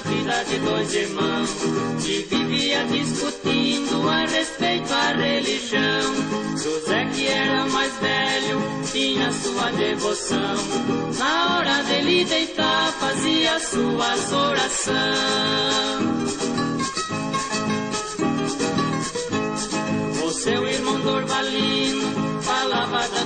vida 0.00 0.44
de 0.44 0.58
dois 0.58 0.94
irmãos 0.94 1.50
que 2.02 2.22
vivia 2.22 2.84
discutindo 2.84 4.08
a 4.08 4.26
respeito 4.26 4.92
à 4.92 5.12
religião. 5.12 6.14
José, 6.56 7.04
que 7.14 7.26
era 7.26 7.66
mais 7.66 7.92
velho, 7.98 8.60
tinha 8.92 9.30
sua 9.32 9.70
devoção. 9.72 10.56
Na 11.18 11.56
hora 11.58 11.82
dele 11.84 12.24
deitar, 12.24 12.92
fazia 12.92 13.58
suas 13.60 14.32
orações. 14.32 14.94
O 20.24 20.30
seu 20.30 20.68
irmão 20.68 21.00
Dorvalino 21.00 21.34
falava 21.34 21.73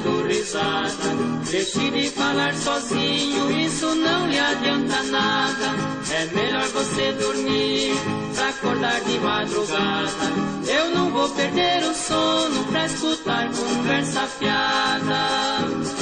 dando 0.03 0.27
risada 0.27 1.39
Deixe 1.51 1.91
de 1.91 2.11
falar 2.11 2.55
sozinho, 2.55 3.51
isso 3.51 3.95
não 3.95 4.29
lhe 4.29 4.39
adianta 4.39 5.03
nada. 5.05 5.75
É 6.11 6.27
melhor 6.27 6.69
você 6.69 7.13
dormir 7.13 7.95
pra 8.35 8.49
acordar 8.51 9.01
de 9.01 9.19
madrugada. 9.19 10.49
Eu 10.67 10.91
não 10.91 11.11
vou 11.11 11.29
perder 11.31 11.85
o 11.85 11.95
sono 11.95 12.65
pra 12.65 12.85
escutar 12.85 13.51
conversa 13.51 14.27
fiada. 14.27 15.98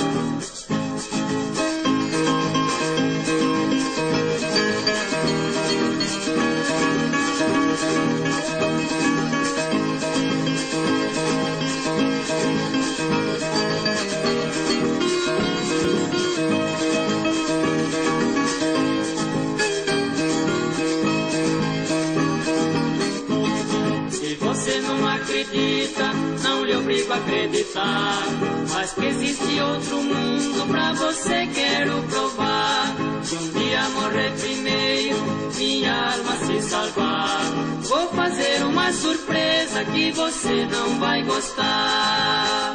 A 27.12 27.16
acreditar. 27.16 28.22
Mas 28.72 28.92
que 28.92 29.04
existe 29.06 29.60
outro 29.60 30.02
mundo 30.02 30.66
pra 30.68 30.92
você 30.92 31.46
quero 31.54 32.02
provar. 32.04 32.94
Se 33.22 33.34
um 33.34 33.48
dia 33.52 33.88
morrer 33.90 34.32
primeiro, 34.38 35.16
minha 35.56 36.12
alma 36.12 36.36
se 36.46 36.62
salvar. 36.62 37.40
Vou 37.82 38.08
fazer 38.08 38.62
uma 38.64 38.92
surpresa 38.92 39.84
que 39.84 40.12
você 40.12 40.66
não 40.66 40.98
vai 40.98 41.22
gostar. 41.22 42.74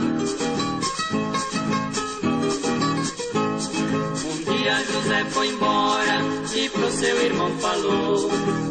Dia 4.71 4.85
José 4.85 5.25
foi 5.25 5.49
embora 5.49 6.21
e 6.55 6.69
pro 6.69 6.91
seu 6.91 7.21
irmão 7.25 7.51
falou. 7.59 8.29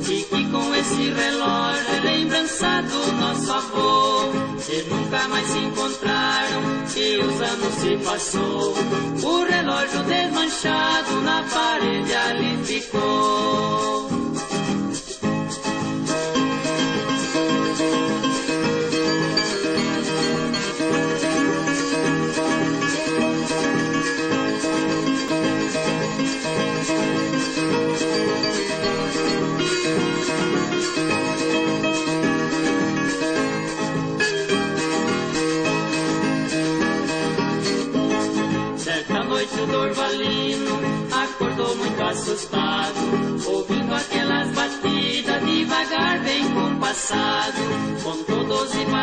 E 0.08 0.22
que 0.22 0.50
com 0.50 0.74
esse 0.74 1.10
relógio 1.10 1.94
é 1.94 2.00
lembrança 2.00 2.82
do 2.82 3.12
nosso 3.12 3.52
avô. 3.52 4.32
E 4.68 4.82
nunca 4.88 5.28
mais 5.28 5.46
se 5.46 5.58
encontraram 5.58 6.62
e 6.96 7.18
os 7.18 7.40
anos 7.40 7.74
se 7.74 7.96
passou. 8.04 8.74
O 9.22 9.44
relógio 9.44 10.02
desmanchado 10.04 11.20
na 11.22 11.42
parede 11.42 12.14
ali 12.14 12.64
ficou. 12.64 13.99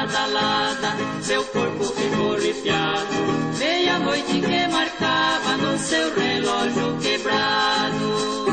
Badalada, 0.08 0.96
seu 1.22 1.44
corpo 1.46 1.84
ficou 1.84 2.34
arrepiado. 2.34 3.58
Meia-noite 3.60 4.42
que 4.42 4.68
marcava 4.68 5.58
no 5.58 5.78
seu 5.78 6.16
relógio 6.16 6.98
quebrado. 7.02 8.48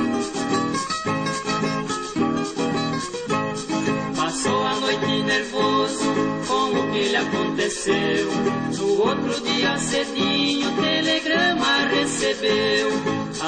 Passou 4.16 4.66
a 4.66 4.74
noite 4.80 5.22
nervoso 5.22 6.14
com 6.46 6.78
o 6.78 6.92
que 6.92 7.08
lhe 7.08 7.16
aconteceu. 7.16 8.30
No 8.78 9.02
outro 9.02 9.40
dia 9.42 9.78
cedinho, 9.78 10.70
telegrama 10.76 11.86
recebeu. 11.90 12.90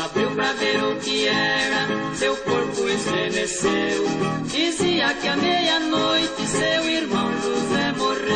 Abriu 0.05 0.31
pra 0.33 0.53
ver 0.53 0.85
o 0.85 0.97
que 1.01 1.27
era, 1.27 2.15
seu 2.15 2.37
corpo 2.37 2.89
estremeceu. 2.89 4.05
Dizia 4.97 5.13
que 5.13 5.29
à 5.29 5.37
meia-noite 5.37 6.47
seu 6.47 6.89
irmão 6.89 7.31
José 7.43 7.93
morreu. 7.99 8.27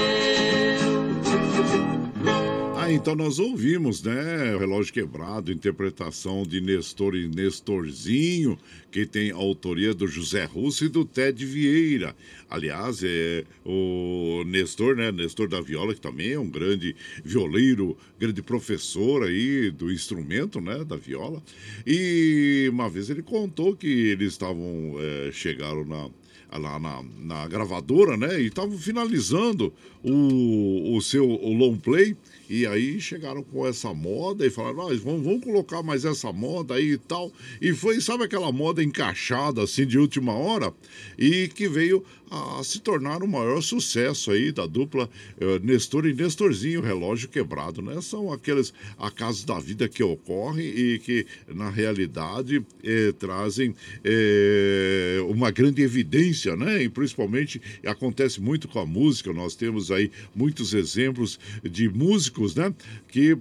Ah, 2.76 2.92
então 2.92 3.14
nós 3.14 3.38
ouvimos, 3.38 4.02
né? 4.02 4.58
Relógio 4.58 4.92
Quebrado, 4.92 5.50
interpretação 5.50 6.42
de 6.42 6.60
Nestor 6.60 7.16
e 7.16 7.28
Nestorzinho, 7.28 8.58
que 8.90 9.06
tem 9.06 9.30
a 9.30 9.36
autoria 9.36 9.94
do 9.94 10.06
José 10.06 10.44
Russo 10.44 10.84
e 10.84 10.90
do 10.90 11.02
Ted 11.02 11.46
Vieira. 11.46 12.14
Aliás, 12.50 13.02
é 13.02 13.46
o 13.64 14.44
Nestor, 14.44 14.96
né? 14.96 15.10
Nestor 15.10 15.48
da 15.48 15.62
viola, 15.62 15.94
que 15.94 16.00
também 16.00 16.32
é 16.32 16.38
um 16.38 16.50
grande 16.50 16.94
violeiro, 17.24 17.96
grande 18.18 18.42
professor 18.42 19.22
aí 19.22 19.70
do 19.70 19.90
instrumento, 19.90 20.60
né? 20.60 20.84
Da 20.84 20.96
viola. 20.96 21.42
E 21.86 22.68
uma 22.70 22.90
vez 22.90 23.08
ele 23.08 23.22
contou 23.22 23.74
que 23.74 23.86
eles 23.86 24.32
estavam, 24.32 24.96
é, 24.98 25.32
chegaram 25.32 25.86
na, 25.86 26.10
lá 26.58 26.78
na, 26.78 27.02
na 27.18 27.48
gravadora, 27.48 28.16
né? 28.16 28.40
E 28.40 28.46
estavam 28.46 28.76
finalizando 28.78 29.72
o, 30.02 30.96
o 30.96 31.00
seu 31.00 31.28
o 31.28 31.52
long 31.52 31.76
play. 31.76 32.16
E 32.48 32.66
aí 32.66 33.00
chegaram 33.00 33.44
com 33.44 33.64
essa 33.64 33.94
moda 33.94 34.44
e 34.44 34.50
falaram, 34.50 34.88
ah, 34.88 34.94
vamos, 34.96 35.22
vamos 35.22 35.44
colocar 35.44 35.84
mais 35.84 36.04
essa 36.04 36.32
moda 36.32 36.74
aí 36.74 36.92
e 36.92 36.98
tal. 36.98 37.30
E 37.62 37.72
foi, 37.72 38.00
sabe 38.00 38.24
aquela 38.24 38.50
moda 38.50 38.82
encaixada 38.82 39.62
assim 39.62 39.86
de 39.86 39.98
última 39.98 40.32
hora? 40.32 40.74
E 41.16 41.46
que 41.48 41.68
veio 41.68 42.04
a 42.30 42.62
se 42.62 42.78
tornar 42.80 43.24
o 43.24 43.28
maior 43.28 43.60
sucesso 43.60 44.30
aí 44.30 44.52
da 44.52 44.64
dupla 44.64 45.10
eh, 45.40 45.58
Nestor 45.62 46.06
e 46.06 46.14
Nestorzinho, 46.14 46.80
relógio 46.80 47.28
quebrado, 47.28 47.82
né? 47.82 48.00
São 48.00 48.32
aqueles 48.32 48.72
acasos 48.96 49.44
da 49.44 49.58
vida 49.58 49.88
que 49.88 50.02
ocorrem 50.02 50.64
e 50.64 50.98
que, 51.00 51.26
na 51.48 51.68
realidade, 51.68 52.64
eh, 52.84 53.12
trazem 53.18 53.74
eh, 54.04 55.18
uma 55.28 55.50
grande 55.50 55.82
evidência, 55.82 56.54
né? 56.54 56.84
E 56.84 56.88
principalmente 56.88 57.60
acontece 57.84 58.40
muito 58.40 58.68
com 58.68 58.78
a 58.78 58.86
música, 58.86 59.32
nós 59.32 59.56
temos 59.56 59.90
aí 59.90 60.10
muitos 60.32 60.72
exemplos 60.72 61.38
de 61.64 61.88
músicos, 61.88 62.54
né? 62.54 62.72
Que 63.08 63.36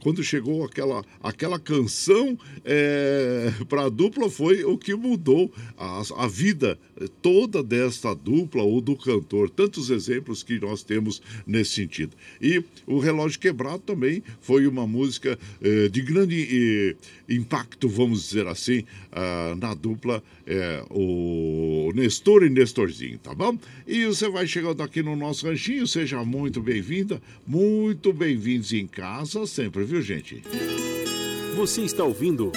quando 0.00 0.22
chegou 0.22 0.64
aquela, 0.64 1.02
aquela 1.22 1.58
canção 1.58 2.36
para 3.68 3.84
a 3.84 3.88
dupla 3.88 4.28
foi 4.28 4.64
o 4.64 4.76
que 4.76 4.94
mudou 4.94 5.50
a, 5.78 6.02
a 6.16 6.26
vida 6.26 6.78
toda 7.08 7.62
desta 7.62 8.14
dupla 8.14 8.62
ou 8.62 8.80
do 8.80 8.96
cantor. 8.96 9.50
Tantos 9.50 9.90
exemplos 9.90 10.42
que 10.42 10.58
nós 10.58 10.82
temos 10.82 11.22
nesse 11.46 11.72
sentido. 11.72 12.12
E 12.40 12.62
o 12.86 12.98
Relógio 12.98 13.38
Quebrado 13.38 13.80
também 13.80 14.22
foi 14.40 14.66
uma 14.66 14.86
música 14.86 15.38
eh, 15.62 15.88
de 15.88 16.02
grande 16.02 16.48
eh, 16.50 16.96
impacto, 17.28 17.88
vamos 17.88 18.28
dizer 18.28 18.46
assim, 18.46 18.84
ah, 19.12 19.54
na 19.58 19.74
dupla 19.74 20.22
eh, 20.46 20.84
o 20.90 21.92
Nestor 21.94 22.44
e 22.44 22.50
Nestorzinho, 22.50 23.18
tá 23.18 23.34
bom? 23.34 23.58
E 23.86 24.04
você 24.06 24.28
vai 24.28 24.46
chegando 24.46 24.82
aqui 24.82 25.02
no 25.02 25.16
nosso 25.16 25.46
ranchinho, 25.46 25.86
seja 25.86 26.24
muito 26.24 26.60
bem-vinda, 26.60 27.20
muito 27.46 28.12
bem-vindos 28.12 28.72
em 28.72 28.86
casa 28.86 29.46
sempre, 29.46 29.84
viu, 29.84 30.02
gente? 30.02 30.42
Você 31.56 31.82
está 31.82 32.04
ouvindo 32.04 32.52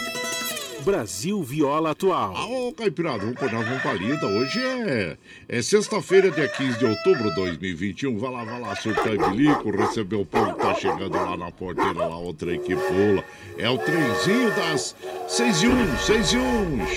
Brasil 0.83 1.41
Viola 1.41 1.91
Atual. 1.91 2.33
Ô, 2.51 2.73
Caipirada, 2.73 3.19
vamos 3.19 3.39
pôr 3.39 3.49
uma 3.53 3.79
palida. 3.79 4.25
Hoje 4.27 4.59
é, 4.59 5.17
é 5.47 5.61
sexta-feira, 5.61 6.29
dia 6.29 6.47
15 6.47 6.77
de 6.77 6.85
outubro 6.85 7.29
de 7.29 7.35
2021. 7.35 8.17
Vai 8.17 8.31
lá, 8.31 8.43
vai 8.43 8.59
lá, 8.59 8.75
surtar 8.75 9.17
bilico, 9.29 9.71
receber 9.71 10.17
o 10.17 10.25
povo 10.25 10.53
que 10.53 10.61
tá 10.61 10.75
chegando 10.75 11.13
lá 11.13 11.37
na 11.37 11.51
porteira, 11.51 12.05
lá, 12.05 12.19
o 12.19 12.33
trem 12.33 12.59
que 12.59 12.75
pula. 12.75 13.23
É 13.57 13.69
o 13.69 13.77
trenzinho 13.77 14.49
das 14.55 14.93
6 15.29 15.61
e 15.63 15.67
1, 15.67 15.97
6 15.97 16.33
e 16.33 16.37
1. 16.37 16.41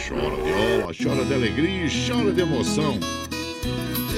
Chora 0.08 0.36
viola, 0.42 0.92
chora 0.92 1.24
de 1.24 1.34
alegria, 1.34 1.86
chora 2.08 2.32
de 2.32 2.40
emoção. 2.40 3.25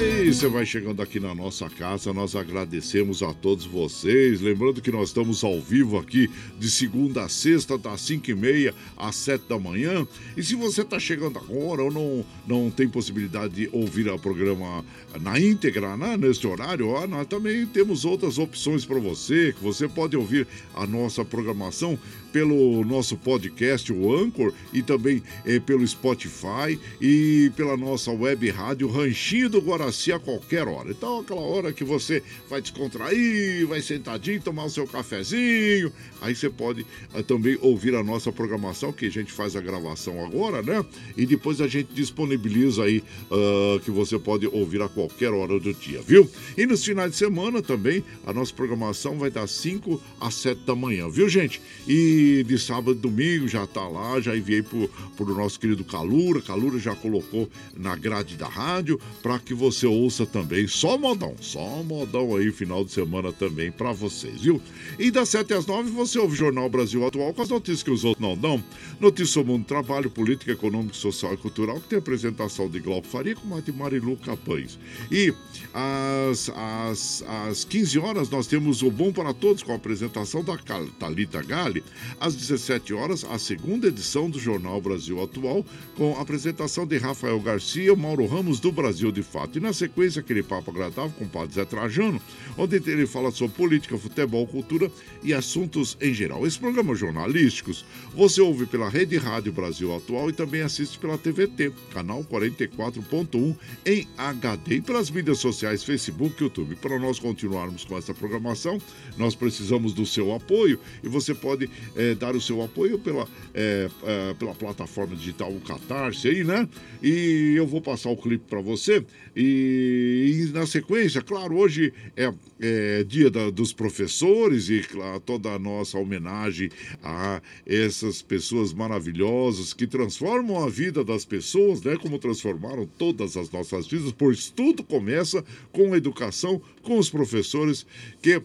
E 0.01 0.33
você 0.33 0.47
vai 0.47 0.65
chegando 0.65 1.01
aqui 1.01 1.19
na 1.19 1.35
nossa 1.35 1.69
casa, 1.69 2.13
nós 2.13 2.33
agradecemos 2.33 3.21
a 3.21 3.33
todos 3.33 3.65
vocês. 3.65 4.39
Lembrando 4.39 4.81
que 4.81 4.91
nós 4.91 5.09
estamos 5.09 5.43
ao 5.43 5.59
vivo 5.59 5.97
aqui 5.97 6.29
de 6.57 6.69
segunda 6.69 7.23
a 7.23 7.29
sexta, 7.29 7.77
das 7.77 7.99
5 8.01 8.31
e 8.31 8.33
meia 8.33 8.73
às 8.95 9.15
7 9.17 9.43
da 9.49 9.59
manhã. 9.59 10.07
E 10.37 10.43
se 10.43 10.55
você 10.55 10.83
está 10.83 10.97
chegando 10.97 11.37
agora 11.37 11.83
ou 11.83 11.91
não, 11.91 12.25
não 12.47 12.71
tem 12.71 12.87
possibilidade 12.87 13.55
de 13.55 13.69
ouvir 13.73 14.07
o 14.07 14.17
programa 14.17 14.85
na 15.19 15.37
íntegra, 15.37 15.97
né, 15.97 16.15
neste 16.15 16.47
horário, 16.47 16.87
ó, 16.87 17.05
nós 17.05 17.27
também 17.27 17.65
temos 17.65 18.05
outras 18.05 18.37
opções 18.37 18.85
para 18.85 18.99
você, 18.99 19.51
que 19.51 19.61
você 19.61 19.85
pode 19.85 20.15
ouvir 20.15 20.47
a 20.75 20.87
nossa 20.87 21.25
programação 21.25 21.99
pelo 22.31 22.83
nosso 22.85 23.17
podcast, 23.17 23.91
o 23.91 24.13
Anchor, 24.13 24.53
e 24.73 24.81
também 24.81 25.21
eh, 25.45 25.59
pelo 25.59 25.87
Spotify 25.87 26.79
e 27.01 27.51
pela 27.55 27.75
nossa 27.75 28.11
web 28.11 28.49
rádio 28.49 28.87
Ranchinho 28.87 29.49
do 29.49 29.61
Guaraci 29.61 30.11
a 30.11 30.19
qualquer 30.19 30.67
hora. 30.67 30.91
Então, 30.91 31.19
aquela 31.19 31.41
hora 31.41 31.73
que 31.73 31.83
você 31.83 32.23
vai 32.49 32.61
descontrair, 32.61 33.65
vai 33.67 33.81
sentadinho, 33.81 34.41
tomar 34.41 34.65
o 34.65 34.69
seu 34.69 34.85
cafezinho, 34.87 35.91
aí 36.21 36.35
você 36.35 36.49
pode 36.49 36.85
ah, 37.13 37.23
também 37.23 37.57
ouvir 37.61 37.95
a 37.95 38.03
nossa 38.03 38.31
programação, 38.31 38.91
que 38.91 39.05
a 39.05 39.11
gente 39.11 39.31
faz 39.31 39.55
a 39.55 39.61
gravação 39.61 40.23
agora, 40.23 40.61
né? 40.61 40.85
E 41.17 41.25
depois 41.25 41.61
a 41.61 41.67
gente 41.67 41.89
disponibiliza 41.93 42.83
aí 42.83 43.03
ah, 43.31 43.79
que 43.83 43.91
você 43.91 44.19
pode 44.19 44.47
ouvir 44.47 44.81
a 44.81 44.89
qualquer 44.89 45.31
hora 45.31 45.59
do 45.59 45.73
dia, 45.73 46.01
viu? 46.01 46.29
E 46.57 46.65
nos 46.65 46.83
finais 46.83 47.11
de 47.11 47.17
semana 47.17 47.61
também 47.61 48.03
a 48.25 48.33
nossa 48.33 48.53
programação 48.53 49.17
vai 49.17 49.29
das 49.29 49.51
5 49.51 50.01
às 50.19 50.35
7 50.35 50.61
da 50.61 50.75
manhã, 50.75 51.09
viu, 51.09 51.27
gente? 51.27 51.61
E 51.87 52.18
de 52.43 52.57
sábado 52.57 52.91
e 52.91 53.01
domingo 53.01 53.47
já 53.47 53.65
tá 53.65 53.87
lá, 53.87 54.19
já 54.19 54.35
enviei 54.35 54.61
pro, 54.61 54.87
pro 55.15 55.35
nosso 55.35 55.59
querido 55.59 55.83
Calura. 55.83 56.41
Calura 56.41 56.79
já 56.79 56.95
colocou 56.95 57.49
na 57.75 57.95
grade 57.95 58.35
da 58.35 58.47
rádio 58.47 58.99
para 59.21 59.39
que 59.39 59.53
você 59.53 59.85
ouça 59.85 60.25
também. 60.25 60.67
Só 60.67 60.97
modão, 60.97 61.35
só 61.39 61.83
modão 61.83 62.35
aí, 62.35 62.51
final 62.51 62.83
de 62.83 62.91
semana 62.91 63.31
também 63.31 63.71
para 63.71 63.91
vocês, 63.91 64.41
viu? 64.41 64.61
E 64.97 65.11
das 65.11 65.29
7 65.29 65.53
às 65.53 65.65
9 65.65 65.89
você 65.91 66.19
ouve 66.19 66.33
o 66.33 66.37
Jornal 66.37 66.69
Brasil 66.69 67.05
Atual 67.05 67.33
com 67.33 67.41
as 67.41 67.49
notícias 67.49 67.83
que 67.83 67.91
os 67.91 68.03
outros 68.03 68.25
não 68.25 68.37
dão. 68.37 68.63
Notícias 68.99 69.29
sobre 69.29 69.51
o 69.51 69.53
mundo 69.53 69.63
do 69.63 69.67
trabalho, 69.67 70.09
política, 70.09 70.51
econômica, 70.51 70.93
social 70.95 71.33
e 71.33 71.37
cultural, 71.37 71.79
que 71.79 71.89
tem 71.89 71.99
apresentação 71.99 72.69
de 72.69 72.79
Glauco 72.79 73.07
Faria 73.07 73.35
com 73.35 73.55
a 73.55 73.61
de 73.61 73.71
Marilu 73.71 74.17
Capães. 74.17 74.77
E 75.11 75.33
às, 75.73 76.49
às, 76.49 77.23
às 77.27 77.63
15 77.63 77.99
horas 77.99 78.29
nós 78.29 78.47
temos 78.47 78.81
o 78.81 78.91
Bom 78.91 79.11
para 79.11 79.33
Todos 79.33 79.63
com 79.63 79.71
a 79.71 79.75
apresentação 79.75 80.43
da 80.43 80.57
Thalita 80.57 81.41
Gale. 81.41 81.83
Às 82.19 82.35
17 82.35 82.93
horas, 82.93 83.25
a 83.25 83.37
segunda 83.37 83.87
edição 83.87 84.29
do 84.29 84.39
Jornal 84.39 84.79
Brasil 84.81 85.21
Atual, 85.21 85.65
com 85.95 86.15
a 86.17 86.21
apresentação 86.21 86.85
de 86.85 86.97
Rafael 86.97 87.39
Garcia, 87.39 87.95
Mauro 87.95 88.25
Ramos 88.25 88.59
do 88.59 88.71
Brasil 88.71 89.11
de 89.11 89.23
Fato. 89.23 89.57
E 89.57 89.61
na 89.61 89.73
sequência, 89.73 90.21
aquele 90.21 90.43
papo 90.43 90.71
agradável 90.71 91.11
com 91.17 91.25
o 91.25 91.29
Padre 91.29 91.55
Zé 91.55 91.65
Trajano, 91.65 92.21
onde 92.57 92.77
ele 92.77 93.05
fala 93.05 93.31
sobre 93.31 93.55
política, 93.55 93.97
futebol, 93.97 94.47
cultura 94.47 94.91
e 95.23 95.33
assuntos 95.33 95.97
em 96.01 96.13
geral. 96.13 96.45
Esse 96.45 96.59
programa 96.59 96.95
jornalísticos 96.95 97.85
você 98.13 98.41
ouve 98.41 98.65
pela 98.65 98.89
Rede 98.89 99.17
Rádio 99.17 99.51
Brasil 99.51 99.95
Atual 99.95 100.29
e 100.29 100.33
também 100.33 100.61
assiste 100.61 100.97
pela 100.97 101.17
TVT, 101.17 101.71
canal 101.93 102.23
44.1 102.23 103.55
em 103.85 104.07
HD 104.17 104.75
e 104.75 104.81
pelas 104.81 105.09
mídias 105.09 105.39
sociais 105.39 105.83
Facebook 105.83 106.35
e 106.39 106.43
YouTube. 106.43 106.75
Para 106.75 106.99
nós 106.99 107.19
continuarmos 107.19 107.83
com 107.83 107.97
essa 107.97 108.13
programação, 108.13 108.81
nós 109.17 109.35
precisamos 109.35 109.93
do 109.93 110.05
seu 110.05 110.33
apoio 110.33 110.79
e 111.03 111.07
você 111.07 111.33
pode 111.33 111.69
é, 111.99 112.15
dar 112.15 112.33
o 112.33 112.39
seu 112.39 112.61
apoio 112.61 112.97
pela, 112.97 113.27
é, 113.53 113.89
é, 114.03 114.33
pela 114.35 114.55
plataforma 114.55 115.15
digital 115.15 115.51
o 115.51 115.59
Catarse 115.59 116.29
aí, 116.29 116.45
né? 116.45 116.67
E 117.03 117.53
eu 117.57 117.67
vou 117.67 117.81
passar 117.81 118.09
o 118.09 118.15
clipe 118.15 118.45
para 118.49 118.61
você 118.61 119.03
e, 119.35 120.47
e, 120.47 120.53
na 120.53 120.65
sequência, 120.65 121.21
claro, 121.21 121.57
hoje 121.57 121.93
é, 122.15 122.33
é 122.61 123.03
dia 123.03 123.29
da, 123.29 123.49
dos 123.49 123.73
professores 123.73 124.69
e 124.69 124.79
claro, 124.79 125.19
toda 125.19 125.49
a 125.49 125.59
nossa 125.59 125.97
homenagem 125.97 126.69
a 127.03 127.41
essas 127.65 128.21
pessoas 128.21 128.71
maravilhosas 128.71 129.73
que 129.73 129.85
transformam 129.85 130.63
a 130.63 130.69
vida 130.69 131.03
das 131.03 131.25
pessoas, 131.25 131.81
né? 131.81 131.97
Como 131.97 132.17
transformaram 132.17 132.85
todas 132.97 133.35
as 133.35 133.51
nossas 133.51 133.87
vidas, 133.87 134.13
pois 134.17 134.49
tudo 134.49 134.83
começa 134.83 135.43
com 135.73 135.93
a 135.93 135.97
educação, 135.97 136.61
com 136.81 136.97
os 136.97 137.09
professores 137.09 137.85
que 138.21 138.41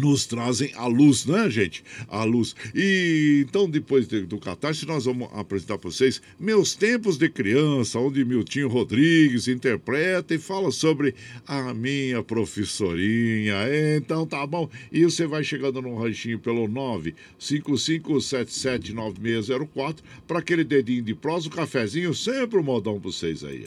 nos 0.00 0.24
trazem 0.26 0.72
a 0.74 0.86
luz, 0.86 1.26
né, 1.26 1.50
gente? 1.50 1.84
A 2.08 2.24
luz. 2.24 2.56
E 2.74 3.44
então, 3.46 3.68
depois 3.68 4.08
de, 4.08 4.22
do 4.22 4.38
Catarse, 4.38 4.86
nós 4.86 5.04
vamos 5.04 5.28
apresentar 5.32 5.76
para 5.78 5.90
vocês 5.90 6.22
Meus 6.38 6.74
Tempos 6.74 7.18
de 7.18 7.28
Criança, 7.28 7.98
onde 7.98 8.24
Miltinho 8.24 8.68
Rodrigues 8.68 9.48
interpreta 9.48 10.34
e 10.34 10.38
fala 10.38 10.70
sobre 10.70 11.14
a 11.46 11.74
minha 11.74 12.22
professorinha. 12.22 13.56
Então, 13.96 14.26
tá 14.26 14.46
bom. 14.46 14.70
E 14.90 15.04
você 15.04 15.26
vai 15.26 15.44
chegando 15.44 15.82
no 15.82 15.94
ranchinho 15.96 16.38
pelo 16.38 16.66
955779604 17.38 19.96
para 20.26 20.38
aquele 20.38 20.64
dedinho 20.64 21.02
de 21.02 21.14
prosa, 21.14 21.48
o 21.48 21.50
cafezinho, 21.50 22.14
sempre 22.14 22.58
um 22.58 22.62
modão 22.62 22.98
para 22.98 23.10
vocês 23.10 23.44
aí. 23.44 23.66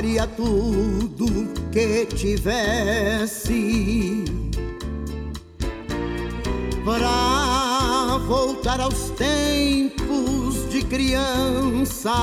Daria 0.00 0.26
tudo 0.26 1.26
que 1.70 2.06
tivesse 2.06 3.44
para 6.82 8.16
voltar 8.26 8.80
aos 8.80 9.10
tempos 9.10 10.70
de 10.70 10.82
criança. 10.86 12.14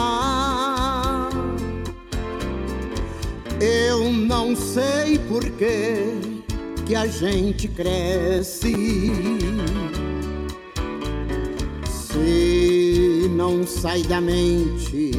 Eu 3.62 4.12
não 4.12 4.56
sei 4.56 5.20
por 5.20 5.48
que 5.52 6.42
que 6.84 6.96
a 6.96 7.06
gente 7.06 7.68
cresce. 7.68 8.74
Se 11.86 13.30
não 13.36 13.68
sai 13.68 14.02
da 14.02 14.20
mente 14.20 15.12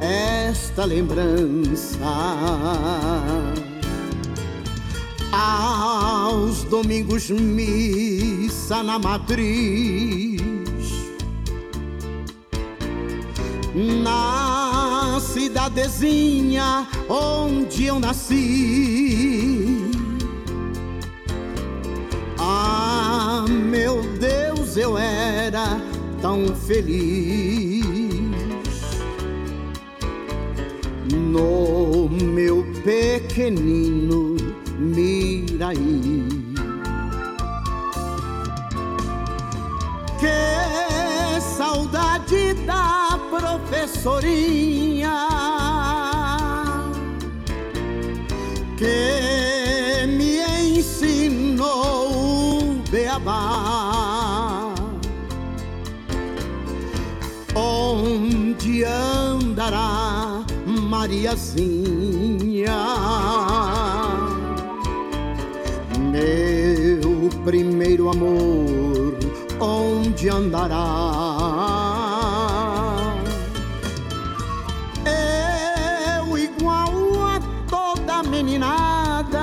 esta 0.00 0.84
lembrança. 0.84 1.98
Aos 5.32 6.64
domingos, 6.64 7.30
missa 7.30 8.82
na 8.82 8.98
matriz, 8.98 10.40
na 13.74 15.18
cidadezinha 15.20 16.86
onde 17.08 17.86
eu 17.86 18.00
nasci. 18.00 19.90
Ah, 22.38 23.44
meu 23.48 24.02
Deus, 24.18 24.76
eu 24.76 24.98
era 24.98 25.80
tão 26.20 26.54
feliz. 26.56 27.79
No 31.14 32.08
meu 32.08 32.64
pequenino 32.84 34.36
Miraí. 34.78 36.26
Que 40.18 41.40
saudade 41.40 42.54
da 42.66 43.18
professorinha 43.30 45.28
que 48.76 50.06
me 50.06 50.38
ensinou 50.78 52.10
o 52.12 52.82
beabá. 52.90 54.74
Onde 57.54 58.84
andará 58.84 60.09
Mariazinha. 61.00 62.76
Meu 65.98 67.30
primeiro 67.42 68.10
amor, 68.10 69.16
onde 69.58 70.28
andará? 70.28 70.76
Eu 75.06 76.36
igual 76.36 76.92
a 77.24 77.40
toda 77.70 78.22
meninada. 78.22 79.40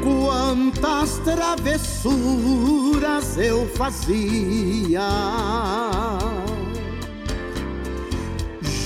Quantas 0.00 1.18
travessuras 1.24 2.06
eu 3.36 3.66
fazia 3.74 5.02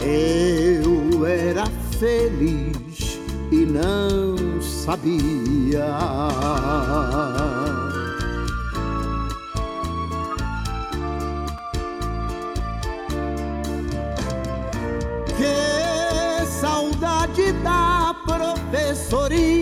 Eu 0.00 1.26
era 1.26 1.66
feliz 1.98 3.18
e 3.50 3.66
não 3.66 4.60
sabia. 4.62 5.86
Que 15.36 16.46
saudade 16.46 17.52
da 17.64 18.14
professorinha 18.24 19.59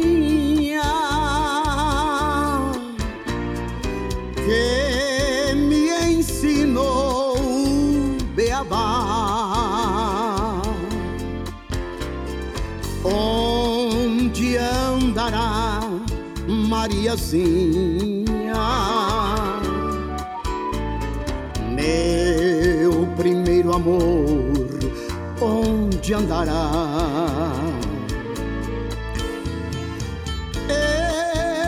Mariazinha? 17.09 18.53
Meu 21.73 23.07
primeiro 23.17 23.75
amor, 23.75 24.79
onde 25.41 26.13
andará? 26.13 26.71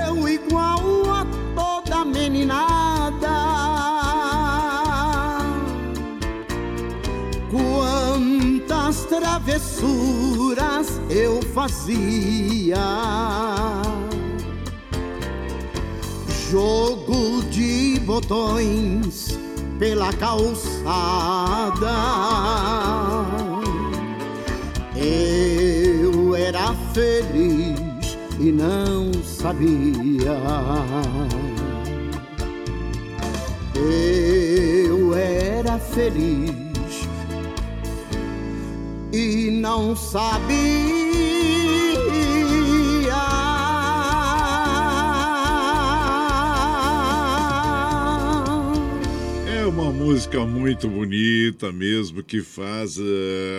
Eu 0.07 0.29
igual 0.29 1.11
a 1.11 1.27
toda 1.55 2.05
meninada. 2.05 3.31
Quantas 7.51 9.07
travessuras 9.07 11.01
eu 11.09 11.41
fazia. 11.55 12.77
Jogo 16.51 17.45
de 17.49 18.01
botões 18.01 19.39
pela 19.79 20.13
calçada. 20.15 21.93
Eu 24.97 26.35
era 26.35 26.75
feliz 26.93 28.19
e 28.41 28.51
não 28.51 29.13
sabia. 29.23 30.41
Eu 33.77 35.15
era 35.15 35.79
feliz 35.79 37.09
e 39.13 39.53
não 39.53 39.95
sabia. 39.95 41.00
Música 50.01 50.47
muito 50.47 50.89
bonita 50.89 51.71
mesmo, 51.71 52.23
que 52.23 52.41
faz 52.41 52.97
uh, 52.97 53.03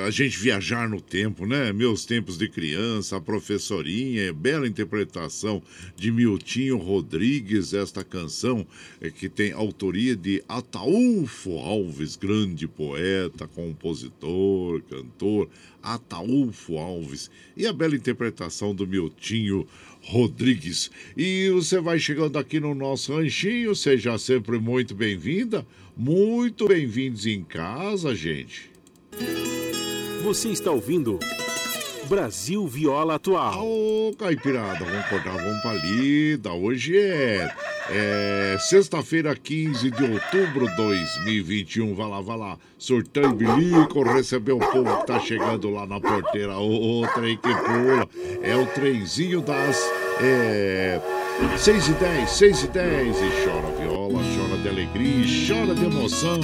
a 0.08 0.10
gente 0.10 0.40
viajar 0.40 0.90
no 0.90 1.00
tempo, 1.00 1.46
né? 1.46 1.72
Meus 1.72 2.04
tempos 2.04 2.36
de 2.36 2.50
criança, 2.50 3.18
a 3.18 3.22
professorinha, 3.22 4.34
bela 4.34 4.68
interpretação 4.68 5.62
de 5.96 6.12
Miltinho 6.12 6.78
Rodrigues, 6.78 7.76
esta 7.76 8.04
canção 8.04 8.66
é, 9.00 9.12
que 9.12 9.30
tem 9.30 9.52
autoria 9.52 10.16
de 10.16 10.44
Ataúfo 10.50 11.60
Alves, 11.60 12.16
grande 12.16 12.68
poeta, 12.68 13.48
compositor, 13.48 14.82
cantor, 14.90 15.48
Ataúfo 15.84 16.76
Alves, 16.76 17.30
e 17.56 17.68
a 17.68 17.74
bela 17.74 17.96
interpretação 17.96 18.74
do 18.74 18.88
Miltinho 18.88 19.60
Rodrigues. 19.60 19.91
E 21.16 21.50
você 21.52 21.80
vai 21.80 22.00
chegando 22.00 22.38
aqui 22.38 22.60
no 22.60 22.74
nosso 22.74 23.16
ranchinho, 23.16 23.76
seja 23.76 24.18
sempre 24.18 24.60
muito 24.60 24.96
bem-vinda. 24.96 25.66
Muito 25.96 26.68
bem-vindos 26.68 27.26
em 27.26 27.44
casa, 27.44 28.16
gente. 28.16 28.72
Você 30.24 30.50
está 30.50 30.72
ouvindo 30.72 31.20
Brasil 32.12 32.68
Viola 32.68 33.16
Atual. 33.16 33.66
Ô, 33.66 34.14
Caipirada, 34.20 34.84
vamos 34.84 35.06
cortar, 35.06 35.32
vamos 35.32 35.62
pra 35.62 35.74
lida. 35.76 36.52
Hoje 36.52 36.98
é, 36.98 37.50
é 37.90 38.58
sexta-feira, 38.60 39.34
15 39.34 39.90
de 39.90 40.04
outubro 40.04 40.68
de 40.68 40.76
2021. 40.76 41.96
Vai 41.96 42.10
lá, 42.10 42.20
vai 42.20 42.38
lá. 42.38 42.58
Surtão 42.78 43.32
e 43.32 43.36
bilico, 43.36 44.04
receber 44.04 44.52
o 44.52 44.60
povo 44.60 44.98
que 44.98 45.08
tá 45.08 45.22
chegando 45.22 45.70
lá 45.70 45.88
na 45.88 46.02
porteira. 46.02 46.58
O, 46.58 47.02
o 47.02 47.08
trem 47.08 47.38
que 47.38 47.48
pula. 47.48 48.06
É 48.44 48.58
o 48.58 48.66
trenzinho 48.66 49.40
das. 49.40 49.78
É, 50.20 51.00
6 51.58 51.88
e 51.88 51.94
10, 51.94 52.30
6 52.30 52.64
e 52.64 52.68
10. 52.68 53.16
E 53.16 53.46
chora 53.46 53.72
viola, 53.80 54.20
chora 54.36 54.62
de 54.62 54.68
alegria, 54.68 55.26
chora 55.48 55.74
de 55.74 55.86
emoção. 55.86 56.42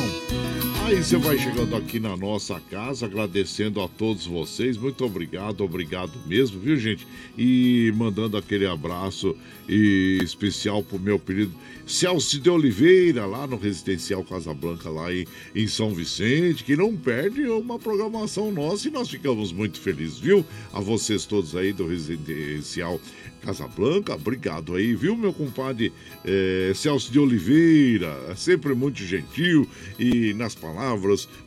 Aí 0.88 1.03
você 1.03 1.17
vai 1.17 1.38
chegando 1.38 1.75
aqui 1.75 1.99
na 1.99 2.15
nossa 2.15 2.61
casa, 2.61 3.07
agradecendo 3.07 3.81
a 3.81 3.89
todos 3.89 4.25
vocês. 4.25 4.77
Muito 4.77 5.03
obrigado, 5.03 5.59
obrigado 5.59 6.13
mesmo, 6.25 6.61
viu, 6.61 6.77
gente? 6.77 7.05
E 7.38 7.91
mandando 7.97 8.38
aquele 8.38 8.65
abraço 8.65 9.35
e 9.67 10.17
especial 10.23 10.81
pro 10.81 10.97
meu 10.97 11.19
querido 11.19 11.51
Celso 11.85 12.39
de 12.39 12.49
Oliveira, 12.49 13.25
lá 13.25 13.45
no 13.45 13.57
Residencial 13.57 14.23
Casa 14.23 14.53
Blanca, 14.53 14.89
lá 14.89 15.13
em, 15.13 15.25
em 15.53 15.67
São 15.67 15.93
Vicente, 15.93 16.63
que 16.63 16.77
não 16.77 16.95
perde 16.95 17.45
uma 17.47 17.77
programação 17.77 18.49
nossa 18.49 18.88
e 18.88 18.91
nós 18.91 19.09
ficamos 19.09 19.51
muito 19.51 19.81
felizes, 19.81 20.19
viu? 20.19 20.45
A 20.71 20.79
vocês 20.79 21.25
todos 21.25 21.53
aí 21.53 21.73
do 21.73 21.85
Residencial 21.85 22.97
Casablanca, 23.41 24.15
obrigado 24.15 24.75
aí, 24.75 24.95
viu, 24.95 25.15
meu 25.15 25.31
compadre 25.31 25.93
é, 26.25 26.71
Celso 26.75 27.11
de 27.11 27.19
Oliveira, 27.19 28.35
sempre 28.35 28.73
muito 28.73 29.01
gentil 29.03 29.67
e 29.97 30.33
nas 30.33 30.55
palavras 30.55 30.76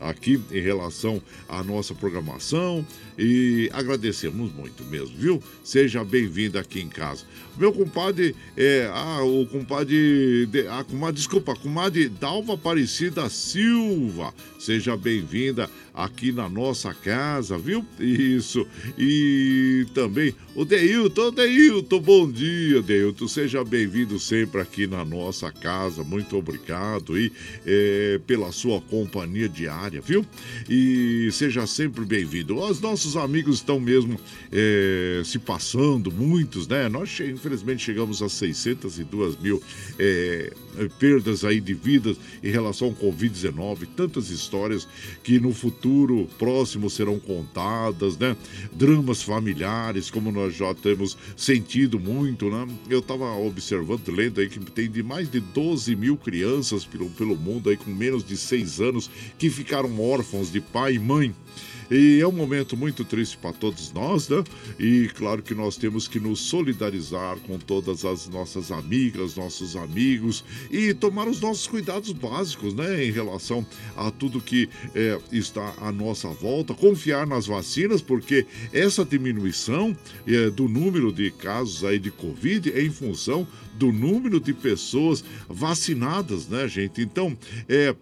aqui 0.01 0.41
em 0.51 0.61
relação 0.61 1.23
à 1.49 1.63
nossa 1.63 1.95
programação 1.95 2.87
e 3.19 3.71
agradecemos 3.73 4.53
muito 4.53 4.85
mesmo, 4.85 5.17
viu? 5.17 5.43
Seja 5.63 6.05
bem-vindo 6.05 6.59
aqui 6.59 6.81
em 6.81 6.89
casa. 6.89 7.25
Meu 7.57 7.73
compadre, 7.73 8.35
é, 8.57 8.91
ah, 8.93 9.23
o 9.23 9.47
compadre, 9.47 10.47
de, 10.47 10.67
ah, 10.69 10.85
comadre, 10.85 11.17
desculpa, 11.17 11.55
comadre 11.55 12.09
Dalva 12.09 12.55
Aparecida 12.55 13.29
Silva, 13.29 14.33
seja 14.59 14.97
bem-vinda 14.97 15.69
aqui 15.95 16.33
na 16.33 16.49
nossa 16.49 16.95
casa, 16.95 17.59
viu? 17.59 17.85
Isso. 17.99 18.67
E 18.99 19.87
também 19.95 20.35
o 20.55 20.65
Deilton, 20.65 21.33
Deilton, 21.33 22.01
bom 22.01 22.31
dia, 22.31 22.83
Deilton. 22.83 23.29
Seja 23.29 23.65
bem-vindo 23.65 24.19
sempre 24.19 24.61
aqui 24.61 24.87
na 24.87 25.05
nossa 25.05 25.51
casa. 25.53 26.03
Muito 26.03 26.37
obrigado 26.37 27.19
e 27.19 27.33
é, 27.67 28.21
pela 28.27 28.53
sua 28.53 28.81
companhia 28.81 29.49
diária, 29.49 30.01
viu? 30.01 30.25
E 30.69 31.29
seja 31.33 31.67
sempre 31.67 32.05
bem-vindo. 32.05 32.59
Os 32.59 32.81
nossos 32.81 33.17
amigos 33.17 33.57
estão 33.57 33.79
mesmo 33.79 34.19
é, 34.53 35.23
se 35.25 35.39
passando, 35.39 36.11
muitos, 36.11 36.67
né? 36.67 36.89
Nós, 36.89 37.19
infelizmente, 37.21 37.83
chegamos 37.83 38.23
a 38.23 38.29
602 38.29 39.39
mil 39.39 39.63
é, 39.99 40.53
perdas 40.99 41.45
aí 41.45 41.61
de 41.61 41.75
vidas 41.75 42.17
em 42.43 42.51
relação 42.51 42.89
ao 42.89 42.95
Covid-19. 42.95 43.87
Tantas 43.97 44.31
histórias 44.31 44.87
que 45.23 45.39
no 45.39 45.53
futuro 45.53 45.90
próximo 46.39 46.89
serão 46.89 47.19
contadas, 47.19 48.17
né? 48.17 48.37
Dramas 48.73 49.23
familiares, 49.23 50.11
como 50.11 50.31
nós 50.31 50.55
já 50.55 50.75
temos 50.75 51.17
sentido 51.37 51.99
muito, 51.99 52.49
né? 52.51 52.67
Eu 52.89 53.01
estava 53.01 53.33
observando, 53.37 54.09
lendo 54.09 54.41
aí 54.41 54.49
que 54.49 54.59
tem 54.59 54.91
de 54.91 55.03
mais 55.03 55.31
de 55.31 55.41
12 55.41 55.95
mil 55.97 56.17
crianças 56.17 56.85
pelo, 56.85 57.09
pelo 57.11 57.37
mundo 57.37 57.71
aí 57.71 57.77
com 57.77 57.91
menos 57.91 58.25
de 58.25 58.37
6 58.37 58.81
anos 58.81 59.11
que 59.39 59.51
ficaram 59.51 60.01
órfãos 60.01 60.51
de 60.51 60.61
pai 60.61 60.95
e 60.95 60.99
mãe. 60.99 61.35
E 61.91 62.21
é 62.21 62.27
um 62.27 62.33
momento 62.33 62.77
muito 62.77 63.05
triste 63.05 63.37
para 63.37 63.53
todos 63.53 63.93
nós, 63.93 64.29
né? 64.29 64.45
E 64.79 65.09
claro 65.17 65.43
que 65.43 65.55
nós 65.55 65.77
temos 65.77 66.07
que 66.07 66.21
nos 66.21 66.41
solidarizar 66.41 67.37
com 67.41 67.59
todas 67.59 68.05
as 68.05 68.29
nossas 68.29 68.71
amigas, 68.71 69.35
nossos 69.37 69.75
amigos 69.75 70.45
e 70.71 70.95
tomar 70.95 71.27
os 71.27 71.41
nossos 71.41 71.67
cuidados 71.67 72.13
básicos, 72.13 72.75
né? 72.75 73.05
Em 73.05 73.11
relação 73.11 73.67
a 73.97 74.11
tudo 74.11 74.41
que 74.41 74.69
é, 74.95 75.19
está 75.33 75.75
à 75.81 75.91
nossa 75.91 76.29
volta, 76.29 76.75
confiar 76.75 77.27
nas 77.27 77.47
vacinas, 77.47 78.01
porque 78.01 78.47
essa 78.73 79.05
diminuição 79.05 79.97
é, 80.27 80.49
do 80.51 80.69
número 80.69 81.13
de 81.13 81.31
casos 81.31 81.85
aí 81.85 81.99
de 81.99 82.11
Covid 82.11 82.73
é 82.73 82.83
em 82.83 82.91
função 82.91 83.47
do 83.75 83.91
número 83.91 84.39
de 84.39 84.53
pessoas 84.53 85.25
vacinadas, 85.49 86.47
né, 86.47 86.69
gente? 86.69 87.01
Então, 87.01 87.37
é 87.69 87.95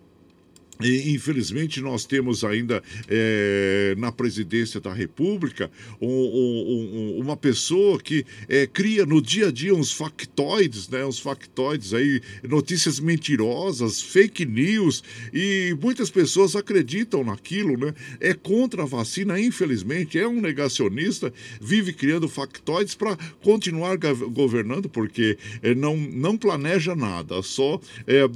e, 0.80 1.12
infelizmente, 1.12 1.80
nós 1.80 2.04
temos 2.04 2.44
ainda 2.44 2.82
é, 3.08 3.94
na 3.98 4.12
presidência 4.12 4.80
da 4.80 4.92
República 4.92 5.70
um, 6.00 6.08
um, 6.08 7.16
um, 7.18 7.20
uma 7.20 7.36
pessoa 7.36 7.98
que 8.00 8.24
é, 8.48 8.66
cria 8.66 9.04
no 9.04 9.20
dia 9.20 9.48
a 9.48 9.50
dia 9.50 9.74
uns 9.74 9.92
factoides, 9.92 10.88
né? 10.88 11.04
Uns 11.04 11.18
factoides 11.18 11.92
aí, 11.92 12.20
notícias 12.48 13.00
mentirosas, 13.00 14.00
fake 14.00 14.46
news, 14.46 15.02
e 15.32 15.76
muitas 15.82 16.10
pessoas 16.10 16.54
acreditam 16.54 17.24
naquilo, 17.24 17.76
né? 17.76 17.92
É 18.20 18.32
contra 18.32 18.84
a 18.84 18.86
vacina, 18.86 19.40
infelizmente, 19.40 20.18
é 20.18 20.28
um 20.28 20.40
negacionista, 20.40 21.32
vive 21.60 21.92
criando 21.92 22.28
factoides 22.28 22.94
para 22.94 23.16
continuar 23.42 23.96
governando, 23.96 24.88
porque 24.88 25.36
é, 25.60 25.74
não, 25.74 25.96
não 25.96 26.36
planeja 26.36 26.94
nada, 26.94 27.42
só 27.42 27.80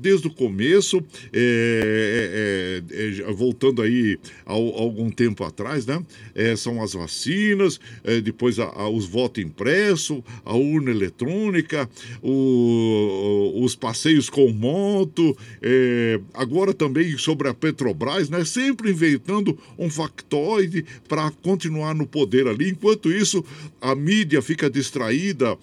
desde 0.01 0.27
o 0.27 0.31
começo. 0.31 1.03
É, 2.35 2.83
é, 2.91 3.33
voltando 3.33 3.83
aí 3.83 4.19
ao, 4.47 4.75
algum 4.75 5.11
tempo 5.11 5.45
atrás, 5.45 5.85
né? 5.85 6.03
É, 6.35 6.57
são 6.57 6.83
as 6.83 6.95
vacinas, 6.95 7.79
é, 8.03 8.23
depois 8.23 8.59
a, 8.59 8.65
a, 8.65 8.89
os 8.89 9.05
votos 9.05 9.45
impressos, 9.45 10.23
a 10.43 10.57
urna 10.57 10.91
eletrônica, 10.91 11.89
o, 12.23 13.53
os 13.63 13.77
passeios 13.77 14.31
com 14.31 14.51
moto, 14.51 15.37
é, 15.61 16.19
agora 16.33 16.73
também 16.73 17.19
sobre 17.19 17.49
a 17.49 17.55
Petrobras, 17.55 18.31
né? 18.31 18.47
Sempre 18.47 18.91
inventando 18.91 19.59
um 19.79 19.91
factoide 19.91 20.87
para 21.07 21.31
continuar 21.43 21.95
no 21.95 22.07
poder 22.07 22.47
ali. 22.47 22.71
Enquanto 22.71 23.13
isso, 23.13 23.45
a 23.79 23.95
mídia 23.95 24.41
fica 24.41 24.71
distraída 24.71 25.59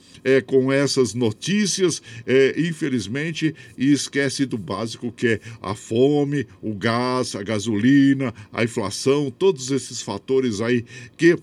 com 0.46 0.72
essas 0.72 1.14
notícias, 1.14 2.02
infelizmente, 2.58 3.56
e 3.78 3.92
esquece 3.92 4.46
do 4.46 4.58
básico 4.58 5.12
que 5.12 5.28
é 5.28 5.40
a 5.62 5.74
fome, 5.74 6.46
o 6.62 6.74
gás, 6.74 7.36
a 7.36 7.44
gasolina, 7.44 8.34
a 8.52 8.64
inflação, 8.64 9.32
todos 9.32 9.72
esses 9.72 10.02
fatores 10.02 10.62
aí 10.62 10.86
que 11.18 11.38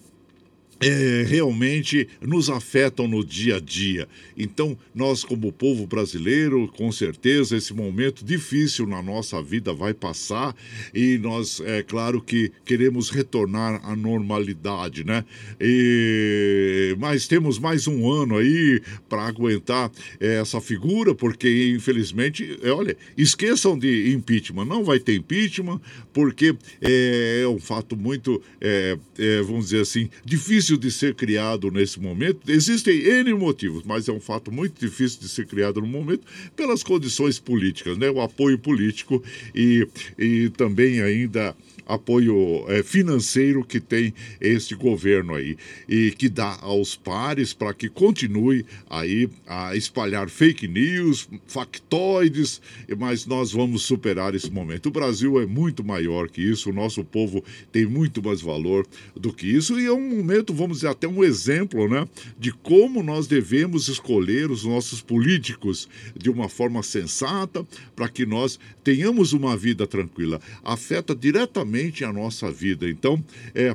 é, 0.81 1.25
realmente 1.27 2.09
nos 2.21 2.51
afetam 2.51 3.09
no 3.09 3.25
dia 3.25 3.57
a 3.57 3.61
dia. 3.61 4.09
Então, 4.37 4.77
nós, 4.95 5.25
como 5.25 5.53
povo 5.53 5.87
brasileiro, 5.87 6.69
com 6.69 6.93
certeza 6.93 7.57
esse 7.57 7.73
momento 7.73 8.25
difícil 8.25 8.87
na 8.87 9.03
nossa 9.03 9.43
vida 9.43 9.73
vai 9.73 9.95
passar 9.95 10.55
e 10.95 11.19
nós, 11.19 11.61
é 11.65 11.83
claro 11.83 12.21
que 12.21 12.53
queremos 12.65 13.09
retornar 13.11 13.81
à 13.85 13.97
normalidade, 13.97 15.05
né? 15.05 15.25
E... 15.61 16.95
Mas 16.99 17.27
temos 17.27 17.59
mais 17.59 17.87
um 17.87 18.11
ano 18.11 18.37
aí 18.37 18.81
para 19.09 19.27
aguentar 19.27 19.91
é, 20.21 20.41
essa 20.41 20.61
figura, 20.61 21.15
porque 21.15 21.73
infelizmente, 21.75 22.59
é, 22.63 22.71
olha, 22.71 22.97
esqueçam 23.17 23.79
de 23.79 24.13
impeachment, 24.13 24.65
não 24.65 24.85
vai 24.85 24.99
ter 24.99 25.15
impeachment, 25.15 25.81
porque 26.13 26.55
é, 26.83 27.41
é 27.43 27.49
um 27.49 27.59
fato 27.59 27.97
muito, 27.97 28.43
é, 28.61 28.99
é, 29.19 29.43
vamos 29.43 29.67
dizer 29.67 29.83
assim, 29.83 30.09
difícil 30.25 30.66
difícil 30.67 30.77
de 30.77 30.91
ser 30.91 31.15
criado 31.15 31.71
nesse 31.71 32.01
momento. 32.01 32.51
Existem 32.51 32.99
N 32.99 33.33
motivos, 33.35 33.85
mas 33.85 34.09
é 34.09 34.13
um 34.13 34.21
fato 34.21 34.51
muito 34.51 34.81
difícil 34.81 35.21
de 35.21 35.29
ser 35.29 35.47
criado 35.47 35.81
no 35.81 35.87
momento 35.87 36.27
pelas 36.57 36.83
condições 36.83 37.39
políticas, 37.39 37.97
né? 37.97 38.11
O 38.11 38.21
apoio 38.21 38.59
político 38.59 39.23
e, 39.55 39.87
e 40.19 40.49
também 40.51 41.01
ainda 41.01 41.55
apoio 41.87 42.65
é, 42.69 42.83
financeiro 42.83 43.65
que 43.65 43.79
tem 43.79 44.13
este 44.41 44.75
governo 44.75 45.35
aí 45.35 45.57
e 45.89 46.11
que 46.11 46.29
dá 46.29 46.59
aos 46.61 46.97
pares 46.97 47.53
para 47.53 47.73
que 47.73 47.89
continue 47.89 48.67
aí 48.91 49.29
a 49.47 49.77
espalhar 49.77 50.29
fake 50.29 50.67
news, 50.67 51.29
factoides, 51.47 52.61
mas 52.99 53.27
nós 53.27 53.53
vamos 53.53 53.83
superar 53.83 54.35
esse 54.35 54.51
momento. 54.51 54.87
O 54.87 54.91
Brasil 54.91 55.41
é 55.41 55.47
muito 55.47 55.85
maior 55.85 56.29
que 56.29 56.43
isso, 56.43 56.71
o 56.71 56.75
nosso 56.75 57.05
povo 57.05 57.45
tem 57.71 57.87
muito 57.87 58.23
mais 58.23 58.41
valor 58.41 58.87
do 59.15 59.33
que 59.33 59.47
isso 59.47 59.79
e 59.79 59.87
é 59.87 59.93
um 59.93 60.17
momento, 60.17 60.53
vamos 60.53 60.79
dizer, 60.79 60.89
até 60.89 61.07
um 61.07 61.23
exemplo, 61.23 61.89
né, 61.89 62.07
de 62.39 62.53
como 62.53 63.03
nós 63.03 63.27
devemos 63.27 63.89
escolher 63.89 64.51
os 64.51 64.65
nossos 64.65 65.01
políticos 65.01 65.89
de 66.17 66.31
uma 66.31 66.49
forma 66.49 66.83
sensata 66.83 67.65
para 67.95 68.09
que 68.09 68.27
nós 68.27 68.59
tenhamos 68.83 69.33
uma 69.33 69.57
vida 69.57 69.87
tranquila. 69.87 70.41
Afeta 70.65 71.15
diretamente 71.15 71.76
a 72.05 72.13
nossa 72.13 72.51
vida. 72.51 72.89
Então, 72.89 73.23
é, 73.55 73.75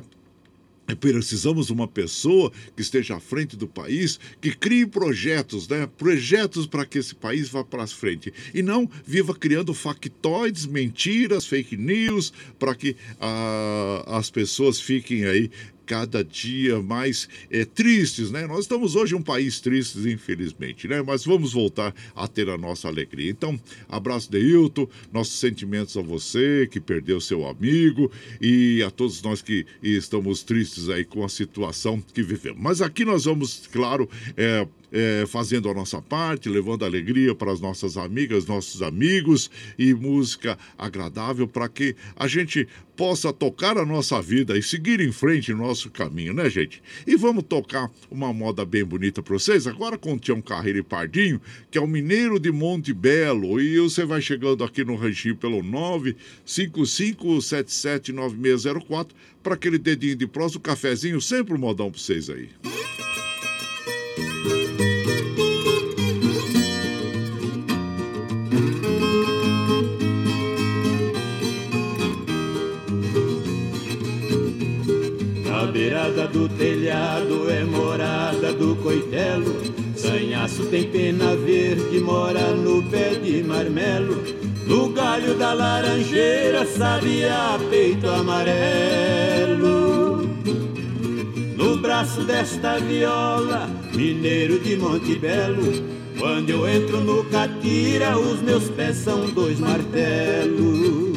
Precisamos 1.00 1.68
de 1.68 1.72
uma 1.72 1.88
pessoa 1.88 2.52
que 2.76 2.82
esteja 2.82 3.16
à 3.16 3.20
frente 3.20 3.56
do 3.56 3.66
país, 3.66 4.18
que 4.40 4.54
crie 4.54 4.84
projetos, 4.84 5.68
né? 5.68 5.88
Projetos 5.96 6.66
para 6.66 6.84
que 6.84 6.98
esse 6.98 7.14
país 7.14 7.48
vá 7.48 7.64
para 7.64 7.86
frente. 7.86 8.32
E 8.52 8.62
não 8.62 8.90
viva 9.06 9.34
criando 9.34 9.72
factoides, 9.72 10.66
mentiras, 10.66 11.46
fake 11.46 11.76
news, 11.76 12.32
para 12.58 12.74
que 12.74 12.96
ah, 13.20 14.04
as 14.18 14.30
pessoas 14.30 14.80
fiquem 14.80 15.24
aí 15.24 15.50
cada 15.92 16.24
dia 16.24 16.80
mais 16.80 17.28
é, 17.50 17.66
tristes, 17.66 18.30
né? 18.30 18.46
Nós 18.46 18.60
estamos 18.60 18.96
hoje 18.96 19.14
um 19.14 19.20
país 19.20 19.60
triste, 19.60 19.98
infelizmente, 20.10 20.88
né? 20.88 21.02
Mas 21.02 21.22
vamos 21.22 21.52
voltar 21.52 21.94
a 22.16 22.26
ter 22.26 22.48
a 22.48 22.56
nossa 22.56 22.88
alegria. 22.88 23.30
Então, 23.30 23.60
abraço 23.90 24.30
de 24.30 24.38
Hilton, 24.38 24.88
nossos 25.12 25.38
sentimentos 25.38 25.94
a 25.98 26.00
você 26.00 26.66
que 26.70 26.80
perdeu 26.80 27.20
seu 27.20 27.46
amigo 27.46 28.10
e 28.40 28.82
a 28.82 28.90
todos 28.90 29.20
nós 29.20 29.42
que 29.42 29.66
estamos 29.82 30.42
tristes 30.42 30.88
aí 30.88 31.04
com 31.04 31.26
a 31.26 31.28
situação 31.28 32.02
que 32.14 32.22
vivemos. 32.22 32.62
Mas 32.62 32.80
aqui 32.80 33.04
nós 33.04 33.26
vamos, 33.26 33.68
claro, 33.70 34.08
é, 34.34 34.66
é, 34.92 35.24
fazendo 35.26 35.70
a 35.70 35.74
nossa 35.74 36.02
parte, 36.02 36.48
levando 36.48 36.84
alegria 36.84 37.34
para 37.34 37.50
as 37.50 37.60
nossas 37.60 37.96
amigas, 37.96 38.46
nossos 38.46 38.82
amigos 38.82 39.50
e 39.78 39.94
música 39.94 40.58
agradável 40.76 41.48
para 41.48 41.68
que 41.68 41.96
a 42.14 42.28
gente 42.28 42.68
possa 42.96 43.32
tocar 43.32 43.78
a 43.78 43.86
nossa 43.86 44.20
vida 44.20 44.56
e 44.56 44.62
seguir 44.62 45.00
em 45.00 45.10
frente 45.10 45.52
o 45.52 45.56
nosso 45.56 45.90
caminho, 45.90 46.34
né, 46.34 46.50
gente? 46.50 46.82
E 47.06 47.16
vamos 47.16 47.44
tocar 47.44 47.90
uma 48.10 48.32
moda 48.32 48.64
bem 48.64 48.84
bonita 48.84 49.22
para 49.22 49.34
vocês, 49.34 49.66
agora 49.66 49.96
com 49.96 50.14
o 50.14 50.18
Tião 50.18 50.42
Carreiro 50.42 50.78
e 50.78 50.82
Pardinho, 50.82 51.40
que 51.70 51.78
é 51.78 51.80
o 51.80 51.86
Mineiro 51.86 52.38
de 52.38 52.52
Monte 52.52 52.92
Belo. 52.92 53.58
E 53.60 53.78
você 53.78 54.04
vai 54.04 54.20
chegando 54.20 54.62
aqui 54.62 54.84
no 54.84 54.94
ranchinho 54.94 55.36
pelo 55.36 55.62
955779604 56.46 59.08
para 59.42 59.54
aquele 59.54 59.78
dedinho 59.78 60.16
de 60.16 60.26
próximo, 60.26 60.60
cafezinho, 60.60 61.18
sempre 61.20 61.54
um 61.54 61.58
modão 61.58 61.90
para 61.90 61.98
vocês 61.98 62.28
aí. 62.28 62.50
Beirada 75.82 76.28
do 76.28 76.48
telhado 76.48 77.50
é 77.50 77.64
morada 77.64 78.52
do 78.52 78.76
coitelo. 78.76 79.60
Sanhaço 79.96 80.66
tem 80.66 80.84
pena 80.84 81.34
verde, 81.34 81.98
mora 81.98 82.52
no 82.52 82.84
pé 82.84 83.16
de 83.16 83.42
marmelo. 83.42 84.22
No 84.64 84.90
galho 84.90 85.34
da 85.34 85.52
laranjeira, 85.52 86.64
sabia 86.66 87.58
peito 87.68 88.08
amarelo. 88.08 88.62
No 91.56 91.76
braço 91.78 92.22
desta 92.22 92.78
viola, 92.78 93.68
mineiro 93.92 94.60
de 94.60 94.76
Monte 94.76 95.16
Belo. 95.16 95.82
Quando 96.16 96.50
eu 96.50 96.68
entro 96.68 97.00
no 97.00 97.24
catira, 97.24 98.16
os 98.16 98.40
meus 98.40 98.70
pés 98.70 98.98
são 98.98 99.26
dois 99.30 99.58
martelos. 99.58 101.11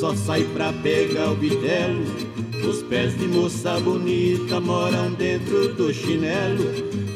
Só 0.00 0.14
sai 0.14 0.44
pra 0.54 0.72
pegar 0.72 1.30
o 1.30 1.36
bitelo. 1.36 2.04
Os 2.68 2.82
pés 2.82 3.16
de 3.18 3.26
moça 3.26 3.78
bonita 3.80 4.60
moram 4.60 5.12
dentro 5.12 5.74
do 5.74 5.92
chinelo. 5.92 6.64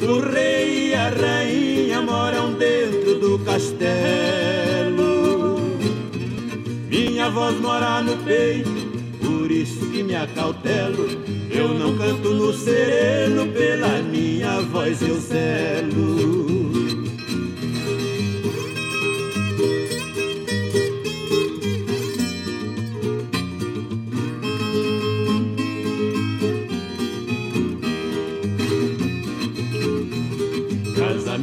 O 0.01 0.21
rei 0.21 0.91
e 0.91 0.95
a 0.95 1.09
rainha 1.11 2.01
moram 2.03 2.53
dentro 2.55 3.19
do 3.19 3.39
castelo. 3.41 3.99
Minha 6.89 7.31
voz 7.31 7.61
mora 7.61 8.01
no 8.03 8.17
peito, 8.19 8.71
por 9.21 9.51
isso 9.51 9.87
que 9.91 10.03
me 10.03 10.15
acautelo. 10.15 11.07
Eu 11.51 11.75
não 11.75 11.97
canto 11.97 12.31
no 12.31 12.53
sereno, 12.53 13.47
pela 13.53 14.03
minha 14.03 14.61
voz 14.63 15.03
eu 15.03 15.19
zelo. 15.21 16.58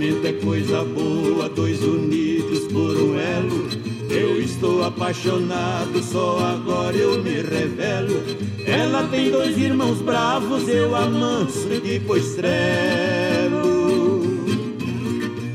Casamento 0.06 0.28
é 0.28 0.34
coisa 0.34 0.84
boa, 0.84 1.49
dois 1.49 1.82
unidos 1.82 2.72
por 2.72 2.95
um 2.95 3.20
elo. 3.20 3.68
Eu 4.08 4.39
estou 4.39 4.84
apaixonado, 4.84 6.03
só 6.03 6.38
agora 6.39 6.95
eu 6.95 7.24
me 7.24 7.41
revelo. 7.41 8.22
Ela 8.68 9.08
tem 9.08 9.32
dois 9.32 9.58
irmãos 9.58 9.99
bravos, 10.01 10.68
eu 10.68 10.95
amanso 10.95 11.68
e 11.72 11.80
depois 11.80 12.36
trelo. 12.36 14.22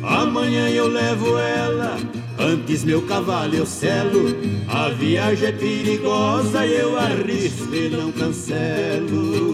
Amanhã 0.03 0.69
eu 0.69 0.89
levo 0.89 1.39
ela, 1.39 1.97
antes 2.37 2.83
meu 2.83 3.03
cavalo 3.03 3.55
eu 3.55 3.67
selo. 3.67 4.35
A 4.67 4.89
viagem 4.89 5.49
é 5.49 5.53
perigosa, 5.53 6.67
eu 6.67 6.99
arrisco 6.99 7.73
e 7.73 7.89
não 7.89 8.11
cancelo. 8.11 9.50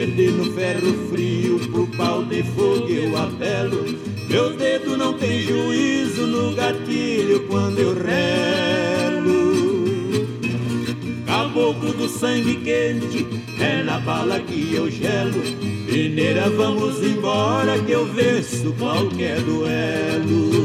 Perder 0.00 0.32
no 0.32 0.50
ferro 0.54 1.08
frio, 1.10 1.58
pro 1.70 1.86
pau 1.88 2.24
de 2.24 2.42
fogo 2.42 2.88
eu 2.88 3.14
apelo. 3.18 3.84
Meus 4.30 4.56
dedos 4.56 4.96
não 4.96 5.12
têm 5.12 5.42
juízo 5.42 6.26
no 6.26 6.54
gatilho 6.54 7.46
quando 7.46 7.78
eu 7.78 7.92
relo. 8.02 9.50
Caboclo 11.26 11.92
do 11.92 12.08
sangue 12.08 12.56
quente, 12.56 13.26
é 13.60 13.82
na 13.82 14.00
bala 14.00 14.40
que 14.40 14.74
eu 14.74 14.90
gelo. 14.90 15.42
Mineira, 15.92 16.48
vamos 16.48 17.02
embora 17.02 17.78
que 17.80 17.92
eu 17.92 18.06
venço 18.06 18.72
qualquer 18.78 19.38
duelo. 19.42 20.59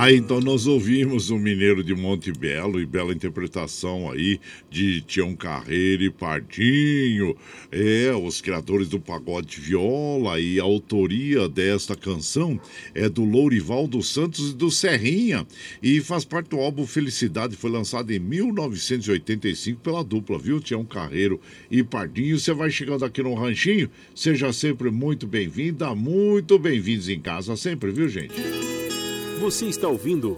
Ah, 0.00 0.12
então 0.12 0.38
nós 0.38 0.64
ouvimos 0.68 1.28
o 1.28 1.36
Mineiro 1.36 1.82
de 1.82 1.92
Monte 1.92 2.30
Belo 2.30 2.80
e 2.80 2.86
bela 2.86 3.12
interpretação 3.12 4.08
aí 4.08 4.38
de 4.70 5.00
Tião 5.00 5.34
Carreiro 5.34 6.04
e 6.04 6.08
Pardinho, 6.08 7.36
é, 7.72 8.12
os 8.14 8.40
criadores 8.40 8.88
do 8.88 9.00
pagode 9.00 9.60
viola 9.60 10.38
e 10.38 10.60
a 10.60 10.62
autoria 10.62 11.48
desta 11.48 11.96
canção 11.96 12.60
é 12.94 13.08
do 13.08 13.24
Lourival 13.24 13.88
dos 13.88 14.08
Santos 14.08 14.50
e 14.50 14.54
do 14.54 14.70
Serrinha 14.70 15.44
e 15.82 16.00
faz 16.00 16.24
parte 16.24 16.50
do 16.50 16.60
álbum 16.60 16.86
Felicidade, 16.86 17.56
foi 17.56 17.68
lançado 17.68 18.12
em 18.12 18.20
1985 18.20 19.80
pela 19.80 20.04
dupla, 20.04 20.38
viu, 20.38 20.60
Tião 20.60 20.84
Carreiro 20.84 21.40
e 21.68 21.82
Pardinho. 21.82 22.38
Você 22.38 22.54
vai 22.54 22.70
chegando 22.70 23.04
aqui 23.04 23.20
no 23.20 23.34
Ranchinho, 23.34 23.90
seja 24.14 24.52
sempre 24.52 24.92
muito 24.92 25.26
bem-vinda, 25.26 25.92
muito 25.92 26.56
bem-vindos 26.56 27.08
em 27.08 27.18
casa 27.18 27.56
sempre, 27.56 27.90
viu, 27.90 28.08
gente? 28.08 28.87
Você 29.40 29.66
está 29.66 29.86
ouvindo 29.86 30.34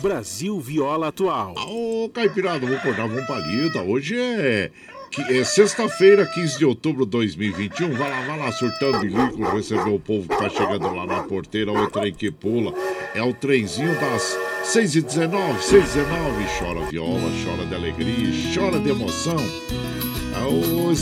Brasil 0.00 0.60
Viola 0.60 1.08
Atual. 1.08 1.54
Ô, 1.68 2.08
Caipirada, 2.10 2.64
vou 2.64 2.76
acordar, 2.76 3.08
vamos 3.08 3.26
palida. 3.26 3.82
Hoje 3.82 4.16
é, 4.16 4.70
é 5.30 5.44
sexta-feira, 5.44 6.24
15 6.24 6.58
de 6.58 6.64
outubro 6.64 7.04
de 7.04 7.10
2021. 7.10 7.92
Vai 7.94 8.08
lá, 8.08 8.20
vai 8.20 8.38
lá, 8.38 8.52
surtando 8.52 9.00
bilico, 9.00 9.42
receber 9.56 9.90
o 9.90 9.98
povo 9.98 10.28
que 10.28 10.36
tá 10.36 10.48
chegando 10.48 10.94
lá 10.94 11.04
na 11.06 11.24
porteira, 11.24 11.72
o 11.72 11.90
trem 11.90 12.14
que 12.14 12.30
pula. 12.30 12.72
É 13.14 13.22
o 13.22 13.34
trenzinho 13.34 13.94
das 14.00 14.38
6h19, 14.62 15.58
6h19. 15.58 16.58
Chora 16.60 16.86
viola, 16.86 17.30
chora 17.44 17.66
de 17.66 17.74
alegria, 17.74 18.54
chora 18.54 18.78
de 18.78 18.90
emoção. 18.90 19.36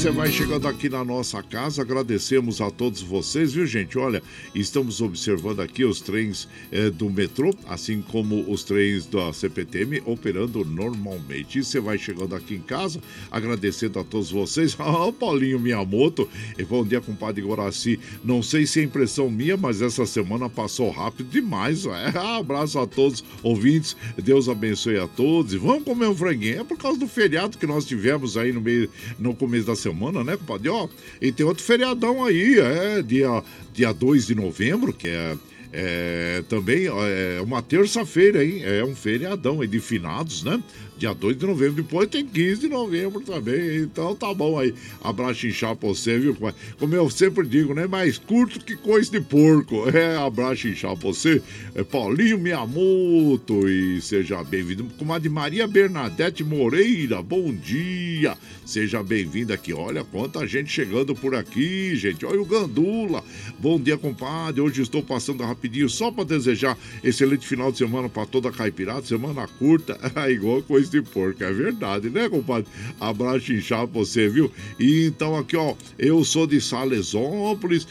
Você 0.02 0.10
vai 0.10 0.32
chegando 0.32 0.66
aqui 0.66 0.88
na 0.88 1.04
nossa 1.04 1.42
casa, 1.42 1.82
agradecemos 1.82 2.60
a 2.60 2.70
todos 2.70 3.02
vocês, 3.02 3.52
viu 3.52 3.66
gente? 3.66 3.96
Olha, 3.98 4.22
estamos 4.54 5.00
observando 5.00 5.60
aqui 5.60 5.84
os 5.84 6.00
trens 6.00 6.48
eh, 6.72 6.90
do 6.90 7.08
metrô, 7.08 7.54
assim 7.68 8.02
como 8.02 8.50
os 8.50 8.64
trens 8.64 9.06
da 9.06 9.32
CPTM 9.32 10.02
operando 10.06 10.64
normalmente. 10.64 11.58
E 11.58 11.64
você 11.64 11.78
vai 11.78 11.98
chegando 11.98 12.34
aqui 12.34 12.54
em 12.54 12.60
casa, 12.60 13.00
agradecendo 13.30 14.00
a 14.00 14.04
todos 14.04 14.30
vocês. 14.30 14.76
Ah, 14.82 15.12
Paulinho 15.12 15.60
Miyamoto, 15.60 16.28
e 16.58 16.64
bom 16.64 16.84
dia, 16.84 17.00
compadre 17.00 17.42
Guaraci. 17.42 18.00
Não 18.24 18.42
sei 18.42 18.66
se 18.66 18.80
é 18.80 18.82
impressão 18.82 19.30
minha, 19.30 19.56
mas 19.56 19.80
essa 19.80 20.04
semana 20.04 20.50
passou 20.50 20.90
rápido 20.90 21.30
demais. 21.30 21.86
É. 21.86 22.18
Abraço 22.38 22.78
a 22.78 22.86
todos 22.86 23.22
ouvintes, 23.42 23.96
Deus 24.20 24.48
abençoe 24.48 24.98
a 24.98 25.06
todos. 25.06 25.54
E 25.54 25.58
vamos 25.58 25.84
comer 25.84 26.08
um 26.08 26.14
franguinho. 26.14 26.60
É 26.60 26.64
por 26.64 26.76
causa 26.76 26.98
do 26.98 27.06
feriado 27.06 27.56
que 27.56 27.66
nós 27.66 27.86
tivemos 27.86 28.36
aí 28.36 28.52
no 28.52 28.60
meio 28.60 28.90
no 29.22 29.34
começo 29.34 29.66
da 29.66 29.76
semana, 29.76 30.24
né, 30.24 30.36
compadre? 30.36 30.68
Ó, 30.68 30.88
e 31.20 31.30
tem 31.30 31.46
outro 31.46 31.62
feriadão 31.62 32.24
aí, 32.24 32.58
é 32.58 33.02
dia, 33.02 33.42
dia 33.72 33.92
2 33.92 34.26
de 34.26 34.34
novembro, 34.34 34.92
que 34.92 35.08
é 35.08 35.36
é, 35.72 36.44
também 36.48 36.84
é 36.86 37.40
uma 37.40 37.62
terça-feira, 37.62 38.44
hein? 38.44 38.60
É 38.62 38.84
um 38.84 38.94
feriadão 38.94 39.62
aí 39.62 39.66
de 39.66 39.80
finados, 39.80 40.44
né? 40.44 40.62
Dia 41.02 41.12
2 41.12 41.36
de 41.36 41.44
novembro, 41.44 41.82
depois 41.82 42.08
tem 42.08 42.24
15 42.24 42.60
de 42.60 42.68
novembro 42.68 43.20
também. 43.22 43.78
Então 43.78 44.14
tá 44.14 44.32
bom 44.32 44.56
aí. 44.56 44.72
Abraço 45.02 45.48
inchar 45.48 45.74
pra 45.74 45.88
você, 45.88 46.16
viu? 46.16 46.36
Como 46.78 46.94
eu 46.94 47.10
sempre 47.10 47.44
digo, 47.44 47.74
né? 47.74 47.88
Mais 47.88 48.18
curto 48.18 48.64
que 48.64 48.76
coisa 48.76 49.10
de 49.10 49.20
porco. 49.20 49.82
É, 49.92 50.16
abraço 50.16 50.68
inchar 50.68 50.96
pra 50.96 51.08
você. 51.08 51.42
É 51.74 51.82
Paulinho 51.82 52.38
Miyamoto 52.38 53.68
e 53.68 54.00
seja 54.00 54.42
bem-vindo. 54.44 54.84
Comadre 54.96 55.28
Maria 55.28 55.66
Bernadette 55.66 56.42
Moreira, 56.42 57.20
bom 57.20 57.52
dia. 57.52 58.36
Seja 58.64 59.02
bem-vinda 59.02 59.54
aqui. 59.54 59.72
Olha 59.72 60.04
quanta 60.04 60.46
gente 60.46 60.70
chegando 60.70 61.14
por 61.14 61.34
aqui, 61.34 61.94
gente. 61.96 62.24
Olha 62.24 62.40
o 62.40 62.46
Gandula. 62.46 63.22
Bom 63.58 63.78
dia, 63.78 63.98
compadre. 63.98 64.60
Hoje 64.60 64.82
estou 64.82 65.02
passando 65.02 65.42
rapidinho 65.42 65.88
só 65.88 66.10
para 66.10 66.24
desejar 66.24 66.78
excelente 67.02 67.46
final 67.46 67.70
de 67.72 67.78
semana 67.78 68.08
para 68.08 68.24
toda 68.24 68.48
a 68.48 68.52
caipirada. 68.52 69.02
Semana 69.02 69.46
curta, 69.58 69.98
igual 70.30 70.62
coisa 70.62 70.91
de 70.92 71.02
porco. 71.02 71.42
É 71.42 71.52
verdade, 71.52 72.08
né, 72.10 72.28
compadre? 72.28 72.70
Abraço 73.00 73.52
inchado 73.52 73.88
pra 73.88 74.00
você, 74.00 74.28
viu? 74.28 74.50
E 74.78 75.06
então 75.06 75.36
aqui, 75.36 75.56
ó, 75.56 75.74
eu 75.98 76.24
sou 76.24 76.46
de 76.46 76.60
Salesópolis, 76.60 77.86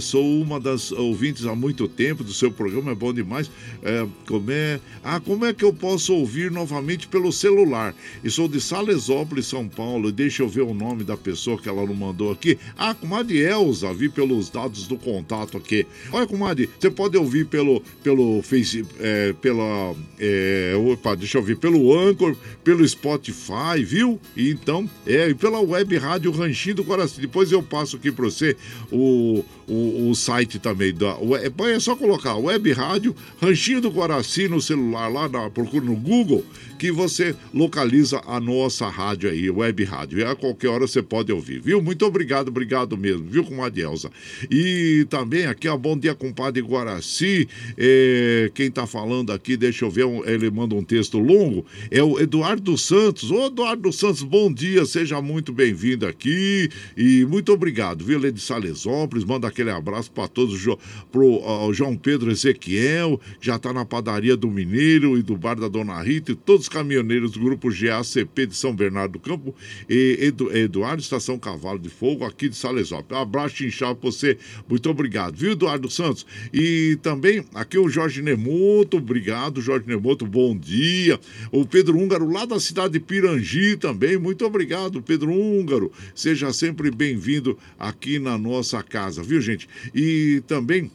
sou 0.00 0.40
uma 0.40 0.60
das 0.60 0.92
ouvintes 0.92 1.46
há 1.46 1.54
muito 1.54 1.88
tempo 1.88 2.22
do 2.22 2.32
seu 2.32 2.50
programa, 2.50 2.92
é 2.92 2.94
bom 2.94 3.12
demais. 3.12 3.50
É, 3.82 4.06
como 4.26 4.50
é... 4.50 4.80
Ah, 5.02 5.20
como 5.20 5.44
é 5.44 5.52
que 5.52 5.64
eu 5.64 5.72
posso 5.72 6.14
ouvir 6.14 6.50
novamente 6.50 7.06
pelo 7.06 7.30
celular? 7.32 7.94
E 8.22 8.30
sou 8.30 8.48
de 8.48 8.60
Salesópolis, 8.60 9.46
São 9.46 9.68
Paulo. 9.68 10.10
Deixa 10.10 10.42
eu 10.42 10.48
ver 10.48 10.62
o 10.62 10.74
nome 10.74 11.04
da 11.04 11.16
pessoa 11.16 11.58
que 11.58 11.68
ela 11.68 11.86
não 11.86 11.94
mandou 11.94 12.32
aqui. 12.32 12.58
Ah, 12.76 12.94
comadre 12.94 13.38
Elza, 13.38 13.92
vi 13.92 14.08
pelos 14.08 14.50
dados 14.50 14.86
do 14.86 14.96
contato 14.96 15.56
aqui. 15.56 15.86
Olha, 16.10 16.26
comadre, 16.26 16.70
você 16.78 16.90
pode 16.90 17.16
ouvir 17.16 17.46
pelo, 17.46 17.82
pelo 18.02 18.42
Face, 18.42 18.84
é, 18.98 19.32
pela, 19.34 19.94
é, 20.18 20.74
opa, 20.76 21.14
deixa 21.14 21.38
eu 21.38 21.42
ver, 21.42 21.56
pelo 21.58 21.84
Anchor, 22.24 22.36
pelo 22.62 22.86
Spotify, 22.86 23.82
viu? 23.84 24.20
E 24.36 24.50
então, 24.50 24.88
é, 25.06 25.28
e 25.28 25.34
pela 25.34 25.60
web 25.60 25.96
rádio 25.96 26.30
Ranchinho 26.30 26.76
do 26.76 26.84
Coração. 26.84 27.20
Depois 27.20 27.52
eu 27.52 27.62
passo 27.62 27.96
aqui 27.96 28.10
para 28.10 28.24
você 28.24 28.56
o, 28.90 29.44
o, 29.68 30.10
o, 30.10 30.14
site 30.14 30.58
também 30.58 30.94
da, 30.94 31.16
é, 31.40 31.74
é 31.74 31.80
só 31.80 31.94
colocar 31.96 32.36
web 32.36 32.72
rádio 32.72 33.14
Ranchinho 33.40 33.80
do 33.80 33.90
Coraci 33.90 34.48
no 34.48 34.60
celular 34.60 35.08
lá, 35.08 35.28
na, 35.28 35.50
procura 35.50 35.84
no 35.84 35.96
Google 35.96 36.44
que 36.84 36.92
você 36.92 37.34
localiza 37.54 38.20
a 38.26 38.38
nossa 38.38 38.86
rádio 38.90 39.30
aí, 39.30 39.48
web 39.48 39.82
rádio. 39.84 40.18
E 40.18 40.22
a 40.22 40.34
qualquer 40.34 40.68
hora 40.68 40.86
você 40.86 41.02
pode 41.02 41.32
ouvir, 41.32 41.58
viu? 41.58 41.80
Muito 41.80 42.04
obrigado, 42.04 42.48
obrigado 42.48 42.94
mesmo, 42.94 43.24
viu, 43.24 43.42
com 43.42 43.64
a 43.64 43.68
Elza. 43.74 44.10
E 44.50 45.06
também 45.08 45.46
aqui, 45.46 45.66
ó, 45.66 45.78
bom 45.78 45.96
dia, 45.96 46.14
compadre 46.14 46.60
Guaraci. 46.60 47.48
É, 47.78 48.50
quem 48.52 48.70
tá 48.70 48.86
falando 48.86 49.32
aqui, 49.32 49.56
deixa 49.56 49.86
eu 49.86 49.90
ver, 49.90 50.04
ele 50.26 50.50
manda 50.50 50.74
um 50.74 50.84
texto 50.84 51.18
longo, 51.18 51.64
é 51.90 52.02
o 52.02 52.20
Eduardo 52.20 52.76
Santos. 52.76 53.30
Ô, 53.30 53.46
Eduardo 53.46 53.90
Santos, 53.90 54.22
bom 54.22 54.52
dia, 54.52 54.84
seja 54.84 55.22
muito 55.22 55.54
bem-vindo 55.54 56.06
aqui 56.06 56.68
e 56.94 57.24
muito 57.24 57.50
obrigado, 57.50 58.04
viu? 58.04 58.22
É 58.26 58.30
de 58.30 58.42
Salesópolis, 58.42 59.24
manda 59.24 59.48
aquele 59.48 59.70
abraço 59.70 60.10
para 60.10 60.28
todos, 60.28 60.62
pro 61.10 61.38
uh, 61.38 61.72
João 61.72 61.96
Pedro 61.96 62.30
Ezequiel, 62.30 63.18
já 63.40 63.58
tá 63.58 63.72
na 63.72 63.86
padaria 63.86 64.36
do 64.36 64.50
Mineiro 64.50 65.16
e 65.16 65.22
do 65.22 65.34
bar 65.34 65.58
da 65.58 65.68
Dona 65.68 66.02
Rita 66.02 66.32
e 66.32 66.34
todos 66.34 66.64
os 66.64 66.73
caminhoneiros 66.74 67.30
do 67.30 67.38
grupo 67.38 67.70
GACP 67.70 68.46
de 68.46 68.56
São 68.56 68.74
Bernardo 68.74 69.12
do 69.12 69.20
Campo 69.20 69.54
e 69.88 70.18
Edu, 70.20 70.54
Eduardo 70.56 71.00
Estação 71.00 71.38
Cavalo 71.38 71.78
de 71.78 71.88
Fogo 71.88 72.24
aqui 72.24 72.48
de 72.48 72.56
Salesópolis. 72.56 73.16
Um 73.16 73.22
abraço 73.22 73.64
inchado 73.64 73.94
para 73.94 74.10
você, 74.10 74.36
muito 74.68 74.90
obrigado, 74.90 75.36
viu, 75.36 75.52
Eduardo 75.52 75.88
Santos? 75.88 76.26
E 76.52 76.98
também 77.00 77.44
aqui 77.54 77.78
o 77.78 77.88
Jorge 77.88 78.22
Nemoto, 78.22 78.96
obrigado, 78.96 79.60
Jorge 79.60 79.86
Nemoto, 79.86 80.26
bom 80.26 80.56
dia. 80.56 81.20
O 81.52 81.64
Pedro 81.64 81.96
Húngaro, 81.96 82.28
lá 82.28 82.44
da 82.44 82.58
cidade 82.58 82.94
de 82.94 83.00
Pirangi 83.00 83.76
também, 83.76 84.18
muito 84.18 84.44
obrigado, 84.44 85.00
Pedro 85.00 85.32
Húngaro. 85.32 85.92
Seja 86.12 86.52
sempre 86.52 86.90
bem-vindo 86.90 87.56
aqui 87.78 88.18
na 88.18 88.36
nossa 88.36 88.82
casa, 88.82 89.22
viu, 89.22 89.40
gente? 89.40 89.68
E 89.94 90.42
também 90.48 90.90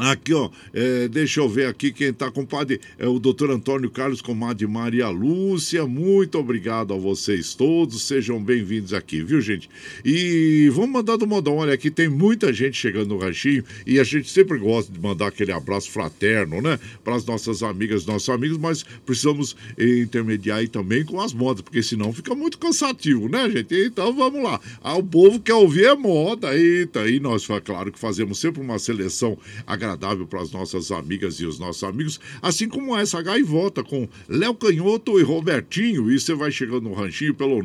Aqui, 0.00 0.32
ó, 0.32 0.48
é, 0.72 1.08
deixa 1.08 1.40
eu 1.40 1.48
ver 1.48 1.66
aqui 1.66 1.92
quem 1.92 2.10
tá, 2.10 2.30
compadre, 2.30 2.80
é 2.98 3.06
o 3.06 3.18
doutor 3.18 3.50
Antônio 3.50 3.90
Carlos, 3.90 4.22
comadre 4.22 4.66
Maria 4.66 5.10
Lúcia, 5.10 5.86
muito 5.86 6.38
obrigado 6.38 6.94
a 6.94 6.96
vocês 6.96 7.52
todos, 7.52 8.04
sejam 8.04 8.42
bem-vindos 8.42 8.94
aqui, 8.94 9.22
viu, 9.22 9.42
gente? 9.42 9.68
E 10.02 10.70
vamos 10.72 10.90
mandar 10.90 11.18
do 11.18 11.26
modão, 11.26 11.56
olha, 11.56 11.74
aqui 11.74 11.90
tem 11.90 12.08
muita 12.08 12.50
gente 12.50 12.78
chegando 12.78 13.08
no 13.08 13.18
ranchinho 13.18 13.62
e 13.86 14.00
a 14.00 14.04
gente 14.04 14.30
sempre 14.30 14.56
gosta 14.56 14.90
de 14.90 14.98
mandar 14.98 15.26
aquele 15.26 15.52
abraço 15.52 15.90
fraterno, 15.90 16.62
né, 16.62 16.78
para 17.04 17.14
as 17.14 17.26
nossas 17.26 17.62
amigas, 17.62 18.06
nossos 18.06 18.30
amigos, 18.30 18.56
mas 18.56 18.82
precisamos 19.04 19.54
intermediar 19.78 20.60
aí 20.60 20.68
também 20.68 21.04
com 21.04 21.20
as 21.20 21.34
modas, 21.34 21.60
porque 21.60 21.82
senão 21.82 22.10
fica 22.10 22.34
muito 22.34 22.56
cansativo, 22.56 23.28
né, 23.28 23.50
gente? 23.50 23.74
Então 23.74 24.14
vamos 24.14 24.42
lá, 24.42 24.58
ah, 24.82 24.96
o 24.96 25.04
povo 25.04 25.38
quer 25.40 25.52
ouvir 25.52 25.84
é 25.84 25.94
moda, 25.94 26.56
eita, 26.56 27.06
e 27.06 27.20
nós, 27.20 27.46
claro 27.62 27.92
que 27.92 27.98
fazemos 27.98 28.38
sempre 28.38 28.62
uma 28.62 28.78
seleção 28.78 29.36
agradável 29.66 29.89
agradável 29.90 30.26
para 30.26 30.40
as 30.40 30.50
nossas 30.50 30.90
amigas 30.90 31.38
e 31.40 31.46
os 31.46 31.58
nossos 31.58 31.84
amigos, 31.84 32.18
assim 32.40 32.66
como 32.68 32.96
essa 32.96 33.20
gaivota 33.22 33.82
com 33.82 34.08
Léo 34.28 34.54
Canhoto 34.54 35.18
e 35.18 35.22
Robertinho. 35.22 36.10
E 36.10 36.18
você 36.18 36.34
vai 36.34 36.50
chegando 36.50 36.82
no 36.82 36.94
ranchinho 36.94 37.34
pelo 37.34 37.62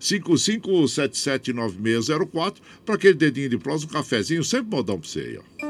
955779604 0.00 2.54
para 2.84 2.94
aquele 2.94 3.14
dedinho 3.14 3.48
de 3.50 3.58
prosa, 3.58 3.86
um 3.86 3.88
cafezinho, 3.88 4.44
sempre 4.44 4.70
modão 4.70 4.98
para 4.98 5.08
você 5.08 5.20
aí, 5.20 5.38
ó. 5.38 5.69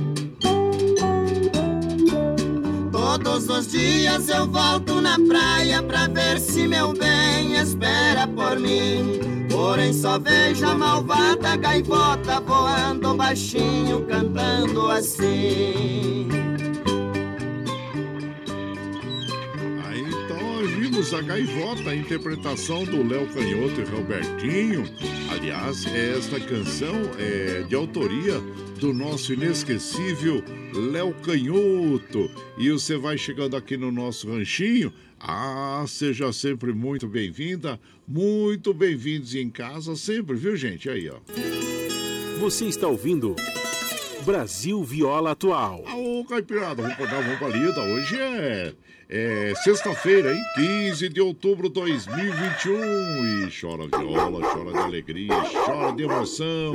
Todos 3.23 3.49
os 3.49 3.67
dias 3.67 4.29
eu 4.29 4.47
volto 4.47 4.99
na 5.01 5.17
praia 5.19 5.81
pra 5.83 6.07
ver 6.07 6.39
se 6.39 6.67
meu 6.67 6.93
bem 6.93 7.55
espera 7.55 8.27
por 8.27 8.59
mim. 8.59 9.19
Porém 9.49 9.93
só 9.93 10.17
vejo 10.17 10.65
a 10.65 10.75
malvada 10.75 11.55
gaivota 11.55 12.39
voando 12.39 13.15
baixinho, 13.15 14.05
cantando 14.05 14.89
assim. 14.89 16.50
A 21.01 21.19
gaivota, 21.19 21.89
a 21.89 21.95
interpretação 21.95 22.85
do 22.85 23.01
Léo 23.01 23.27
Canhoto 23.33 23.81
e 23.81 23.83
Robertinho. 23.83 24.83
Aliás, 25.31 25.83
esta 25.87 26.39
canção 26.39 26.93
é 27.17 27.63
de 27.63 27.73
autoria 27.73 28.39
do 28.79 28.93
nosso 28.93 29.33
inesquecível 29.33 30.43
Léo 30.91 31.11
Canhoto. 31.15 32.29
E 32.55 32.69
você 32.69 32.97
vai 32.97 33.17
chegando 33.17 33.57
aqui 33.57 33.77
no 33.77 33.91
nosso 33.91 34.29
ranchinho. 34.31 34.93
Ah, 35.19 35.83
seja 35.87 36.31
sempre 36.31 36.71
muito 36.71 37.07
bem-vinda, 37.07 37.79
muito 38.07 38.71
bem-vindos 38.71 39.33
em 39.33 39.49
casa 39.49 39.95
sempre, 39.95 40.35
viu, 40.35 40.55
gente? 40.55 40.87
Aí, 40.87 41.09
ó. 41.09 41.17
Você 42.39 42.65
está 42.65 42.87
ouvindo 42.87 43.35
Brasil 44.21 44.83
Viola 44.83 45.31
Atual. 45.31 45.83
Ô, 45.95 46.23
Caipirada, 46.25 46.81
vamos 46.81 46.97
dar 46.97 47.19
uma 47.19 47.37
palida. 47.37 47.81
Hoje 47.81 48.19
é, 48.19 48.73
é 49.09 49.53
sexta-feira, 49.63 50.33
hein? 50.33 50.41
15 50.55 51.09
de 51.09 51.21
outubro 51.21 51.67
de 51.67 51.75
2021. 51.75 53.47
E 53.47 53.49
chora 53.59 53.87
viola, 53.87 54.41
chora 54.41 54.71
de 54.71 54.77
alegria, 54.77 55.33
chora 55.65 55.91
de 55.93 56.03
emoção. 56.03 56.73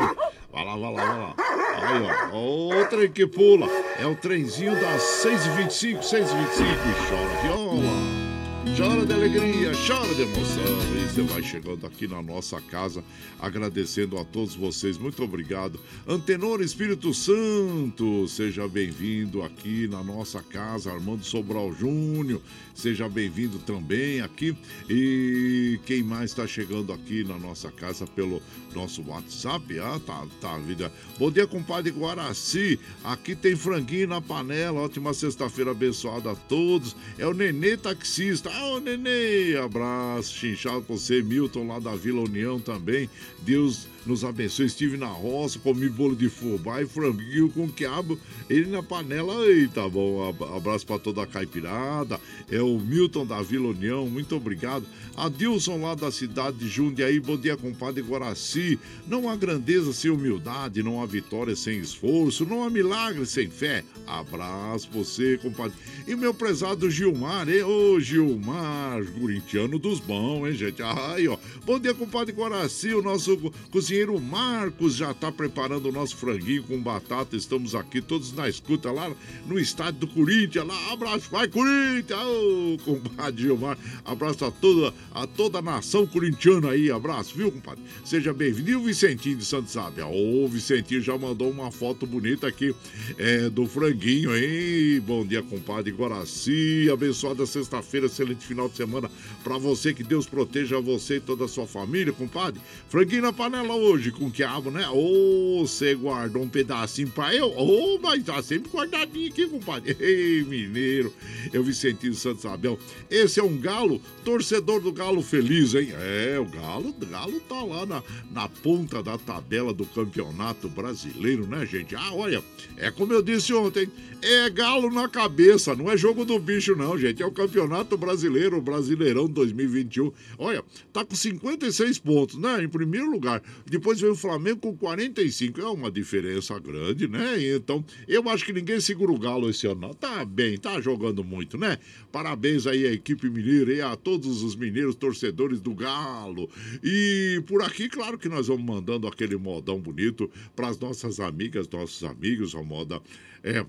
Vai 0.52 0.64
lá, 0.64 0.76
vai 0.76 0.92
lá, 0.92 1.04
vai 1.04 1.18
lá. 1.18 1.34
Aí, 1.76 2.30
ó. 2.32 2.36
Outra 2.36 3.08
que 3.08 3.26
pula. 3.26 3.68
É 3.98 4.06
o 4.06 4.16
trenzinho 4.16 4.72
das 4.80 5.02
6h25, 5.24 6.00
6h25. 6.00 6.62
E 6.62 7.08
chora 7.08 7.42
viola. 7.42 8.25
Chora 8.74 9.06
de 9.06 9.12
alegria, 9.12 9.72
chora 9.86 10.14
de 10.14 10.22
emoção. 10.22 10.64
E 10.94 11.08
você 11.08 11.22
vai 11.22 11.42
chegando 11.42 11.86
aqui 11.86 12.06
na 12.06 12.22
nossa 12.22 12.60
casa, 12.60 13.02
agradecendo 13.38 14.18
a 14.18 14.24
todos 14.24 14.54
vocês. 14.54 14.98
Muito 14.98 15.22
obrigado. 15.22 15.78
Antenor 16.06 16.60
Espírito 16.60 17.14
Santo, 17.14 18.26
seja 18.28 18.66
bem-vindo 18.68 19.42
aqui 19.42 19.86
na 19.88 20.02
nossa 20.02 20.42
casa. 20.42 20.92
Armando 20.92 21.24
Sobral 21.24 21.72
Júnior, 21.72 22.40
seja 22.74 23.08
bem-vindo 23.08 23.58
também 23.60 24.20
aqui. 24.20 24.56
E 24.90 25.78
quem 25.86 26.02
mais 26.02 26.30
está 26.30 26.46
chegando 26.46 26.92
aqui 26.92 27.24
na 27.24 27.38
nossa 27.38 27.70
casa 27.70 28.06
pelo 28.06 28.42
nosso 28.74 29.02
WhatsApp? 29.06 29.78
Ah, 29.78 30.00
tá, 30.04 30.26
tá, 30.40 30.58
vida. 30.58 30.92
Bom 31.18 31.30
dia, 31.30 31.46
compadre 31.46 31.90
Guaraci. 31.92 32.78
Aqui 33.02 33.34
tem 33.34 33.56
franguinho 33.56 34.08
na 34.08 34.20
panela. 34.20 34.80
Ótima 34.80 35.14
sexta-feira 35.14 35.70
abençoada 35.70 36.32
a 36.32 36.34
todos. 36.34 36.94
É 37.18 37.26
o 37.26 37.32
Nenê 37.32 37.76
Taxista. 37.76 38.55
Ô 38.62 38.80
Nenê, 38.80 39.56
abraço, 39.56 40.34
chinchado 40.34 40.82
pra 40.82 40.96
você, 40.96 41.22
Milton 41.22 41.66
lá 41.66 41.78
da 41.78 41.94
Vila 41.94 42.20
União 42.20 42.58
também. 42.58 43.08
Deus 43.40 43.86
nos 44.06 44.24
abençoe. 44.24 44.66
Estive 44.66 44.96
na 44.96 45.06
roça, 45.06 45.58
comi 45.58 45.88
bolo 45.88 46.14
de 46.14 46.28
fubá 46.28 46.82
e 46.82 46.86
franguinho 46.86 47.48
com 47.50 47.68
quiabo, 47.68 48.18
ele 48.48 48.70
na 48.70 48.82
panela. 48.82 49.44
Aí, 49.44 49.68
tá 49.68 49.88
bom. 49.88 50.34
Abraço 50.56 50.86
pra 50.86 50.98
toda 50.98 51.22
a 51.22 51.26
caipirada. 51.26 52.20
É 52.50 52.60
o 52.60 52.78
Milton 52.78 53.26
da 53.26 53.42
Vila 53.42 53.68
União, 53.68 54.06
muito 54.06 54.36
obrigado. 54.36 54.86
Adilson 55.16 55.80
lá 55.80 55.94
da 55.94 56.12
cidade 56.12 56.58
de 56.58 56.68
Jundiaí, 56.68 57.18
bom 57.18 57.36
dia, 57.36 57.56
compadre 57.56 58.02
Guaraci. 58.02 58.78
Não 59.06 59.28
há 59.28 59.36
grandeza 59.36 59.92
sem 59.92 60.10
humildade, 60.10 60.82
não 60.82 61.02
há 61.02 61.06
vitória 61.06 61.56
sem 61.56 61.78
esforço, 61.78 62.44
não 62.44 62.62
há 62.62 62.70
milagre 62.70 63.24
sem 63.24 63.48
fé. 63.48 63.82
Abraço 64.06 64.88
você, 64.92 65.38
compadre. 65.38 65.76
E 66.06 66.14
meu 66.14 66.34
prezado 66.34 66.90
Gilmar, 66.90 67.48
hein? 67.48 67.62
Ô 67.62 67.98
Gilmar, 67.98 69.04
corintiano 69.18 69.78
dos 69.78 69.98
bons, 70.00 70.46
hein, 70.46 70.54
gente? 70.54 70.82
Ai, 70.82 71.26
ó. 71.26 71.38
Bom 71.64 71.78
dia, 71.78 71.94
compadre 71.94 72.34
Guaraci, 72.34 72.92
o 72.94 73.02
nosso 73.02 73.36
cozinheiro 73.70 73.95
Marcos 74.04 74.96
já 74.96 75.14
tá 75.14 75.32
preparando 75.32 75.88
o 75.88 75.92
nosso 75.92 76.16
franguinho 76.16 76.62
com 76.64 76.78
batata. 76.78 77.34
Estamos 77.34 77.74
aqui 77.74 78.02
todos 78.02 78.32
na 78.32 78.46
escuta 78.46 78.92
lá 78.92 79.10
no 79.46 79.58
estádio 79.58 80.00
do 80.00 80.06
Corinthians. 80.08 80.66
Lá, 80.66 80.92
abraço, 80.92 81.30
vai 81.30 81.48
Corinthians! 81.48 82.20
Ô, 82.20 82.76
compadre 82.84 83.42
Gilmar, 83.42 83.78
abraço 84.04 84.44
a 84.44 84.50
toda, 84.50 84.92
a 85.14 85.26
toda 85.26 85.58
a 85.60 85.62
nação 85.62 86.06
corintiana 86.06 86.70
aí, 86.72 86.90
abraço, 86.90 87.34
viu, 87.34 87.50
compadre? 87.50 87.82
Seja 88.04 88.34
bem-vindo. 88.34 88.70
E 88.70 88.76
o 88.76 88.82
Vicentinho 88.82 89.38
de 89.38 89.44
Santo 89.44 89.70
Sábia? 89.70 90.06
Ô, 90.06 90.46
Vicentinho 90.46 91.00
já 91.00 91.16
mandou 91.16 91.50
uma 91.50 91.70
foto 91.70 92.06
bonita 92.06 92.46
aqui 92.46 92.74
é, 93.16 93.48
do 93.48 93.66
franguinho, 93.66 94.36
hein? 94.36 95.00
Bom 95.00 95.24
dia, 95.24 95.42
compadre 95.42 95.90
Guaraci. 95.90 96.90
Abençoada 96.92 97.46
sexta-feira, 97.46 98.06
excelente 98.06 98.44
final 98.44 98.68
de 98.68 98.76
semana 98.76 99.10
pra 99.42 99.56
você. 99.56 99.94
Que 99.94 100.02
Deus 100.02 100.26
proteja 100.26 100.80
você 100.80 101.16
e 101.16 101.20
toda 101.20 101.46
a 101.46 101.48
sua 101.48 101.66
família, 101.66 102.12
compadre. 102.12 102.60
Franguinho 102.88 103.22
na 103.22 103.32
panela 103.32 103.74
hoje, 103.74 103.85
com 103.86 104.30
quiabo, 104.30 104.70
né? 104.70 104.88
Ô, 104.88 105.64
você 105.64 105.94
guardou 105.94 106.42
um 106.42 106.48
pedacinho 106.48 107.08
pra 107.08 107.32
eu? 107.32 107.48
Ô, 107.56 107.98
mas 108.02 108.24
tá 108.24 108.42
sempre 108.42 108.70
guardadinho 108.70 109.28
aqui, 109.28 109.46
compadre. 109.46 109.96
Ei, 110.00 110.42
mineiro. 110.42 111.12
Eu, 111.52 111.62
Vicentinho 111.62 112.12
de 112.12 112.18
Santo 112.18 112.40
Isabel. 112.40 112.78
Esse 113.08 113.38
é 113.38 113.44
um 113.44 113.56
galo, 113.56 114.00
torcedor 114.24 114.80
do 114.80 114.92
galo 114.92 115.22
feliz, 115.22 115.74
hein? 115.74 115.90
É, 115.92 116.36
o 116.38 116.44
galo, 116.46 116.88
o 116.88 117.06
galo 117.06 117.40
tá 117.40 117.62
lá 117.62 117.86
na, 117.86 118.02
na 118.32 118.48
ponta 118.48 119.02
da 119.02 119.16
tabela 119.16 119.72
do 119.72 119.86
campeonato 119.86 120.68
brasileiro, 120.68 121.46
né, 121.46 121.64
gente? 121.64 121.94
Ah, 121.94 122.12
olha, 122.12 122.42
é 122.76 122.90
como 122.90 123.12
eu 123.12 123.22
disse 123.22 123.54
ontem, 123.54 123.88
é 124.20 124.50
galo 124.50 124.90
na 124.90 125.08
cabeça, 125.08 125.76
não 125.76 125.90
é 125.90 125.96
jogo 125.96 126.24
do 126.24 126.38
bicho, 126.38 126.74
não, 126.74 126.98
gente. 126.98 127.22
É 127.22 127.26
o 127.26 127.30
campeonato 127.30 127.96
brasileiro, 127.96 128.56
o 128.56 128.62
Brasileirão 128.62 129.28
2021. 129.28 130.12
Olha, 130.38 130.64
tá 130.92 131.04
com 131.04 131.14
56 131.14 131.98
pontos, 131.98 132.36
né? 132.36 132.62
Em 132.62 132.68
primeiro 132.68 133.10
lugar. 133.10 133.42
Depois 133.68 134.00
veio 134.00 134.12
o 134.12 134.16
Flamengo 134.16 134.60
com 134.60 134.76
45. 134.76 135.60
É 135.60 135.68
uma 135.68 135.90
diferença 135.90 136.58
grande, 136.58 137.08
né? 137.08 137.36
Então, 137.54 137.84
eu 138.06 138.28
acho 138.28 138.44
que 138.44 138.52
ninguém 138.52 138.80
segura 138.80 139.10
o 139.10 139.18
galo 139.18 139.50
esse 139.50 139.66
ano, 139.66 139.80
não. 139.80 139.94
Tá 139.94 140.24
bem, 140.24 140.56
tá 140.56 140.80
jogando 140.80 141.24
muito, 141.24 141.58
né? 141.58 141.78
Parabéns 142.12 142.66
aí 142.66 142.86
à 142.86 142.92
equipe 142.92 143.28
mineira 143.28 143.72
e 143.72 143.80
a 143.80 143.96
todos 143.96 144.42
os 144.42 144.54
mineiros 144.54 144.94
torcedores 144.94 145.60
do 145.60 145.74
Galo. 145.74 146.48
E 146.82 147.42
por 147.46 147.62
aqui, 147.62 147.88
claro 147.88 148.16
que 148.16 148.28
nós 148.28 148.46
vamos 148.46 148.64
mandando 148.64 149.06
aquele 149.06 149.36
modão 149.36 149.80
bonito 149.80 150.30
para 150.54 150.68
as 150.68 150.78
nossas 150.78 151.18
amigas, 151.18 151.68
nossos 151.68 152.04
amigos, 152.04 152.54
a 152.54 152.62
moda 152.62 153.00
é 153.42 153.64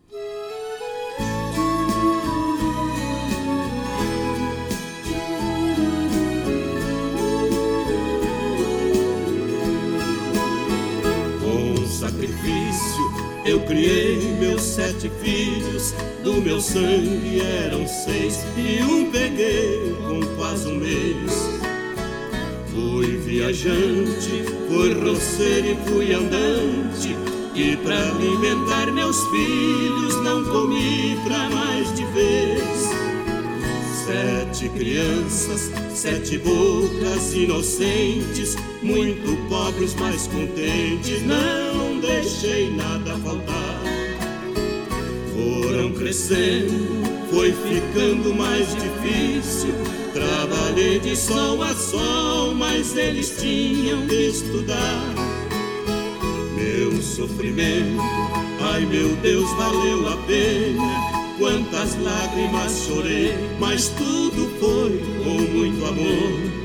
Criei 13.69 14.17
meus 14.41 14.63
sete 14.63 15.11
filhos, 15.23 15.95
do 16.25 16.41
meu 16.41 16.59
sangue 16.59 17.43
eram 17.67 17.87
seis, 17.87 18.41
e 18.57 18.83
um 18.83 19.11
peguei 19.11 19.95
com 20.07 20.21
quase 20.37 20.67
um 20.67 20.77
mês. 20.77 21.31
Fui 22.73 23.19
viajante, 23.19 24.43
fui 24.67 24.95
roceiro 24.95 25.69
e 25.69 25.77
fui 25.87 26.15
andante, 26.15 27.15
e 27.55 27.77
para 27.77 28.09
alimentar 28.09 28.91
meus 28.91 29.23
filhos 29.29 30.17
não 30.25 30.43
comi 30.45 31.19
pra 31.27 31.51
mais 31.51 31.95
de 31.95 32.05
vez. 32.07 32.98
Sete 34.09 34.71
crianças, 34.71 35.71
sete 35.95 36.39
bocas 36.39 37.35
inocentes, 37.35 38.57
muito 38.83 39.37
pobres, 39.51 39.95
mas 40.01 40.27
contentes, 40.29 41.27
não 41.27 42.01
deixei 42.01 42.71
nada 42.71 43.19
faltar. 43.19 43.83
Foram 45.35 45.93
crescendo, 45.93 47.05
foi 47.31 47.53
ficando 47.53 48.35
mais 48.35 48.69
difícil. 48.77 49.75
Trabalhei 50.15 50.99
de 51.01 51.15
sol 51.15 51.63
a 51.63 51.75
sol, 51.75 52.55
mas 52.55 52.97
eles 52.97 53.37
tinham 53.39 54.07
que 54.07 54.29
estudar. 54.29 55.05
Meu 56.57 57.03
sofrimento, 57.03 58.01
ai 58.59 58.87
meu 58.87 59.15
Deus, 59.17 59.51
valeu 59.59 60.09
a 60.09 60.17
pena 60.27 61.08
quantas 61.39 61.97
lágrimas 62.03 62.85
chorei, 62.85 63.35
mas 63.59 63.89
tudo 63.89 64.51
foi 64.59 65.01
com 65.25 65.41
muito 65.57 65.85
amor. 65.87 66.59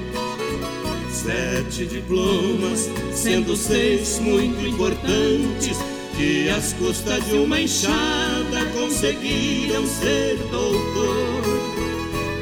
Sete 1.11 1.85
diplomas, 1.85 2.89
sendo 3.13 3.55
seis 3.55 4.19
muito 4.19 4.59
importantes, 4.65 5.77
que 6.17 6.49
às 6.49 6.73
custas 6.73 7.25
de 7.25 7.35
uma 7.35 7.61
enxada 7.61 8.65
conseguiram 8.73 9.85
ser 9.85 10.37
doutor. 10.51 11.43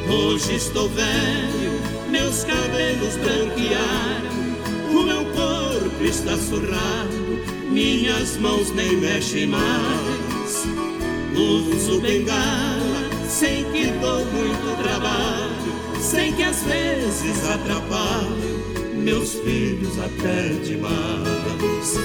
Hoje 0.10 0.56
estou 0.56 0.90
velho, 0.90 1.80
meus 2.10 2.44
cabelos 2.44 3.16
branquearam, 3.18 4.32
o 4.90 5.04
meu 5.04 5.26
corpo 5.26 6.04
está 6.04 6.36
surrado, 6.38 7.70
minhas 7.70 8.38
mãos 8.38 8.72
nem 8.72 8.98
mexem 8.98 9.48
mais. 9.48 10.31
Uso 11.34 12.02
bengala, 12.02 13.10
sei 13.28 13.64
que 13.72 13.88
dou 14.00 14.26
muito 14.26 14.84
trabalho, 14.84 16.02
sei 16.02 16.32
que 16.34 16.44
às 16.44 16.62
vezes 16.64 17.50
atrapalho 17.50 18.52
meus 18.96 19.34
filhos 19.36 19.98
até 19.98 20.50
demais. 20.64 21.96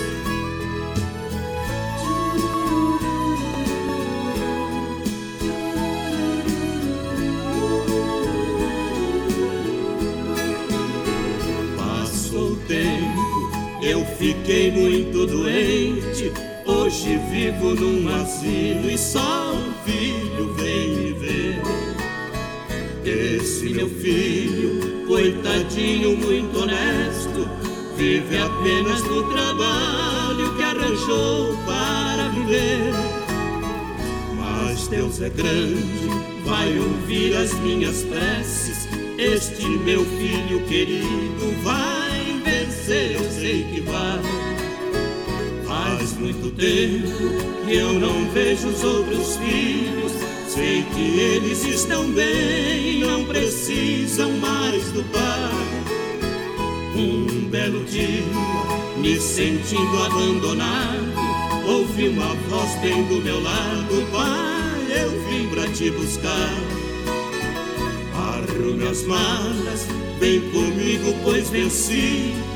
Passou 11.76 12.52
o 12.52 12.56
tempo, 12.68 13.82
eu 13.82 14.04
fiquei 14.16 14.70
muito 14.70 15.26
doente 15.26 16.32
Hoje 16.86 17.18
vivo 17.32 17.74
num 17.74 18.08
asilo 18.14 18.88
e 18.88 18.96
só 18.96 19.52
um 19.52 19.72
filho 19.84 20.54
vem 20.54 20.88
me 20.90 21.12
ver. 21.14 21.60
Esse 23.04 23.70
meu 23.70 23.90
filho, 23.90 25.04
coitadinho, 25.04 26.16
muito 26.16 26.56
honesto, 26.56 27.48
vive 27.96 28.38
apenas 28.38 29.02
do 29.02 29.24
trabalho 29.32 30.54
que 30.54 30.62
arranjou 30.62 31.56
para 31.66 32.28
viver. 32.28 32.92
Mas 34.36 34.86
Deus 34.86 35.20
é 35.20 35.30
grande, 35.30 36.08
vai 36.44 36.78
ouvir 36.78 37.36
as 37.36 37.52
minhas 37.62 38.04
preces. 38.04 38.86
Este 39.18 39.66
meu 39.66 40.04
filho 40.04 40.64
querido 40.68 41.50
vai 41.64 42.40
vencer, 42.44 43.16
eu 43.16 43.28
sei 43.32 43.64
que 43.64 43.80
vai. 43.80 44.35
Muito 46.18 46.50
tempo 46.56 47.66
que 47.66 47.76
eu 47.76 47.92
não 47.92 48.30
vejo 48.30 48.68
os 48.68 48.82
outros 48.82 49.36
filhos. 49.36 50.12
Sei 50.48 50.82
que 50.94 51.20
eles 51.20 51.64
estão 51.64 52.10
bem, 52.12 53.00
não 53.00 53.24
precisam 53.24 54.32
mais 54.38 54.90
do 54.92 55.04
pai. 55.04 55.52
Um 56.96 57.48
belo 57.50 57.84
dia, 57.84 58.24
me 58.96 59.20
sentindo 59.20 60.02
abandonado, 60.04 61.12
ouvi 61.68 62.08
uma 62.08 62.34
voz 62.48 62.74
bem 62.80 63.04
do 63.04 63.16
meu 63.16 63.42
lado: 63.42 64.06
Pai, 64.10 65.02
eu 65.02 65.10
vim 65.28 65.48
pra 65.48 65.68
te 65.68 65.90
buscar. 65.90 66.54
Arrume 68.14 68.88
as 68.88 69.02
malas, 69.02 69.86
vem 70.18 70.40
comigo, 70.50 71.14
pois 71.22 71.50
venci 71.50 72.55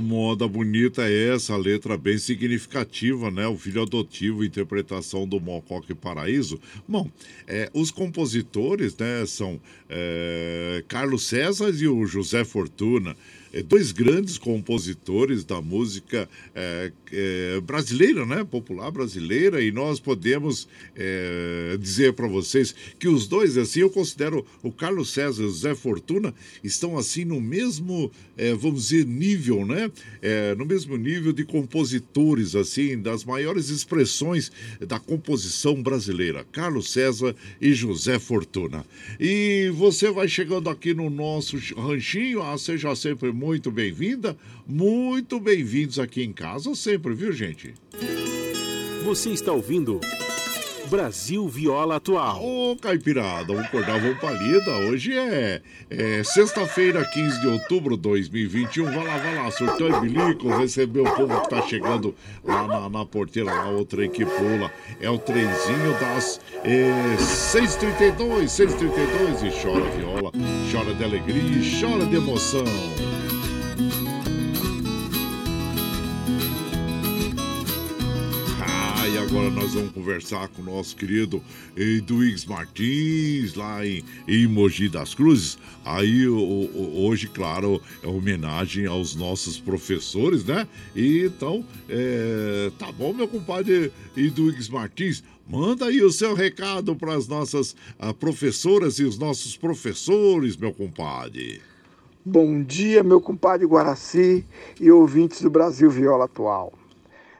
Moda 0.00 0.46
bonita 0.46 1.08
é 1.08 1.34
essa, 1.34 1.56
letra 1.56 1.96
bem 1.96 2.18
significativa, 2.18 3.30
né? 3.30 3.46
O 3.46 3.56
filho 3.56 3.82
adotivo, 3.82 4.44
interpretação 4.44 5.26
do 5.26 5.40
Mocoque 5.40 5.94
Paraíso. 5.94 6.60
Bom, 6.86 7.10
é, 7.46 7.70
os 7.72 7.90
compositores, 7.90 8.96
né, 8.96 9.24
são 9.26 9.60
é, 9.88 10.84
Carlos 10.88 11.24
César 11.24 11.70
e 11.70 11.88
o 11.88 12.06
José 12.06 12.44
Fortuna. 12.44 13.16
É, 13.56 13.62
dois 13.62 13.90
grandes 13.90 14.36
compositores 14.36 15.42
da 15.42 15.62
música 15.62 16.28
é, 16.54 16.92
é, 17.10 17.60
brasileira, 17.60 18.26
né? 18.26 18.44
Popular 18.44 18.90
brasileira, 18.90 19.62
e 19.62 19.72
nós 19.72 19.98
podemos 19.98 20.68
é, 20.94 21.78
dizer 21.80 22.12
para 22.12 22.28
vocês 22.28 22.74
que 22.98 23.08
os 23.08 23.26
dois, 23.26 23.56
assim, 23.56 23.80
eu 23.80 23.88
considero 23.88 24.44
o 24.62 24.70
Carlos 24.70 25.10
César 25.10 25.42
e 25.42 25.46
o 25.46 25.50
Zé 25.50 25.74
Fortuna 25.74 26.34
estão 26.62 26.98
assim 26.98 27.24
no 27.24 27.40
mesmo, 27.40 28.10
é, 28.36 28.52
vamos 28.52 28.88
dizer, 28.88 29.06
nível, 29.06 29.64
né? 29.64 29.90
É, 30.20 30.54
no 30.54 30.66
mesmo 30.66 30.98
nível 30.98 31.32
de 31.32 31.44
compositores, 31.44 32.54
assim, 32.54 33.00
das 33.00 33.24
maiores 33.24 33.70
expressões 33.70 34.52
da 34.86 35.00
composição 35.00 35.82
brasileira. 35.82 36.44
Carlos 36.52 36.90
César 36.90 37.34
e 37.58 37.72
José 37.72 38.18
Fortuna. 38.18 38.84
E 39.18 39.72
você 39.74 40.10
vai 40.10 40.28
chegando 40.28 40.68
aqui 40.68 40.92
no 40.92 41.08
nosso 41.08 41.56
ranchinho, 41.74 42.42
ah, 42.42 42.58
seja 42.58 42.94
sempre 42.94 43.32
muito 43.32 43.45
muito 43.46 43.70
bem-vinda, 43.70 44.36
muito 44.66 45.38
bem-vindos 45.38 46.00
aqui 46.00 46.20
em 46.20 46.32
casa 46.32 46.74
sempre, 46.74 47.14
viu, 47.14 47.30
gente? 47.30 47.74
Você 49.04 49.30
está 49.30 49.52
ouvindo 49.52 50.00
Brasil 50.86 51.46
Viola 51.48 51.96
Atual. 51.96 52.42
Ô, 52.42 52.72
oh, 52.72 52.76
Caipirada, 52.76 53.52
um 53.52 53.62
cordavam 53.68 54.16
palida. 54.16 54.76
Hoje 54.88 55.16
é, 55.16 55.62
é 55.88 56.24
sexta-feira, 56.24 57.04
15 57.04 57.40
de 57.40 57.46
outubro 57.46 57.96
de 57.96 58.02
2021. 58.02 58.84
Vai 58.84 59.04
lá, 59.04 59.16
vai 59.16 59.34
lá, 59.36 59.50
surtou 59.52 59.90
e 59.90 60.00
bilico, 60.00 60.48
receber 60.48 61.02
o 61.02 61.14
povo 61.14 61.40
que 61.42 61.50
tá 61.50 61.62
chegando 61.62 62.16
lá 62.44 62.66
na, 62.66 62.88
na 62.88 63.06
porteira, 63.06 63.54
lá, 63.54 63.70
o 63.70 63.84
trem 63.84 64.10
que 64.10 64.24
pula. 64.24 64.72
É 65.00 65.08
o 65.08 65.18
trenzinho 65.18 65.92
das 66.00 66.40
é, 66.64 67.16
6h32, 67.16 68.46
6h32 68.46 69.46
e 69.46 69.62
chora 69.62 69.84
viola, 69.90 70.32
chora 70.72 70.92
de 70.94 71.04
alegria 71.04 71.60
e 71.60 71.80
chora 71.80 72.06
de 72.06 72.16
emoção. 72.16 73.15
E 79.08 79.18
agora 79.18 79.48
nós 79.50 79.74
vamos 79.74 79.92
conversar 79.92 80.48
com 80.48 80.62
o 80.62 80.64
nosso 80.64 80.96
querido 80.96 81.40
Eduígues 81.76 82.44
Martins, 82.44 83.54
lá 83.54 83.86
em, 83.86 84.02
em 84.26 84.48
Mogi 84.48 84.88
das 84.88 85.14
Cruzes. 85.14 85.56
Aí, 85.84 86.26
o, 86.26 86.36
o, 86.36 87.06
hoje, 87.06 87.28
claro, 87.28 87.80
é 88.02 88.08
homenagem 88.08 88.86
aos 88.86 89.14
nossos 89.14 89.60
professores, 89.60 90.44
né? 90.44 90.66
E, 90.94 91.24
então, 91.24 91.64
é, 91.88 92.72
tá 92.80 92.90
bom, 92.90 93.12
meu 93.12 93.28
compadre 93.28 93.92
Eduígues 94.16 94.68
Martins? 94.68 95.22
Manda 95.48 95.86
aí 95.86 96.02
o 96.02 96.10
seu 96.10 96.34
recado 96.34 96.96
para 96.96 97.14
as 97.14 97.28
nossas 97.28 97.76
uh, 98.00 98.12
professoras 98.12 98.98
e 98.98 99.04
os 99.04 99.16
nossos 99.16 99.56
professores, 99.56 100.56
meu 100.56 100.72
compadre. 100.72 101.60
Bom 102.24 102.60
dia, 102.60 103.04
meu 103.04 103.20
compadre 103.20 103.66
Guaraci 103.66 104.44
e 104.80 104.90
ouvintes 104.90 105.42
do 105.42 105.50
Brasil 105.50 105.88
Viola 105.88 106.24
Atual. 106.24 106.72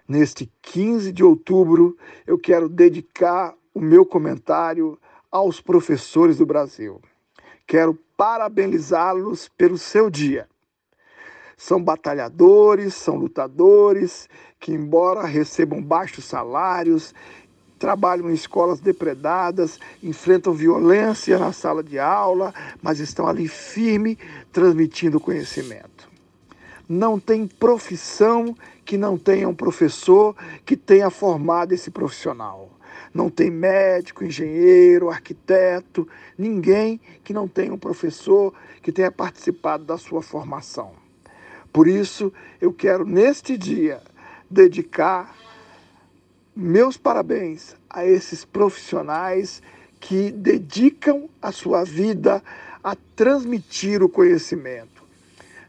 Neste 0.09 0.51
15 0.63 1.11
de 1.13 1.25
outubro, 1.25 1.97
eu 2.27 2.39
quero 2.39 2.69
dedicar 2.69 3.55
o 3.75 3.81
meu 3.81 4.07
comentário 4.07 4.99
aos 5.31 5.61
professores 5.61 6.37
do 6.37 6.47
Brasil. 6.47 7.01
Quero 7.67 7.99
parabenizá-los 8.17 9.49
pelo 9.49 9.77
seu 9.77 10.09
dia. 10.09 10.49
São 11.57 11.83
batalhadores, 11.83 12.95
são 12.95 13.17
lutadores 13.17 14.29
que, 14.61 14.73
embora 14.73 15.27
recebam 15.27 15.83
baixos 15.83 16.25
salários, 16.25 17.13
trabalham 17.79 18.31
em 18.31 18.35
escolas 18.35 18.79
depredadas, 18.79 19.81
enfrentam 20.03 20.53
violência 20.53 21.39
na 21.39 21.53
sala 21.53 21.83
de 21.83 21.99
aula, 21.99 22.55
mas 22.81 23.01
estão 23.01 23.27
ali 23.27 23.49
firme 23.49 24.19
transmitindo 24.53 25.19
conhecimento. 25.19 26.16
Não 26.89 27.18
tem 27.18 27.47
profissão 27.47 28.55
que 28.84 28.97
não 28.97 29.18
tenha 29.18 29.49
um 29.49 29.55
professor 29.55 30.37
que 30.64 30.76
tenha 30.76 31.11
formado 31.11 31.72
esse 31.72 31.91
profissional. 31.91 32.70
Não 33.12 33.28
tem 33.28 33.51
médico, 33.51 34.24
engenheiro, 34.24 35.11
arquiteto, 35.11 36.07
ninguém 36.39 37.01
que 37.24 37.32
não 37.32 37.49
tenha 37.49 37.72
um 37.72 37.78
professor 37.78 38.55
que 38.82 38.93
tenha 38.93 39.11
participado 39.11 39.84
da 39.84 39.99
sua 39.99 40.22
formação. 40.22 40.93
Por 41.72 41.89
isso, 41.89 42.32
eu 42.61 42.72
quero 42.72 43.05
neste 43.05 43.59
dia 43.59 44.01
dedicar 44.49 45.34
meus 46.55 46.97
parabéns 46.97 47.76
a 47.91 48.07
esses 48.07 48.45
profissionais 48.45 49.62
que 50.01 50.30
dedicam 50.30 51.28
a 51.41 51.53
sua 51.53 51.84
vida 51.84 52.43
a 52.82 52.97
transmitir 53.14 54.03
o 54.03 54.09
conhecimento. 54.09 54.95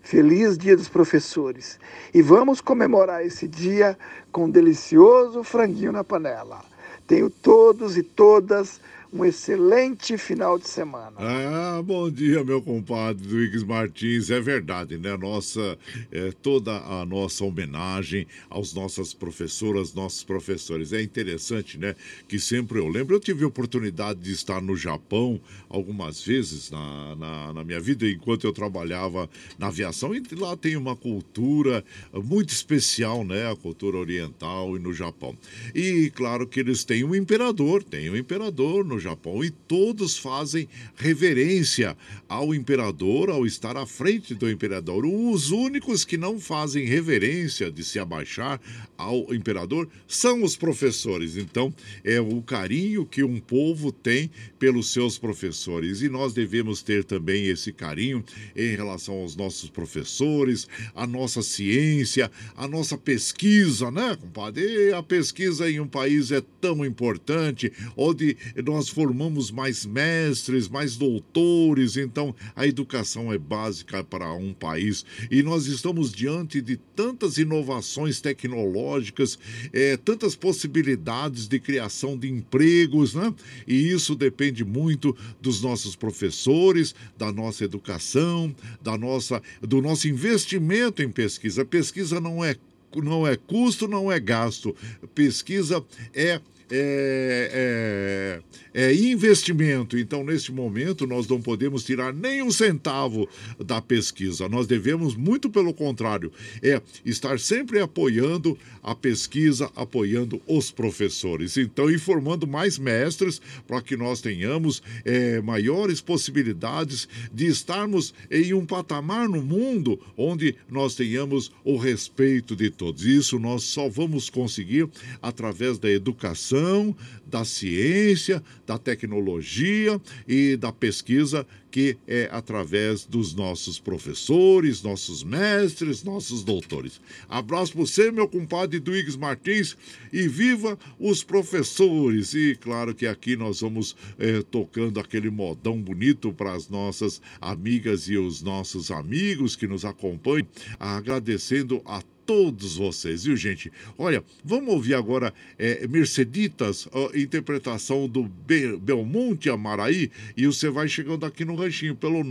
Feliz 0.08 0.58
Dia 0.58 0.74
dos 0.74 0.88
Professores. 0.88 1.78
E 2.14 2.22
vamos 2.22 2.62
comemorar 2.62 3.26
esse 3.26 3.46
dia 3.46 4.00
com 4.32 4.46
um 4.46 4.50
delicioso 4.50 5.44
franguinho 5.44 5.92
na 5.92 6.02
panela. 6.02 6.64
Tenho 7.06 7.30
todos 7.30 7.98
e 7.98 8.04
todas 8.04 8.80
um 9.12 9.24
excelente 9.24 10.18
final 10.18 10.60
de 10.60 10.68
semana. 10.68 11.14
Ah, 11.18 11.82
bom 11.84 12.10
dia, 12.10 12.44
meu 12.44 12.62
compadre 12.62 13.26
Duígues 13.26 13.64
Martins. 13.64 14.30
É 14.30 14.40
verdade, 14.40 14.98
né? 14.98 15.16
Nossa, 15.16 15.78
é, 16.12 16.32
toda 16.42 16.72
a 16.72 17.06
nossa 17.06 17.44
homenagem 17.44 18.28
aos 18.50 18.74
nossas 18.74 19.14
professoras, 19.14 19.94
nossos 19.94 20.24
professores. 20.24 20.92
É 20.94 21.02
interessante, 21.02 21.78
né? 21.78 21.96
Que 22.28 22.40
sempre 22.40 22.80
eu 22.80 22.88
lembro, 22.88 23.16
eu 23.16 23.20
tive 23.20 23.46
oportunidade 23.46 24.20
de 24.20 24.32
estar 24.32 24.62
no 24.62 24.76
Japão 24.76 25.40
algumas 25.70 26.22
vezes 26.22 26.70
na, 26.70 27.16
na, 27.16 27.54
na 27.54 27.64
minha 27.64 27.80
vida, 27.80 28.08
enquanto 28.08 28.46
eu 28.46 28.54
trabalhava 28.54 29.30
na 29.58 29.68
aviação, 29.68 30.14
e 30.14 30.24
lá 30.36 30.56
tem 30.58 30.76
uma 30.76 30.96
cultura 30.96 31.84
muito 32.14 32.50
especial, 32.50 33.24
né? 33.24 33.50
A 33.50 33.56
cultura 33.56 33.98
oriental 33.98 34.76
e 34.76 34.80
no 34.80 34.94
Japão. 34.94 35.38
E 35.74 36.12
claro 36.14 36.48
que 36.48 36.60
eles 36.60 36.84
têm 36.84 37.04
um 37.04 37.16
imperador, 37.16 37.84
tem 37.84 38.10
um 38.10 38.16
imperador 38.16 38.84
no 38.84 38.97
Japão 39.00 39.44
e 39.44 39.50
todos 39.50 40.18
fazem 40.18 40.68
reverência 40.96 41.98
ao 42.28 42.54
imperador 42.54 43.30
ao 43.30 43.46
estar 43.46 43.78
à 43.78 43.86
frente 43.86 44.34
do 44.34 44.50
imperador. 44.50 45.06
Os 45.06 45.52
únicos 45.52 46.04
que 46.04 46.18
não 46.18 46.40
fazem 46.40 46.86
reverência 46.86 47.72
de 47.72 47.84
se 47.84 48.00
abaixar 48.00 48.60
ao 48.98 49.34
imperador 49.34 49.88
são 50.08 50.44
os 50.44 50.56
professores. 50.56 51.38
Então, 51.38 51.74
é 52.04 52.20
o 52.20 52.42
carinho 52.42 53.06
que 53.06 53.24
um 53.24 53.40
povo 53.40 53.92
tem 53.92 54.30
pelos 54.60 54.92
seus 54.92 55.18
professores 55.18 56.02
e 56.02 56.10
nós 56.10 56.34
devemos 56.34 56.82
ter 56.82 57.04
também 57.04 57.48
esse 57.48 57.72
carinho 57.72 58.24
em 58.56 58.76
relação 58.76 59.16
aos 59.16 59.36
nossos 59.36 59.70
professores, 59.70 60.68
a 60.96 61.06
nossa 61.06 61.42
ciência, 61.42 62.32
a 62.56 62.68
nossa 62.68 62.98
pesquisa, 62.98 63.92
né, 63.92 64.18
compadre? 64.20 64.64
E 64.64 64.94
a 64.94 65.04
pesquisa 65.04 65.70
em 65.70 65.80
um 65.80 65.88
país 65.88 66.32
é 66.32 66.42
tão 66.60 66.86
importante, 66.86 67.72
onde 67.96 68.36
nós 68.66 68.87
nós 68.88 68.90
formamos 68.90 69.52
mais 69.52 69.86
mestres, 69.86 70.70
mais 70.70 70.96
doutores, 70.96 71.98
então 71.98 72.34
a 72.56 72.66
educação 72.66 73.34
é 73.34 73.38
básica 73.38 74.04
para 74.04 74.34
um 74.34 74.54
país 74.54 75.06
e 75.30 75.44
nós 75.44 75.66
estamos 75.66 76.12
diante 76.12 76.62
de 76.62 76.78
tantas 76.78 77.38
inovações 77.38 78.22
tecnológicas, 78.22 79.38
é, 79.74 79.98
tantas 79.98 80.36
possibilidades 80.36 81.48
de 81.48 81.60
criação 81.60 82.18
de 82.18 82.30
empregos, 82.30 83.14
né? 83.14 83.34
E 83.68 83.90
isso 83.90 84.16
depende 84.16 84.64
muito 84.64 85.16
dos 85.42 85.62
nossos 85.62 85.96
professores, 85.96 86.96
da 87.18 87.32
nossa 87.32 87.66
educação, 87.66 88.56
da 88.82 88.98
nossa, 88.98 89.42
do 89.62 89.82
nosso 89.82 90.08
investimento 90.08 91.04
em 91.04 91.10
pesquisa. 91.10 91.66
Pesquisa 91.66 92.22
não 92.22 92.44
é 92.44 92.56
não 92.96 93.28
é 93.28 93.36
custo, 93.36 93.86
não 93.88 94.10
é 94.10 94.18
gasto. 94.18 94.74
Pesquisa 95.14 95.84
é 96.14 96.40
é, 96.72 98.42
é, 98.74 98.90
é, 98.90 98.94
investimento. 98.94 99.98
Então, 99.98 100.24
neste 100.24 100.52
momento, 100.52 101.08
nós 101.08 101.28
não 101.28 101.42
podemos 101.42 101.84
tirar 101.84 102.14
nem 102.14 102.42
um 102.42 102.52
centavo 102.52 103.28
da 103.64 103.82
pesquisa. 103.82 104.50
Nós 104.50 104.68
devemos, 104.68 105.16
muito 105.16 105.50
pelo 105.50 105.74
contrário, 105.74 106.32
é 106.62 106.82
estar 107.06 107.40
sempre 107.40 107.80
apoiando 107.80 108.58
a 108.84 108.94
pesquisa, 108.94 109.72
apoiando 109.76 110.42
os 110.48 110.72
professores. 110.72 111.58
Então, 111.58 111.90
informando 111.90 112.46
mais 112.46 112.78
mestres 112.78 113.42
para 113.68 113.82
que 113.82 113.96
nós 113.96 114.22
tenhamos 114.22 114.82
é, 115.06 115.42
maiores 115.42 116.02
possibilidades 116.02 117.08
de 117.34 117.48
estarmos 117.48 118.14
em 118.30 118.54
um 118.54 118.66
patamar 118.66 119.30
no 119.30 119.42
mundo 119.42 120.00
onde 120.18 120.56
nós 120.70 120.96
tenhamos 120.96 121.52
o 121.64 121.78
respeito 121.78 122.56
de 122.56 122.70
todos. 122.70 123.06
Isso 123.06 123.40
nós 123.40 123.64
só 123.64 123.88
vamos 123.88 124.30
conseguir 124.30 124.90
através 125.22 125.78
da 125.78 125.90
educação 125.90 126.57
inovação, 126.58 126.96
da 127.26 127.44
ciência, 127.44 128.42
da 128.66 128.78
tecnologia 128.78 130.02
e 130.28 130.56
da 130.56 130.72
pesquisa 130.72 131.46
que 131.70 131.98
é 132.08 132.30
através 132.32 133.06
dos 133.06 133.36
nossos 133.36 133.78
professores, 133.78 134.82
nossos 134.82 135.24
mestres, 135.24 136.04
nossos 136.04 136.44
doutores. 136.44 137.02
Abraço 137.28 137.74
para 137.74 137.82
você, 137.82 138.10
meu 138.10 138.28
compadre 138.28 138.80
Duígues 138.80 139.18
Martins, 139.18 139.76
e 140.12 140.28
viva 140.28 140.80
os 140.98 141.24
professores! 141.24 142.34
E 142.34 142.56
claro 142.56 142.96
que 142.96 143.06
aqui 143.06 143.36
nós 143.36 143.60
vamos 143.60 143.96
é, 144.18 144.42
tocando 144.42 145.00
aquele 145.00 145.30
modão 145.30 145.80
bonito 145.80 146.32
para 146.32 146.54
as 146.54 146.70
nossas 146.70 147.22
amigas 147.42 148.08
e 148.08 148.18
os 148.18 148.42
nossos 148.42 148.90
amigos 148.90 149.56
que 149.56 149.68
nos 149.68 149.84
acompanham, 149.84 150.48
agradecendo 150.80 151.82
a 151.86 152.02
todos 152.28 152.76
vocês, 152.76 153.24
viu, 153.24 153.36
gente? 153.38 153.72
Olha, 153.98 154.22
vamos 154.44 154.74
ouvir 154.74 154.94
agora 154.94 155.34
é, 155.58 155.88
Merceditas, 155.88 156.88
interpretação 157.16 158.08
do 158.08 158.22
Be 158.24 158.78
Belmonte 158.78 159.50
Amaraí, 159.50 160.12
e 160.36 160.46
você 160.46 160.70
vai 160.70 160.88
chegando 160.90 161.26
aqui 161.26 161.46
no 161.46 161.56
ranchinho 161.56 161.96
pelo 161.96 162.22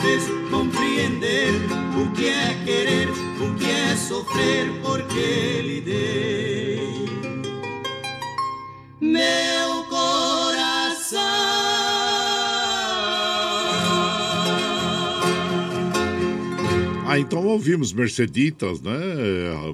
fez 0.00 0.24
compreender 0.50 1.52
o 1.96 2.10
que 2.12 2.28
querer, 2.64 3.08
o 3.08 3.54
que 3.54 3.70
é 3.70 3.96
sofrer, 3.96 4.72
porque 4.82 5.53
Ah, 17.14 17.18
então 17.20 17.46
ouvimos 17.46 17.92
Merceditas, 17.92 18.82
né? 18.82 18.92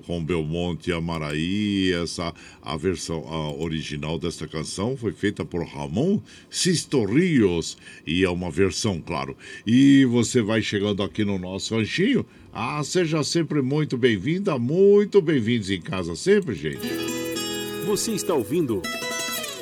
Com 0.07 0.23
Belmonte 0.23 0.91
e 0.91 0.93
Amaraí. 0.93 1.91
Essa, 1.91 2.35
a 2.61 2.77
versão 2.77 3.27
a 3.27 3.51
original 3.55 4.19
desta 4.19 4.47
canção 4.47 4.95
foi 4.95 5.13
feita 5.13 5.43
por 5.43 5.65
Ramon 5.65 6.21
Sisto 6.51 7.03
Rios. 7.03 7.79
E 8.07 8.25
é 8.25 8.29
uma 8.29 8.51
versão, 8.51 9.01
claro. 9.01 9.35
E 9.67 10.05
você 10.05 10.43
vai 10.43 10.61
chegando 10.61 11.03
aqui 11.03 11.25
no 11.25 11.39
nosso 11.39 11.75
ranchinho. 11.75 12.27
Ah, 12.53 12.83
seja 12.85 13.25
sempre 13.25 13.63
muito 13.63 13.97
bem-vinda, 13.97 14.59
muito 14.59 15.23
bem-vindos 15.23 15.71
em 15.71 15.81
casa 15.81 16.15
sempre, 16.15 16.55
gente. 16.55 16.87
Você 17.87 18.13
está 18.13 18.35
ouvindo 18.35 18.83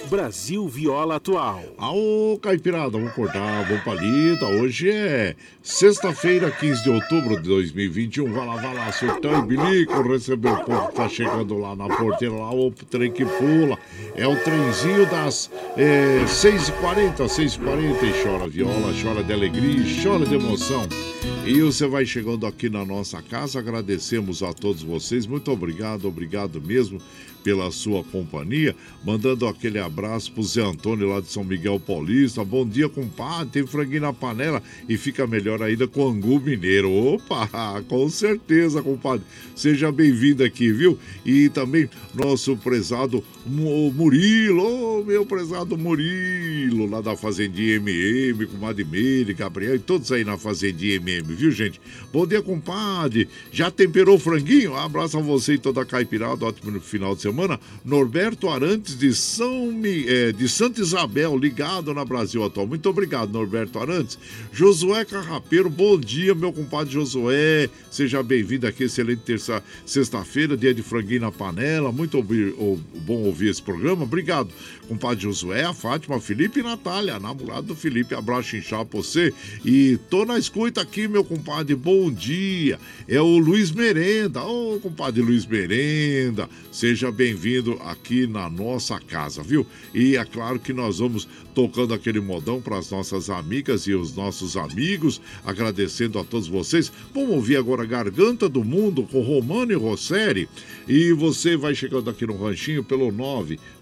Brasil 0.08 0.66
Viola 0.66 1.16
Atual. 1.16 1.62
Aô, 1.76 2.38
Caipirada, 2.42 2.90
vamos 2.90 3.12
cortar, 3.12 3.64
vamos 3.68 3.84
palida. 3.84 4.46
Hoje 4.46 4.90
é 4.90 5.36
sexta-feira, 5.62 6.50
15 6.50 6.82
de 6.82 6.90
outubro 6.90 7.36
de 7.36 7.42
2021. 7.42 8.32
Vai 8.32 8.46
lá, 8.46 8.56
vai 8.56 8.74
lá, 8.74 8.90
surtão 8.90 9.38
e 9.38 9.42
bilico, 9.42 10.00
recebeu 10.02 10.54
o 10.54 10.64
povo 10.64 10.88
que 10.88 10.94
tá 10.94 11.08
chegando 11.08 11.58
lá 11.58 11.76
na 11.76 11.88
porteira, 11.88 12.34
lá 12.34 12.54
o 12.54 12.70
trem 12.70 13.12
que 13.12 13.24
pula. 13.24 13.78
É 14.16 14.26
o 14.26 14.34
trenzinho 14.36 15.04
das 15.06 15.50
é, 15.76 16.24
6h40, 16.24 17.16
6h40 17.26 18.02
e 18.02 18.22
chora 18.22 18.48
viola, 18.48 18.94
chora 19.02 19.22
de 19.22 19.32
alegria, 19.32 19.84
chora 20.02 20.24
de 20.24 20.34
emoção. 20.34 20.88
E 21.46 21.62
você 21.62 21.86
vai 21.86 22.04
chegando 22.04 22.46
aqui 22.46 22.68
na 22.68 22.84
nossa 22.84 23.22
casa, 23.22 23.58
agradecemos 23.58 24.42
a 24.42 24.52
todos 24.52 24.82
vocês, 24.82 25.26
muito 25.26 25.50
obrigado, 25.50 26.06
obrigado 26.06 26.60
mesmo 26.60 27.00
pela 27.48 27.70
sua 27.70 28.04
companhia, 28.04 28.76
mandando 29.02 29.46
aquele 29.46 29.78
abraço 29.78 30.30
pro 30.32 30.42
Zé 30.42 30.62
Antônio 30.62 31.08
lá 31.08 31.18
de 31.18 31.28
São 31.28 31.42
Miguel 31.42 31.80
Paulista. 31.80 32.44
Bom 32.44 32.68
dia, 32.68 32.90
compadre. 32.90 33.48
Tem 33.50 33.66
franguinho 33.66 34.02
na 34.02 34.12
panela 34.12 34.62
e 34.86 34.98
fica 34.98 35.26
melhor 35.26 35.62
ainda 35.62 35.88
com 35.88 36.06
angu 36.06 36.38
mineiro. 36.38 36.92
Opa, 36.92 37.48
com 37.88 38.06
certeza, 38.10 38.82
compadre. 38.82 39.24
Seja 39.54 39.90
bem-vindo 39.90 40.44
aqui, 40.44 40.70
viu? 40.70 40.98
E 41.24 41.48
também 41.48 41.88
nosso 42.14 42.54
prezado 42.56 43.24
Murilo, 43.46 45.02
meu 45.06 45.24
prezado 45.24 45.78
Murilo, 45.78 46.84
lá 46.90 47.00
da 47.00 47.16
Fazendinha 47.16 47.76
MM, 47.76 48.46
com 48.46 48.58
Madimeire, 48.58 49.32
Gabriel 49.32 49.76
e 49.76 49.78
todos 49.78 50.12
aí 50.12 50.22
na 50.22 50.36
Fazendinha 50.36 50.96
MM, 50.96 51.17
viu, 51.22 51.50
gente? 51.50 51.80
Bom 52.12 52.26
dia, 52.26 52.42
compadre. 52.42 53.28
Já 53.52 53.70
temperou 53.70 54.18
franguinho? 54.18 54.76
abraço 54.76 55.18
a 55.18 55.20
você 55.20 55.54
e 55.54 55.58
toda 55.58 55.82
a 55.82 55.84
caipirada. 55.84 56.44
Ótimo 56.44 56.78
final 56.80 57.14
de 57.14 57.22
semana 57.22 57.58
Norberto 57.84 58.48
Arantes 58.48 58.96
de 58.96 59.14
São 59.14 59.72
é, 59.84 60.32
de 60.32 60.48
Santa 60.48 60.80
Isabel, 60.80 61.36
ligado 61.36 61.92
na 61.92 62.04
Brasil 62.04 62.44
Atual. 62.44 62.66
Muito 62.66 62.88
obrigado, 62.88 63.32
Norberto 63.32 63.78
Arantes. 63.78 64.18
Josué 64.52 65.04
Carrapeiro, 65.04 65.68
bom 65.68 65.98
dia, 65.98 66.34
meu 66.34 66.52
compadre 66.52 66.92
Josué. 66.92 67.68
Seja 67.90 68.22
bem-vindo 68.22 68.66
aqui, 68.66 68.84
excelente 68.84 69.22
terça, 69.22 69.62
sexta-feira, 69.84 70.56
dia 70.56 70.74
de 70.74 70.82
franguinho 70.82 71.22
na 71.22 71.32
panela. 71.32 71.90
Muito 71.90 72.22
bom 72.22 73.22
ouvir 73.24 73.48
esse 73.48 73.62
programa. 73.62 74.04
Obrigado, 74.04 74.50
compadre 74.88 75.22
Josué, 75.22 75.64
a 75.64 75.72
Fátima, 75.72 76.20
Felipe 76.20 76.60
e 76.60 76.62
Natália, 76.62 77.18
namorado 77.18 77.68
do 77.68 77.76
Felipe. 77.76 78.14
Abraço 78.14 78.56
inchado 78.56 78.86
pra 78.86 79.00
você. 79.00 79.32
E 79.64 79.98
tô 80.08 80.24
na 80.24 80.38
escuta 80.38 80.80
aqui, 80.80 81.07
meu 81.08 81.24
compadre. 81.24 81.74
Bom 81.74 82.10
dia. 82.10 82.78
É 83.08 83.20
o 83.20 83.38
Luiz 83.38 83.70
Merenda. 83.70 84.42
Ô, 84.42 84.74
oh, 84.74 84.80
compadre 84.80 85.22
Luiz 85.22 85.46
Merenda. 85.46 86.48
Seja 86.70 87.10
bem-vindo 87.10 87.80
aqui 87.84 88.26
na 88.26 88.48
nossa 88.48 89.00
casa, 89.00 89.42
viu? 89.42 89.66
E 89.94 90.16
é 90.16 90.24
claro 90.24 90.58
que 90.58 90.72
nós 90.72 90.98
vamos 90.98 91.28
tocando 91.54 91.92
aquele 91.92 92.20
modão 92.20 92.60
para 92.60 92.78
as 92.78 92.90
nossas 92.90 93.28
amigas 93.28 93.86
e 93.88 93.94
os 93.94 94.14
nossos 94.14 94.56
amigos, 94.56 95.20
agradecendo 95.44 96.18
a 96.18 96.24
todos 96.24 96.46
vocês. 96.46 96.92
Vamos 97.12 97.30
ouvir 97.30 97.56
agora 97.56 97.84
Garganta 97.84 98.48
do 98.48 98.62
Mundo 98.62 99.02
com 99.02 99.20
Romano 99.22 99.72
e 99.72 99.74
Rosseri. 99.74 100.48
E 100.86 101.12
você 101.12 101.56
vai 101.56 101.74
chegando 101.74 102.10
aqui 102.10 102.26
no 102.26 102.36
ranchinho 102.36 102.84
pelo 102.84 103.10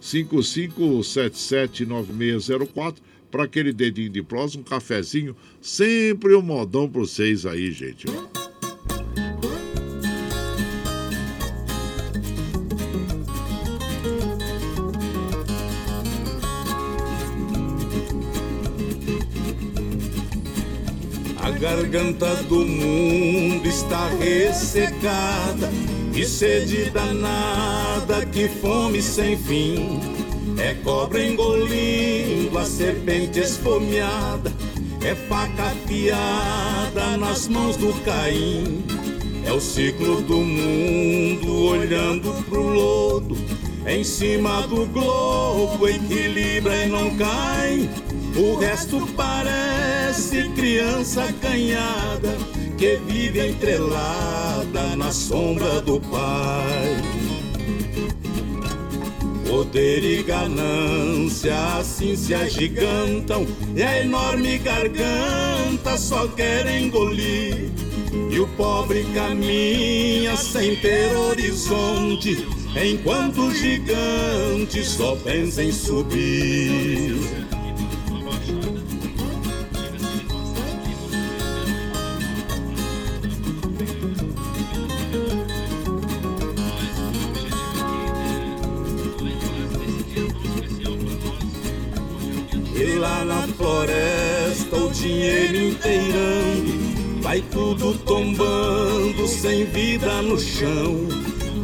955779604 0.00 2.94
para 3.36 3.44
aquele 3.44 3.70
dedinho 3.70 4.08
de 4.08 4.22
próximo, 4.22 4.62
um 4.62 4.64
cafezinho, 4.64 5.36
sempre 5.60 6.34
um 6.34 6.40
modão 6.40 6.88
para 6.88 7.02
vocês 7.02 7.44
aí, 7.44 7.70
gente. 7.70 8.06
garganta 21.60 22.34
do 22.44 22.66
mundo 22.66 23.66
está 23.66 24.08
ressecada 24.10 25.70
e 26.14 26.24
sede 26.24 26.90
danada, 26.90 28.26
que 28.26 28.46
fome 28.46 29.00
sem 29.02 29.38
fim. 29.38 29.98
É 30.58 30.74
cobra 30.74 31.24
engolindo 31.24 32.58
a 32.58 32.64
serpente 32.64 33.40
esfomeada, 33.40 34.52
é 35.02 35.14
faca 35.14 35.64
afiada 35.64 37.16
nas 37.16 37.48
mãos 37.48 37.76
do 37.76 37.92
Caim. 38.04 38.84
É 39.44 39.52
o 39.52 39.60
ciclo 39.60 40.22
do 40.22 40.38
mundo 40.38 41.66
olhando 41.66 42.32
pro 42.48 42.62
lodo, 42.62 43.36
em 43.86 44.02
cima 44.02 44.62
do 44.62 44.86
globo 44.86 45.88
equilibra 45.88 46.84
e 46.84 46.88
não 46.88 47.14
cai. 47.16 47.88
O 48.36 48.56
resto 48.56 49.06
parece 49.16 50.48
criança 50.50 51.24
acanhada 51.24 52.36
que 52.76 52.96
vive 53.06 53.48
entrelada 53.48 54.96
na 54.96 55.10
sombra 55.12 55.80
do 55.80 56.00
pai. 56.00 57.15
Poder 59.46 60.02
e 60.02 60.22
ganância 60.22 61.54
assim 61.78 62.16
se 62.16 62.34
agigantam 62.34 63.46
e 63.74 63.82
a 63.82 64.00
enorme 64.02 64.58
garganta 64.58 65.96
só 65.96 66.26
quer 66.28 66.66
engolir. 66.80 67.70
E 68.30 68.40
o 68.40 68.46
pobre 68.56 69.04
caminha 69.14 70.36
sem 70.36 70.76
ter 70.76 71.14
horizonte, 71.16 72.46
enquanto 72.82 73.42
o 73.42 73.54
gigante 73.54 74.84
só 74.84 75.14
pensa 75.16 75.62
em 75.62 75.72
subir. 75.72 77.45
Vai 97.22 97.40
tudo 97.50 97.96
tombando 97.98 99.26
sem 99.26 99.64
vida 99.66 100.22
no 100.22 100.38
chão. 100.38 101.06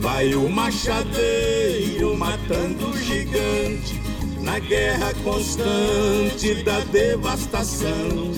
Vai 0.01 0.35
o 0.35 0.49
machadeiro 0.49 2.17
matando 2.17 2.89
o 2.89 2.99
gigante 2.99 4.01
na 4.41 4.59
guerra 4.59 5.15
constante 5.23 6.63
da 6.65 6.81
devastação. 6.81 8.33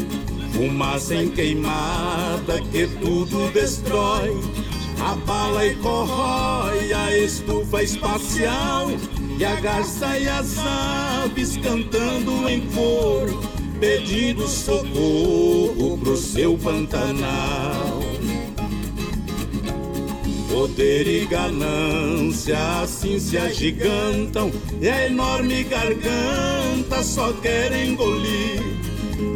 Fumaça 0.53 1.15
em 1.15 1.31
queimada 1.31 2.61
que 2.71 2.87
tudo 3.01 3.51
destrói. 3.53 4.39
Abala 5.01 5.67
e 5.67 5.75
corrói 5.77 6.93
a 6.93 7.19
estufa 7.19 7.83
espacial 7.83 8.89
e 9.39 9.45
a 9.45 9.55
garça 9.57 10.19
e 10.19 10.29
as 10.29 10.57
aves 10.59 11.57
cantando 11.57 12.49
em 12.49 12.61
coro, 12.69 13.41
pedindo 13.79 14.47
socorro 14.49 15.99
pro 15.99 16.17
seu 16.17 16.57
Pantanal. 16.57 18.03
Poder 20.55 21.07
e 21.09 21.27
ganância 21.27 22.57
assim 22.81 23.19
se 23.19 23.37
agigantam 23.37 24.53
E 24.81 24.89
a 24.89 25.07
enorme 25.07 25.65
garganta 25.65 27.03
só 27.03 27.33
quer 27.33 27.73
engolir 27.85 28.63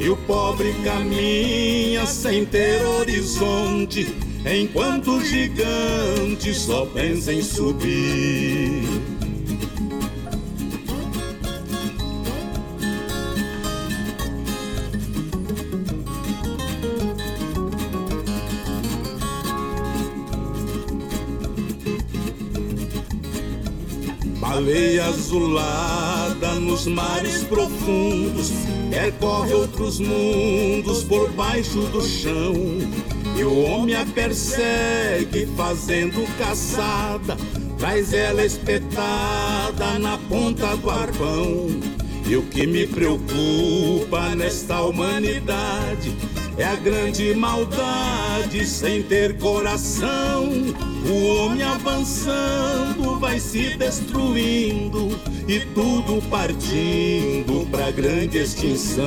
E 0.00 0.08
o 0.08 0.16
pobre 0.16 0.72
caminha 0.84 2.06
sem 2.06 2.46
ter 2.46 2.82
horizonte 2.84 4.14
Enquanto 4.46 5.16
o 5.16 5.24
gigante 5.24 6.54
só 6.54 6.86
pensa 6.86 7.32
em 7.32 7.42
subir 7.42 9.17
Baleia 24.68 25.06
azulada 25.06 26.52
nos 26.60 26.86
mares 26.86 27.42
profundos 27.44 28.50
Percorre 28.90 29.54
outros 29.54 29.98
mundos 29.98 31.02
por 31.04 31.30
baixo 31.30 31.80
do 31.86 32.02
chão. 32.02 32.52
E 33.34 33.44
o 33.44 33.62
homem 33.62 33.94
a 33.94 34.04
persegue 34.04 35.46
fazendo 35.56 36.22
caçada 36.36 37.38
Traz 37.78 38.12
ela 38.12 38.44
espetada 38.44 39.98
na 39.98 40.18
ponta 40.28 40.76
do 40.76 40.90
arpão. 40.90 41.68
E 42.26 42.36
o 42.36 42.42
que 42.42 42.66
me 42.66 42.86
preocupa 42.86 44.34
nesta 44.34 44.82
humanidade 44.82 46.14
É 46.58 46.64
a 46.64 46.74
grande 46.74 47.34
maldade 47.34 48.66
sem 48.66 49.02
ter 49.04 49.38
coração 49.38 50.50
o 51.08 51.36
homem 51.36 51.62
avançando 51.62 53.18
vai 53.20 53.38
se 53.38 53.76
destruindo 53.76 55.08
e 55.46 55.60
tudo 55.60 56.20
partindo 56.28 57.64
pra 57.70 57.92
grande 57.92 58.38
extinção. 58.38 59.06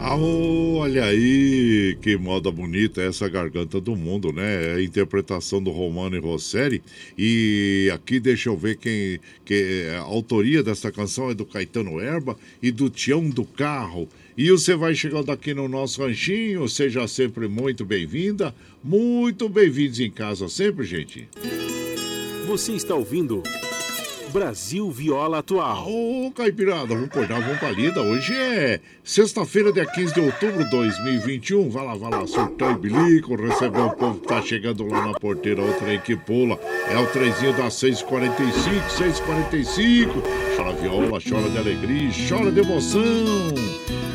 Ah, 0.00 0.16
olha 0.16 1.04
aí, 1.04 1.98
que 2.00 2.16
moda 2.16 2.52
bonita 2.52 3.02
essa 3.02 3.28
garganta 3.28 3.80
do 3.80 3.96
mundo, 3.96 4.32
né? 4.32 4.64
É 4.64 4.74
a 4.76 4.82
interpretação 4.82 5.60
do 5.60 5.70
Romano 5.70 6.16
e 6.16 6.20
Rosselli. 6.20 6.80
E 7.16 7.90
aqui 7.92 8.20
deixa 8.20 8.48
eu 8.48 8.56
ver 8.56 8.76
quem. 8.76 9.18
Que, 9.44 9.88
a 9.98 10.00
autoria 10.00 10.62
dessa 10.62 10.92
canção 10.92 11.30
é 11.30 11.34
do 11.34 11.44
Caetano 11.44 12.00
Erba 12.00 12.38
e 12.62 12.70
do 12.70 12.88
Tião 12.88 13.28
do 13.28 13.44
Carro. 13.44 14.08
E 14.36 14.50
você 14.50 14.76
vai 14.76 14.94
chegando 14.94 15.32
aqui 15.32 15.52
no 15.52 15.68
nosso 15.68 16.00
ranchinho, 16.00 16.68
seja 16.68 17.08
sempre 17.08 17.48
muito 17.48 17.84
bem-vinda, 17.84 18.54
muito 18.82 19.48
bem-vindos 19.48 19.98
em 19.98 20.10
casa 20.10 20.48
sempre, 20.48 20.86
gente. 20.86 21.28
Você 22.46 22.72
está 22.72 22.94
ouvindo 22.94 23.42
Brasil 24.32 24.90
Viola 24.90 25.38
Atual. 25.38 25.88
Ô, 25.88 26.30
Caipirada, 26.32 26.86
vamos 26.88 27.06
acordar, 27.06 27.40
vamos 27.40 27.58
pra 27.58 27.70
lida. 27.70 28.00
Hoje 28.02 28.34
é 28.34 28.80
sexta-feira, 29.02 29.72
dia 29.72 29.86
15 29.86 30.14
de 30.14 30.20
outubro 30.20 30.64
de 30.64 30.70
2021. 30.70 31.70
Vai 31.70 31.86
lá, 31.86 31.94
vai 31.94 32.10
lá, 32.10 32.26
surtou 32.26 32.70
e 32.70 32.74
bilico, 32.76 33.34
recebeu 33.36 33.86
o 33.86 33.96
povo 33.96 34.20
que 34.20 34.28
tá 34.28 34.42
chegando 34.42 34.86
lá 34.86 35.06
na 35.06 35.18
porteira, 35.18 35.62
o 35.62 35.72
trem 35.74 35.98
que 36.00 36.16
pula. 36.16 36.58
É 36.90 36.98
o 36.98 37.06
trenzinho 37.06 37.56
das 37.56 37.74
6h45, 37.74 38.28
6h45. 38.98 40.08
Chora 40.56 40.72
viola, 40.74 41.18
chora 41.20 41.48
de 41.48 41.58
alegria, 41.58 42.10
chora 42.28 42.52
de 42.52 42.60
emoção. 42.60 43.02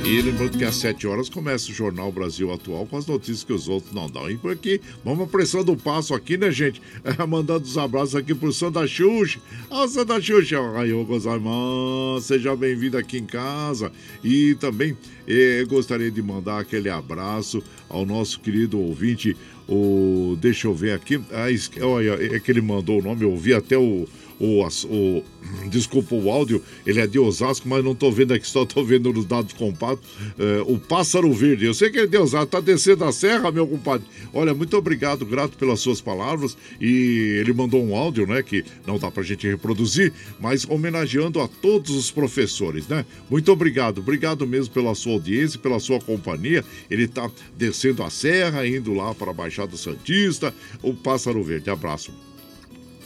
E 0.05 0.21
lembrando 0.21 0.57
que 0.57 0.65
às 0.65 0.75
7 0.75 1.07
horas 1.07 1.29
começa 1.29 1.71
o 1.71 1.73
Jornal 1.73 2.11
Brasil 2.11 2.51
Atual 2.51 2.85
com 2.85 2.97
as 2.97 3.07
notícias 3.07 3.41
que 3.45 3.53
os 3.53 3.69
outros 3.69 3.93
não 3.93 4.09
dão. 4.09 4.29
E 4.29 4.35
por 4.35 4.51
aqui, 4.51 4.81
vamos 5.03 5.23
apressando 5.23 5.71
o 5.71 5.77
passo 5.77 6.13
aqui, 6.13 6.35
né, 6.35 6.51
gente? 6.51 6.81
É, 7.05 7.25
mandando 7.25 7.65
os 7.65 7.77
abraços 7.77 8.15
aqui 8.15 8.35
pro 8.35 8.51
Santa 8.51 8.85
Xuxa. 8.85 9.39
Ó, 9.69 9.87
Santa 9.87 10.19
Xuxa, 10.21 10.59
Raio 10.71 11.05
Gozaiman, 11.05 12.19
seja 12.21 12.53
bem-vindo 12.55 12.97
aqui 12.97 13.17
em 13.17 13.25
casa. 13.25 13.91
E 14.23 14.55
também 14.55 14.97
eh, 15.25 15.63
gostaria 15.67 16.11
de 16.11 16.21
mandar 16.21 16.59
aquele 16.59 16.89
abraço 16.89 17.63
ao 17.89 18.05
nosso 18.05 18.39
querido 18.41 18.79
ouvinte, 18.79 19.37
o. 19.67 20.37
Deixa 20.41 20.67
eu 20.67 20.73
ver 20.73 20.91
aqui. 20.91 21.21
Ah, 21.31 21.47
olha, 21.85 22.35
é 22.35 22.39
que 22.39 22.51
ele 22.51 22.61
mandou 22.61 22.99
o 22.99 23.03
nome, 23.03 23.23
eu 23.23 23.31
ouvi 23.31 23.53
até 23.53 23.77
o 23.77 24.05
o, 24.43 24.67
o, 24.87 25.23
desculpa 25.69 26.15
o 26.15 26.29
áudio, 26.29 26.61
ele 26.85 26.99
é 26.99 27.07
de 27.07 27.17
Osasco, 27.17 27.67
mas 27.67 27.83
não 27.83 27.93
estou 27.93 28.11
vendo 28.11 28.33
aqui, 28.33 28.45
só 28.45 28.63
estou 28.63 28.83
vendo 28.83 29.13
nos 29.13 29.25
dados 29.25 29.53
compactos. 29.53 30.09
É, 30.37 30.61
o 30.67 30.77
Pássaro 30.77 31.31
Verde, 31.31 31.65
eu 31.65 31.73
sei 31.73 31.89
que 31.89 31.97
ele 31.97 32.07
é 32.07 32.09
de 32.09 32.17
Osasco, 32.17 32.45
está 32.45 32.59
descendo 32.59 33.05
a 33.05 33.11
serra, 33.13 33.51
meu 33.51 33.65
compadre. 33.65 34.05
Olha, 34.33 34.53
muito 34.53 34.75
obrigado, 34.75 35.25
grato 35.25 35.57
pelas 35.57 35.79
suas 35.79 36.01
palavras. 36.01 36.57
E 36.81 37.37
ele 37.39 37.53
mandou 37.53 37.81
um 37.81 37.95
áudio, 37.95 38.27
né, 38.27 38.43
que 38.43 38.65
não 38.85 38.99
dá 38.99 39.09
para 39.09 39.23
a 39.23 39.25
gente 39.25 39.47
reproduzir, 39.47 40.11
mas 40.39 40.65
homenageando 40.69 41.39
a 41.39 41.47
todos 41.47 41.91
os 41.91 42.11
professores, 42.11 42.87
né? 42.87 43.05
Muito 43.29 43.51
obrigado, 43.51 43.99
obrigado 43.99 44.45
mesmo 44.45 44.73
pela 44.73 44.93
sua 44.93 45.13
audiência, 45.13 45.57
pela 45.57 45.79
sua 45.79 46.01
companhia. 46.01 46.65
Ele 46.91 47.03
está 47.03 47.31
descendo 47.57 48.03
a 48.03 48.09
serra, 48.09 48.67
indo 48.67 48.93
lá 48.93 49.13
para 49.15 49.31
a 49.31 49.33
Baixada 49.33 49.77
Santista. 49.77 50.53
O 50.81 50.93
Pássaro 50.93 51.43
Verde, 51.43 51.69
abraço. 51.69 52.11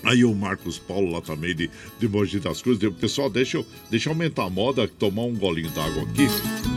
Aí 0.03 0.23
o 0.23 0.33
Marcos 0.33 0.77
Paulo 0.77 1.11
lá 1.11 1.21
também 1.21 1.55
de, 1.55 1.69
de 1.99 2.07
Mogi 2.07 2.39
das 2.39 2.61
Cruzes. 2.61 2.89
Pessoal, 2.99 3.29
deixa 3.29 3.57
eu, 3.57 3.65
deixa 3.89 4.09
eu 4.09 4.13
aumentar 4.13 4.45
a 4.45 4.49
moda, 4.49 4.87
tomar 4.87 5.23
um 5.23 5.35
golinho 5.35 5.69
d'água 5.71 6.03
aqui. 6.03 6.76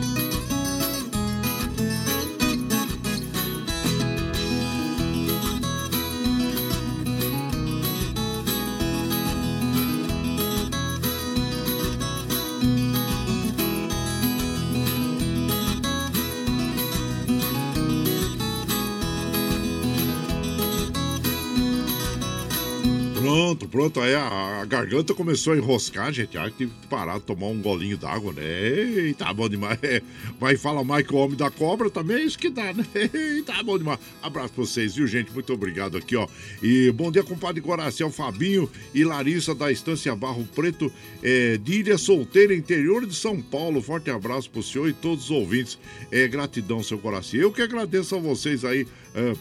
Pronto. 23.70 24.01
Aí 24.01 24.14
a, 24.14 24.60
a, 24.60 24.64
garganta 24.64 25.14
começou 25.14 25.52
a 25.52 25.56
enroscar, 25.56 26.12
gente. 26.12 26.36
Aí 26.36 26.51
tive 26.51 26.72
que 26.80 26.86
parar, 26.88 27.20
tomar 27.20 27.47
um 27.47 27.62
golinho 27.62 27.97
d'água, 27.97 28.32
né? 28.32 28.42
Eita, 28.42 29.32
bom 29.32 29.48
demais. 29.48 29.78
Vai 30.40 30.56
falar 30.56 30.82
mais 30.82 31.06
que 31.06 31.14
o 31.14 31.18
homem 31.18 31.36
da 31.36 31.51
cobra 31.51 31.88
também, 31.88 32.16
é 32.16 32.22
isso 32.22 32.38
que 32.38 32.51
dá, 32.51 32.72
né? 32.72 32.84
Eita, 33.14 33.62
bom 33.62 33.78
demais. 33.78 34.01
Abraço 34.20 34.52
pra 34.52 34.64
vocês, 34.64 34.97
viu, 34.97 35.06
gente? 35.06 35.32
Muito 35.32 35.52
obrigado 35.52 35.97
aqui, 35.97 36.16
ó. 36.16 36.26
E 36.60 36.90
bom 36.90 37.12
dia, 37.12 37.22
compadre 37.22 37.60
Coração, 37.60 38.10
Fabinho 38.10 38.68
e 38.92 39.05
Larissa 39.05 39.55
da 39.55 39.70
Estância 39.70 40.14
Barro 40.16 40.47
Preto, 40.55 40.92
é, 41.22 41.56
de 41.56 41.80
Ilha 41.80 41.97
Solteira, 41.97 42.52
interior 42.55 43.06
de 43.06 43.14
São 43.14 43.40
Paulo. 43.40 43.80
Forte 43.80 44.10
abraço 44.10 44.51
pro 44.51 44.62
senhor 44.62 44.88
e 44.88 44.92
todos 44.92 45.26
os 45.26 45.30
ouvintes. 45.30 45.78
É, 46.10 46.26
gratidão, 46.26 46.82
seu 46.82 46.98
coração. 46.98 47.38
Eu 47.38 47.52
que 47.52 47.62
agradeço 47.62 48.16
a 48.16 48.18
vocês 48.18 48.64
aí. 48.64 48.86
É, 49.14 49.34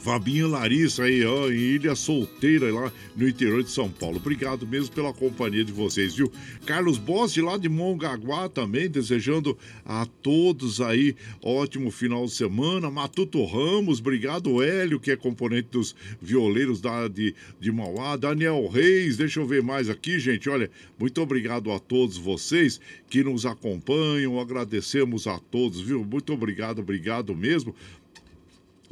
Fabinho 0.00 0.48
Larissa 0.48 1.04
aí, 1.04 1.22
ó, 1.26 1.50
em 1.50 1.56
Ilha 1.56 1.94
Solteira, 1.94 2.72
lá 2.72 2.90
no 3.14 3.28
interior 3.28 3.62
de 3.62 3.70
São 3.70 3.90
Paulo. 3.90 4.16
Obrigado 4.16 4.66
mesmo 4.66 4.94
pela 4.94 5.12
companhia 5.12 5.62
de 5.62 5.72
vocês, 5.72 6.14
viu? 6.14 6.32
Carlos 6.64 6.96
Bossi, 6.96 7.42
lá 7.42 7.58
de 7.58 7.68
Mongaguá 7.68 8.48
também, 8.48 8.88
desejando 8.88 9.58
a 9.84 10.06
todos 10.22 10.80
aí 10.80 11.14
ótimo 11.42 11.90
final 11.90 12.24
de 12.24 12.32
semana. 12.32 12.90
Matuto 12.90 13.44
Ramos, 13.44 14.00
obrigado, 14.00 14.62
Hélio, 14.62 14.98
que 14.98 15.10
é 15.10 15.16
componente 15.16 15.68
dos 15.70 15.94
violeiros 16.20 16.80
da, 16.80 17.06
de, 17.06 17.34
de 17.60 17.70
Mauá. 17.70 18.16
Daniel 18.16 18.66
Reis, 18.68 19.18
deixa 19.18 19.38
eu 19.38 19.46
ver 19.46 19.62
mais 19.62 19.90
aqui, 19.90 20.18
gente. 20.18 20.48
Olha, 20.48 20.70
muito 20.98 21.20
obrigado 21.20 21.70
a 21.72 21.78
todos 21.78 22.16
vocês 22.16 22.80
que 23.10 23.22
nos 23.22 23.44
acompanham. 23.44 24.40
Agradecemos 24.40 25.26
a 25.26 25.38
todos, 25.38 25.78
viu? 25.78 26.02
Muito 26.02 26.32
obrigado, 26.32 26.78
obrigado 26.78 27.34
mesmo. 27.34 27.74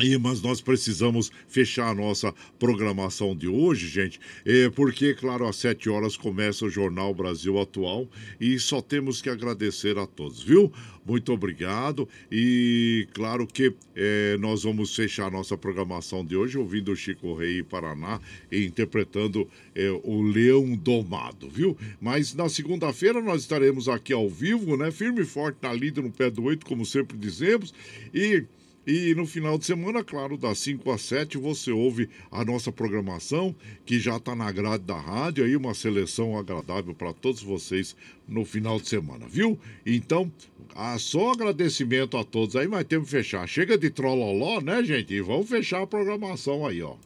E, 0.00 0.16
mas 0.16 0.40
nós 0.40 0.60
precisamos 0.60 1.28
fechar 1.48 1.88
a 1.88 1.94
nossa 1.94 2.32
programação 2.56 3.34
de 3.34 3.48
hoje, 3.48 3.88
gente, 3.88 4.20
é, 4.44 4.70
porque, 4.70 5.12
claro, 5.12 5.44
às 5.44 5.56
sete 5.56 5.90
horas 5.90 6.16
começa 6.16 6.64
o 6.64 6.70
Jornal 6.70 7.12
Brasil 7.12 7.58
Atual 7.58 8.08
e 8.40 8.60
só 8.60 8.80
temos 8.80 9.20
que 9.20 9.28
agradecer 9.28 9.98
a 9.98 10.06
todos, 10.06 10.40
viu? 10.40 10.72
Muito 11.04 11.32
obrigado 11.32 12.08
e, 12.30 13.08
claro 13.12 13.44
que 13.44 13.74
é, 13.96 14.36
nós 14.38 14.62
vamos 14.62 14.94
fechar 14.94 15.26
a 15.26 15.30
nossa 15.32 15.58
programação 15.58 16.24
de 16.24 16.36
hoje 16.36 16.56
ouvindo 16.56 16.92
o 16.92 16.96
Chico 16.96 17.34
Rei 17.34 17.64
Paraná 17.64 18.20
e 18.52 18.64
interpretando 18.66 19.50
é, 19.74 19.90
o 20.04 20.22
Leão 20.22 20.76
Domado, 20.76 21.50
viu? 21.50 21.76
Mas 22.00 22.34
na 22.36 22.48
segunda-feira 22.48 23.20
nós 23.20 23.40
estaremos 23.40 23.88
aqui 23.88 24.12
ao 24.12 24.28
vivo, 24.28 24.76
né? 24.76 24.92
Firme 24.92 25.22
e 25.22 25.24
forte 25.24 25.58
na 25.60 25.72
lida 25.72 26.00
no 26.00 26.12
pé 26.12 26.30
do 26.30 26.44
oito, 26.44 26.64
como 26.64 26.86
sempre 26.86 27.16
dizemos, 27.16 27.74
e 28.14 28.44
E 28.86 29.14
no 29.14 29.26
final 29.26 29.59
de 29.59 29.66
semana, 29.66 30.02
claro, 30.02 30.38
das 30.38 30.59
5 30.60 30.90
às 30.90 31.02
7, 31.02 31.36
você 31.36 31.70
ouve 31.70 32.09
a 32.30 32.42
nossa 32.44 32.72
programação, 32.72 33.55
que 33.84 34.00
já 34.00 34.16
está 34.16 34.34
na 34.34 34.50
grade 34.50 34.84
da 34.84 34.98
rádio, 34.98 35.44
aí 35.44 35.55
uma 35.55 35.74
seleção 35.74 36.38
agradável 36.38 36.94
para 36.94 37.12
todos 37.12 37.42
vocês 37.42 37.94
no 38.26 38.44
final 38.46 38.80
de 38.80 38.88
semana, 38.88 39.26
viu? 39.28 39.59
Então, 39.84 40.32
ah, 40.74 40.98
só 40.98 41.32
agradecimento 41.32 42.16
a 42.16 42.24
todos 42.24 42.56
aí, 42.56 42.66
mas 42.66 42.84
temos 42.84 43.10
que 43.10 43.16
fechar. 43.16 43.46
Chega 43.46 43.76
de 43.76 43.90
trololó, 43.90 44.60
né, 44.60 44.82
gente? 44.82 45.12
E 45.12 45.20
vamos 45.20 45.48
fechar 45.48 45.82
a 45.82 45.86
programação 45.86 46.66
aí, 46.66 46.82
ó. 46.82 46.96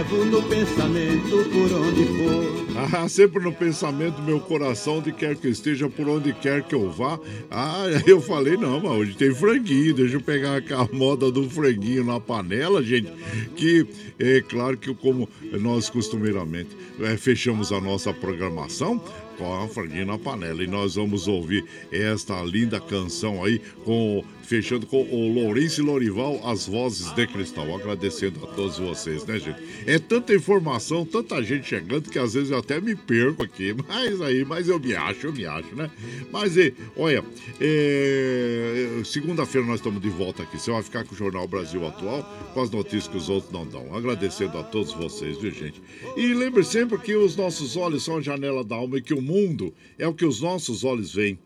Levo 0.00 0.24
no 0.24 0.42
pensamento 0.44 1.44
por 1.50 1.72
onde 1.72 2.04
for. 2.06 2.70
Ah, 2.94 3.06
sempre 3.08 3.42
no 3.42 3.52
pensamento, 3.52 4.22
meu 4.22 4.40
coração, 4.40 4.98
onde 4.98 5.12
quer 5.12 5.36
que 5.36 5.48
esteja, 5.48 5.90
por 5.90 6.08
onde 6.08 6.32
quer 6.32 6.62
que 6.62 6.74
eu 6.74 6.90
vá. 6.90 7.20
Ah, 7.50 7.84
eu 8.06 8.20
falei, 8.20 8.56
não, 8.56 8.80
mas 8.80 8.92
hoje 8.92 9.14
tem 9.14 9.34
franguinho, 9.34 9.92
deixa 9.92 10.16
eu 10.16 10.20
pegar 10.22 10.62
a 10.70 10.88
moda 10.96 11.30
do 11.30 11.48
franguinho 11.50 12.02
na 12.02 12.18
panela, 12.18 12.82
gente. 12.82 13.12
Que 13.54 13.86
é 14.18 14.40
claro 14.40 14.78
que, 14.78 14.94
como 14.94 15.28
nós 15.60 15.90
costumeiramente 15.90 16.70
é, 17.00 17.16
fechamos 17.18 17.70
a 17.70 17.80
nossa 17.80 18.12
programação 18.12 19.02
com 19.36 19.54
a 19.54 19.68
franguinho 19.68 20.06
na 20.06 20.18
panela. 20.18 20.62
E 20.62 20.66
nós 20.66 20.94
vamos 20.94 21.28
ouvir 21.28 21.64
esta 21.92 22.42
linda 22.42 22.80
canção 22.80 23.44
aí 23.44 23.60
com 23.84 24.24
fechando 24.50 24.84
com 24.84 25.02
o 25.02 25.32
Lourenço 25.32 25.80
Lorival, 25.80 26.40
as 26.44 26.66
vozes 26.66 27.12
de 27.12 27.24
cristal. 27.28 27.72
Agradecendo 27.72 28.44
a 28.44 28.48
todos 28.48 28.78
vocês, 28.78 29.24
né, 29.24 29.38
gente? 29.38 29.60
É 29.86 29.96
tanta 29.96 30.34
informação, 30.34 31.06
tanta 31.06 31.40
gente 31.40 31.68
chegando 31.68 32.10
que 32.10 32.18
às 32.18 32.34
vezes 32.34 32.50
eu 32.50 32.58
até 32.58 32.80
me 32.80 32.96
perco 32.96 33.44
aqui, 33.44 33.72
mas 33.86 34.20
aí, 34.20 34.44
mas 34.44 34.68
eu 34.68 34.80
me 34.80 34.92
acho, 34.92 35.28
eu 35.28 35.32
me 35.32 35.46
acho, 35.46 35.72
né? 35.76 35.88
Mas, 36.32 36.56
e, 36.56 36.74
olha, 36.96 37.24
é, 37.60 39.00
segunda-feira 39.04 39.64
nós 39.64 39.76
estamos 39.76 40.02
de 40.02 40.08
volta 40.08 40.42
aqui. 40.42 40.58
Você 40.58 40.72
vai 40.72 40.82
ficar 40.82 41.04
com 41.04 41.14
o 41.14 41.16
Jornal 41.16 41.46
Brasil 41.46 41.86
Atual, 41.86 42.24
com 42.52 42.60
as 42.60 42.70
notícias 42.72 43.06
que 43.06 43.16
os 43.16 43.28
outros 43.28 43.52
não 43.52 43.64
dão. 43.64 43.94
Agradecendo 43.94 44.58
a 44.58 44.64
todos 44.64 44.92
vocês, 44.92 45.38
viu, 45.38 45.52
gente? 45.52 45.80
E 46.16 46.34
lembre 46.34 46.64
sempre 46.64 46.98
que 46.98 47.14
os 47.14 47.36
nossos 47.36 47.76
olhos 47.76 48.02
são 48.02 48.16
a 48.16 48.20
janela 48.20 48.64
da 48.64 48.74
alma 48.74 48.98
e 48.98 49.02
que 49.02 49.14
o 49.14 49.22
mundo 49.22 49.72
é 49.96 50.08
o 50.08 50.14
que 50.14 50.24
os 50.24 50.40
nossos 50.40 50.82
olhos 50.82 51.14
veem. 51.14 51.38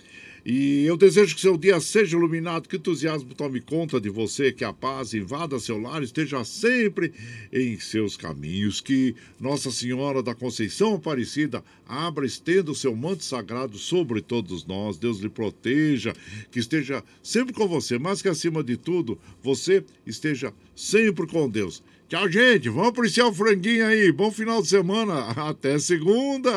E 0.44 0.84
eu 0.84 0.96
desejo 0.96 1.34
que 1.34 1.40
seu 1.40 1.56
dia 1.56 1.80
seja 1.80 2.16
iluminado, 2.16 2.68
que 2.68 2.76
entusiasmo 2.76 3.34
tome 3.34 3.62
conta 3.62 3.98
de 3.98 4.10
você, 4.10 4.52
que 4.52 4.62
a 4.62 4.74
paz 4.74 5.14
invada 5.14 5.58
seu 5.58 5.80
lar, 5.80 6.02
esteja 6.02 6.44
sempre 6.44 7.14
em 7.50 7.78
seus 7.80 8.14
caminhos, 8.14 8.78
que 8.78 9.14
Nossa 9.40 9.70
Senhora 9.70 10.22
da 10.22 10.34
Conceição 10.34 10.96
Aparecida 10.96 11.64
abra, 11.88 12.26
estenda 12.26 12.70
o 12.70 12.74
seu 12.74 12.94
manto 12.94 13.24
sagrado 13.24 13.78
sobre 13.78 14.20
todos 14.20 14.66
nós, 14.66 14.98
Deus 14.98 15.18
lhe 15.18 15.30
proteja, 15.30 16.14
que 16.50 16.58
esteja 16.58 17.02
sempre 17.22 17.54
com 17.54 17.66
você, 17.66 17.98
mas 17.98 18.20
que 18.20 18.28
acima 18.28 18.62
de 18.62 18.76
tudo, 18.76 19.18
você 19.42 19.82
esteja 20.06 20.52
sempre 20.76 21.26
com 21.26 21.48
Deus. 21.48 21.82
Tchau, 22.06 22.30
gente. 22.30 22.68
Vamos 22.68 22.88
apreciar 22.88 23.28
o 23.28 23.32
franguinho 23.32 23.86
aí. 23.86 24.12
Bom 24.12 24.30
final 24.30 24.60
de 24.60 24.68
semana. 24.68 25.30
Até 25.30 25.78
segunda. 25.78 26.52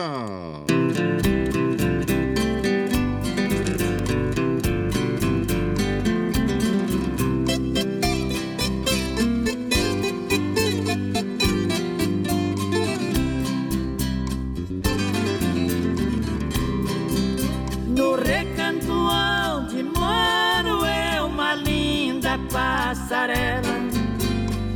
Passarela. 22.52 23.78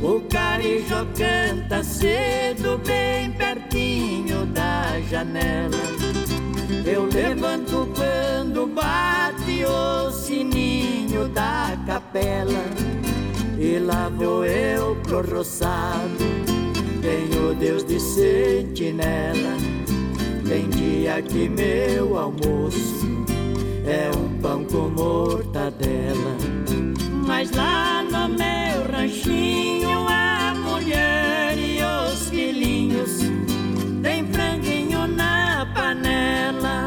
O 0.02 0.20
carijó 0.22 1.06
canta 1.16 1.84
cedo, 1.84 2.80
bem 2.84 3.30
pertinho 3.32 4.46
da 4.46 5.00
janela. 5.08 5.76
Eu 6.84 7.04
levanto 7.06 7.88
quando 7.94 8.66
bate 8.66 9.64
o 9.64 10.10
sininho 10.10 11.28
da 11.28 11.76
capela. 11.86 12.64
E 13.58 13.78
lá 13.78 14.08
vou 14.08 14.44
eu 14.44 14.96
pro 15.04 15.22
roçado, 15.22 16.18
tenho 17.00 17.54
Deus 17.54 17.84
de 17.84 18.00
sentinela. 18.00 19.56
Tem 20.48 20.68
dia 20.68 21.22
que 21.22 21.48
meu 21.48 22.18
almoço 22.18 23.06
é 23.86 24.10
um 24.16 24.40
pão 24.40 24.64
com 24.64 24.88
mortadela. 24.88 26.51
Mas 27.42 27.50
lá 27.56 28.04
no 28.04 28.28
meu 28.28 28.92
ranchinho 28.92 30.06
a 30.08 30.54
mulher 30.54 31.58
e 31.58 31.82
os 31.82 32.28
filhinhos 32.28 33.18
tem 34.00 34.24
franguinho 34.28 35.08
na 35.08 35.66
panela. 35.74 36.86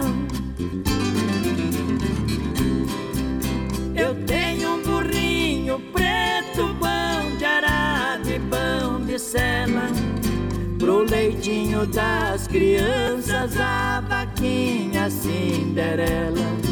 Eu 3.94 4.16
tenho 4.24 4.76
um 4.76 4.82
burrinho 4.82 5.78
preto, 5.92 6.74
pão 6.80 7.36
de 7.38 7.44
arado 7.44 8.30
e 8.30 8.40
pão 8.40 9.02
de 9.06 9.20
sela. 9.20 9.90
Pro 10.80 11.04
leitinho 11.04 11.86
das 11.86 12.48
crianças, 12.48 13.60
a 13.60 14.00
vaquinha 14.00 15.10
Cinderela. 15.10 16.65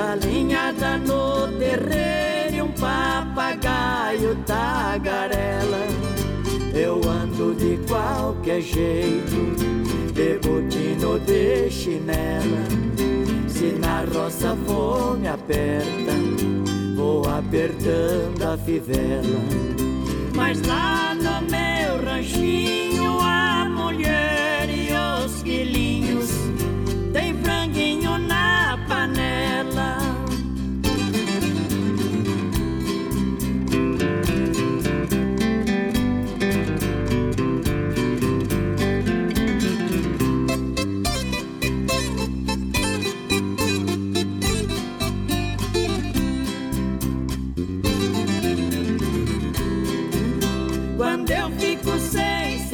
Galinhada 0.00 0.96
no 0.96 1.46
terreiro 1.58 2.56
e 2.56 2.62
um 2.62 2.72
papagaio 2.72 4.34
tagarela. 4.46 5.86
Eu 6.72 7.02
ando 7.06 7.54
de 7.54 7.76
qualquer 7.86 8.62
jeito, 8.62 9.54
de 10.14 10.38
botino 10.38 11.20
de 11.20 11.70
chinela. 11.70 12.64
Se 13.46 13.78
na 13.78 14.02
roça 14.10 14.56
fome 14.66 15.28
aperta, 15.28 16.12
vou 16.96 17.28
apertando 17.28 18.42
a 18.42 18.56
fivela. 18.56 19.38
Mas 20.34 20.62
lá 20.62 21.14
no 21.14 21.42
meu 21.50 22.10
ranchinho 22.10 23.20
a 23.20 23.68
mulher 23.68 24.66
e 24.70 24.88
os 25.22 25.42
filhinhos 25.42 26.30
tem 27.12 27.34
franguinho 27.34 28.16
na 28.16 28.59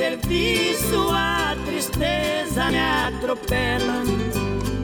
serviço, 0.06 1.08
a 1.10 1.56
tristeza 1.64 2.70
me 2.70 2.78
atropela. 2.78 4.04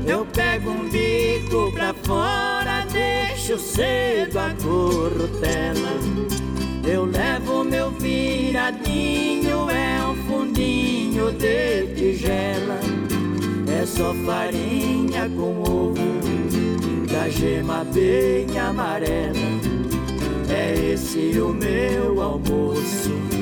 Eu 0.05 0.27
pego 0.27 0.71
um 0.71 0.89
bico 0.89 1.71
pra 1.73 1.95
fora, 1.95 2.85
deixo 2.91 3.57
cedo 3.59 4.39
a 4.39 4.51
corrutela. 4.63 5.93
Eu 6.85 7.05
levo 7.05 7.63
meu 7.63 7.93
viradinho, 7.93 9.71
é 9.71 10.05
um 10.05 10.17
fundinho 10.27 11.31
de 11.33 11.87
tigela. 11.95 12.81
É 13.81 13.87
só 13.87 14.13
farinha 14.27 15.29
com 15.31 15.63
ovo, 15.63 15.95
da 17.13 17.29
gema 17.29 17.85
bem 17.85 18.59
amarela. 18.59 19.39
É 20.49 20.93
esse 20.93 21.41
o 21.41 21.55
meu 21.55 22.21
almoço 22.21 23.42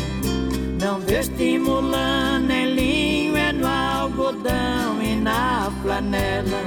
Não 0.91 0.99
estimulando 1.07 2.51
em 2.51 2.73
linho, 2.73 3.37
é 3.37 3.53
no 3.53 3.65
algodão 3.65 5.01
e 5.01 5.15
na 5.15 5.71
flanela. 5.81 6.59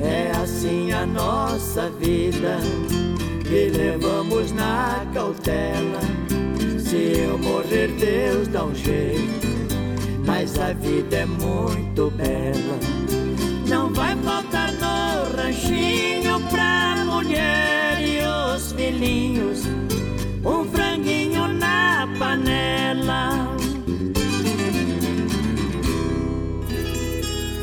É 0.00 0.32
assim 0.42 0.90
a 0.90 1.04
nossa 1.04 1.90
vida, 2.00 2.56
que 3.46 3.68
levamos 3.76 4.52
na 4.52 5.04
cautela. 5.12 6.00
Se 6.78 7.26
eu 7.28 7.36
morrer, 7.36 7.88
Deus 7.88 8.48
dá 8.48 8.64
um 8.64 8.74
jeito, 8.74 9.46
mas 10.24 10.58
a 10.58 10.72
vida 10.72 11.16
é 11.16 11.26
muito 11.26 12.10
bela. 12.12 12.80
Não 13.68 13.92
vai 13.92 14.16
faltar 14.16 14.72
no 14.72 15.36
ranchinho 15.36 16.40
pra 16.50 17.04
mulher 17.04 18.00
e 18.00 18.18
os 18.56 18.72
filhinhos, 18.72 19.60
panela. 22.18 23.56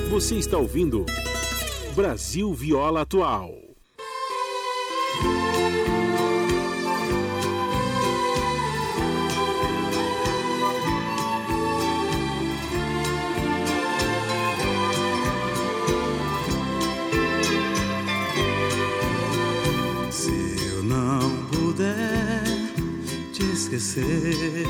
Você 0.10 0.36
está 0.36 0.58
ouvindo 0.58 1.06
Brasil 1.96 2.54
Viola 2.54 3.02
Atual. 3.02 3.63
Esquecer, 23.76 24.68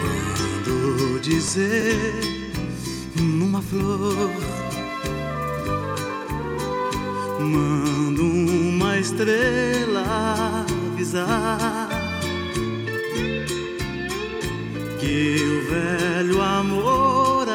mando 0.00 1.20
dizer 1.20 2.40
numa 3.16 3.60
flor, 3.60 4.30
mando 7.40 8.22
uma 8.24 8.98
estrela 8.98 10.64
avisar 10.92 11.88
que 14.98 15.36
o 15.44 15.62
velho 15.68 16.40
amor 16.40 17.46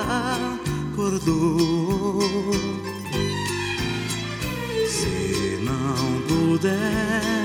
acordou. 0.94 2.22
Se 4.88 5.60
não 5.64 6.22
puder 6.28 7.45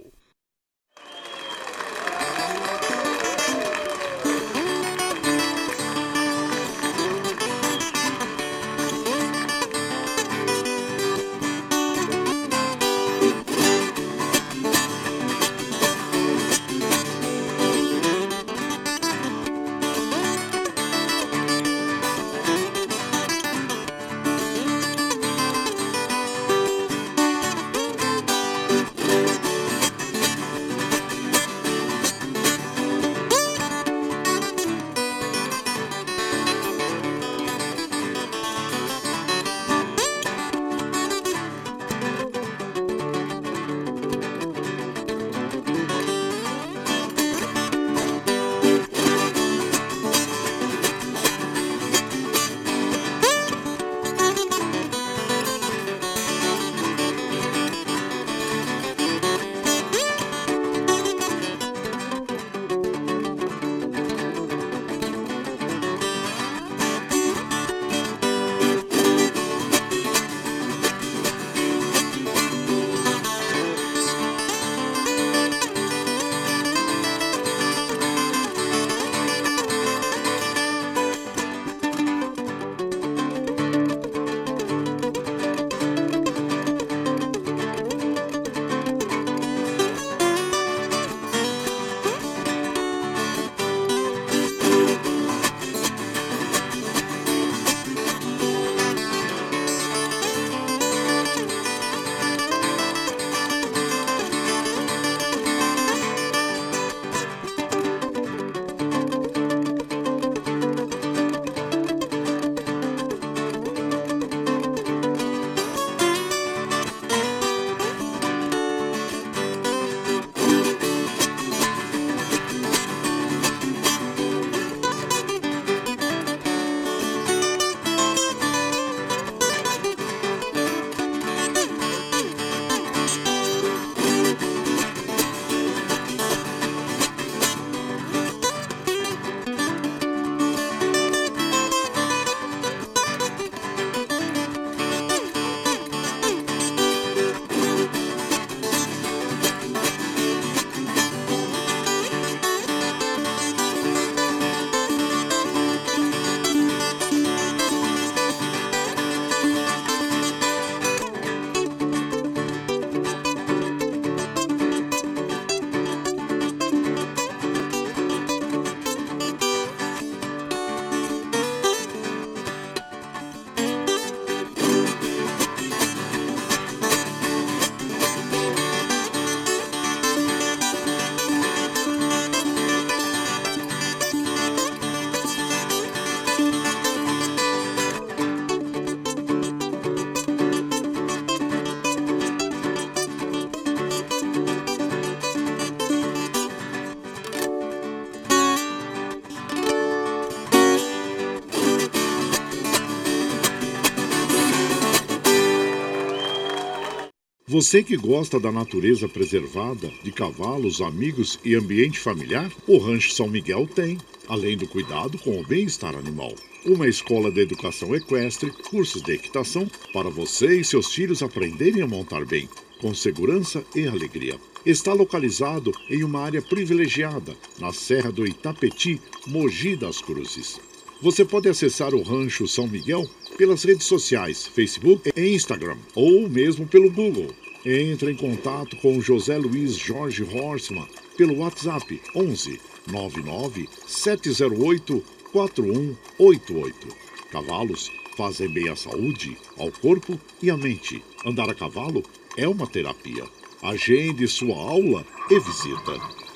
Você 207.51 207.83
que 207.83 207.97
gosta 207.97 208.39
da 208.39 208.49
natureza 208.49 209.09
preservada, 209.09 209.91
de 210.01 210.09
cavalos, 210.09 210.79
amigos 210.79 211.37
e 211.43 211.53
ambiente 211.53 211.99
familiar, 211.99 212.49
o 212.65 212.77
Rancho 212.77 213.11
São 213.11 213.27
Miguel 213.27 213.67
tem, 213.67 213.97
além 214.25 214.55
do 214.55 214.65
cuidado 214.65 215.17
com 215.17 215.37
o 215.37 215.45
bem-estar 215.45 215.93
animal. 215.93 216.33
Uma 216.65 216.87
escola 216.87 217.29
de 217.29 217.41
educação 217.41 217.93
equestre, 217.93 218.51
cursos 218.51 219.01
de 219.01 219.11
equitação, 219.11 219.69
para 219.91 220.09
você 220.09 220.61
e 220.61 220.63
seus 220.63 220.93
filhos 220.93 221.21
aprenderem 221.21 221.81
a 221.81 221.87
montar 221.87 222.23
bem, 222.25 222.47
com 222.79 222.95
segurança 222.95 223.61
e 223.75 223.85
alegria. 223.85 224.39
Está 224.65 224.93
localizado 224.93 225.73
em 225.89 226.05
uma 226.05 226.21
área 226.21 226.41
privilegiada, 226.41 227.35
na 227.59 227.73
Serra 227.73 228.13
do 228.13 228.25
Itapeti, 228.25 229.01
Mogi 229.27 229.75
das 229.75 229.99
Cruzes. 229.99 230.57
Você 231.01 231.25
pode 231.25 231.49
acessar 231.49 231.93
o 231.93 232.01
Rancho 232.01 232.47
São 232.47 232.65
Miguel 232.65 233.05
pelas 233.37 233.63
redes 233.63 233.87
sociais, 233.87 234.45
Facebook 234.45 235.11
e 235.13 235.33
Instagram, 235.33 235.75
ou 235.93 236.29
mesmo 236.29 236.65
pelo 236.65 236.89
Google. 236.89 237.40
Entre 237.63 238.11
em 238.11 238.15
contato 238.15 238.75
com 238.77 238.99
José 238.99 239.37
Luiz 239.37 239.75
Jorge 239.75 240.23
Horstmann 240.23 240.87
pelo 241.15 241.37
WhatsApp 241.37 242.01
11 242.15 242.59
99 242.87 243.69
708 243.85 245.03
4188. 245.31 246.87
Cavalos 247.31 247.91
fazem 248.17 248.49
bem 248.49 248.67
à 248.67 248.75
saúde, 248.75 249.37
ao 249.59 249.71
corpo 249.71 250.19
e 250.41 250.49
à 250.49 250.57
mente. 250.57 251.03
Andar 251.23 251.51
a 251.51 251.53
cavalo 251.53 252.03
é 252.35 252.47
uma 252.47 252.65
terapia. 252.65 253.25
Agende 253.61 254.27
sua 254.27 254.55
aula 254.55 255.05
e 255.29 255.39
visita. 255.39 256.30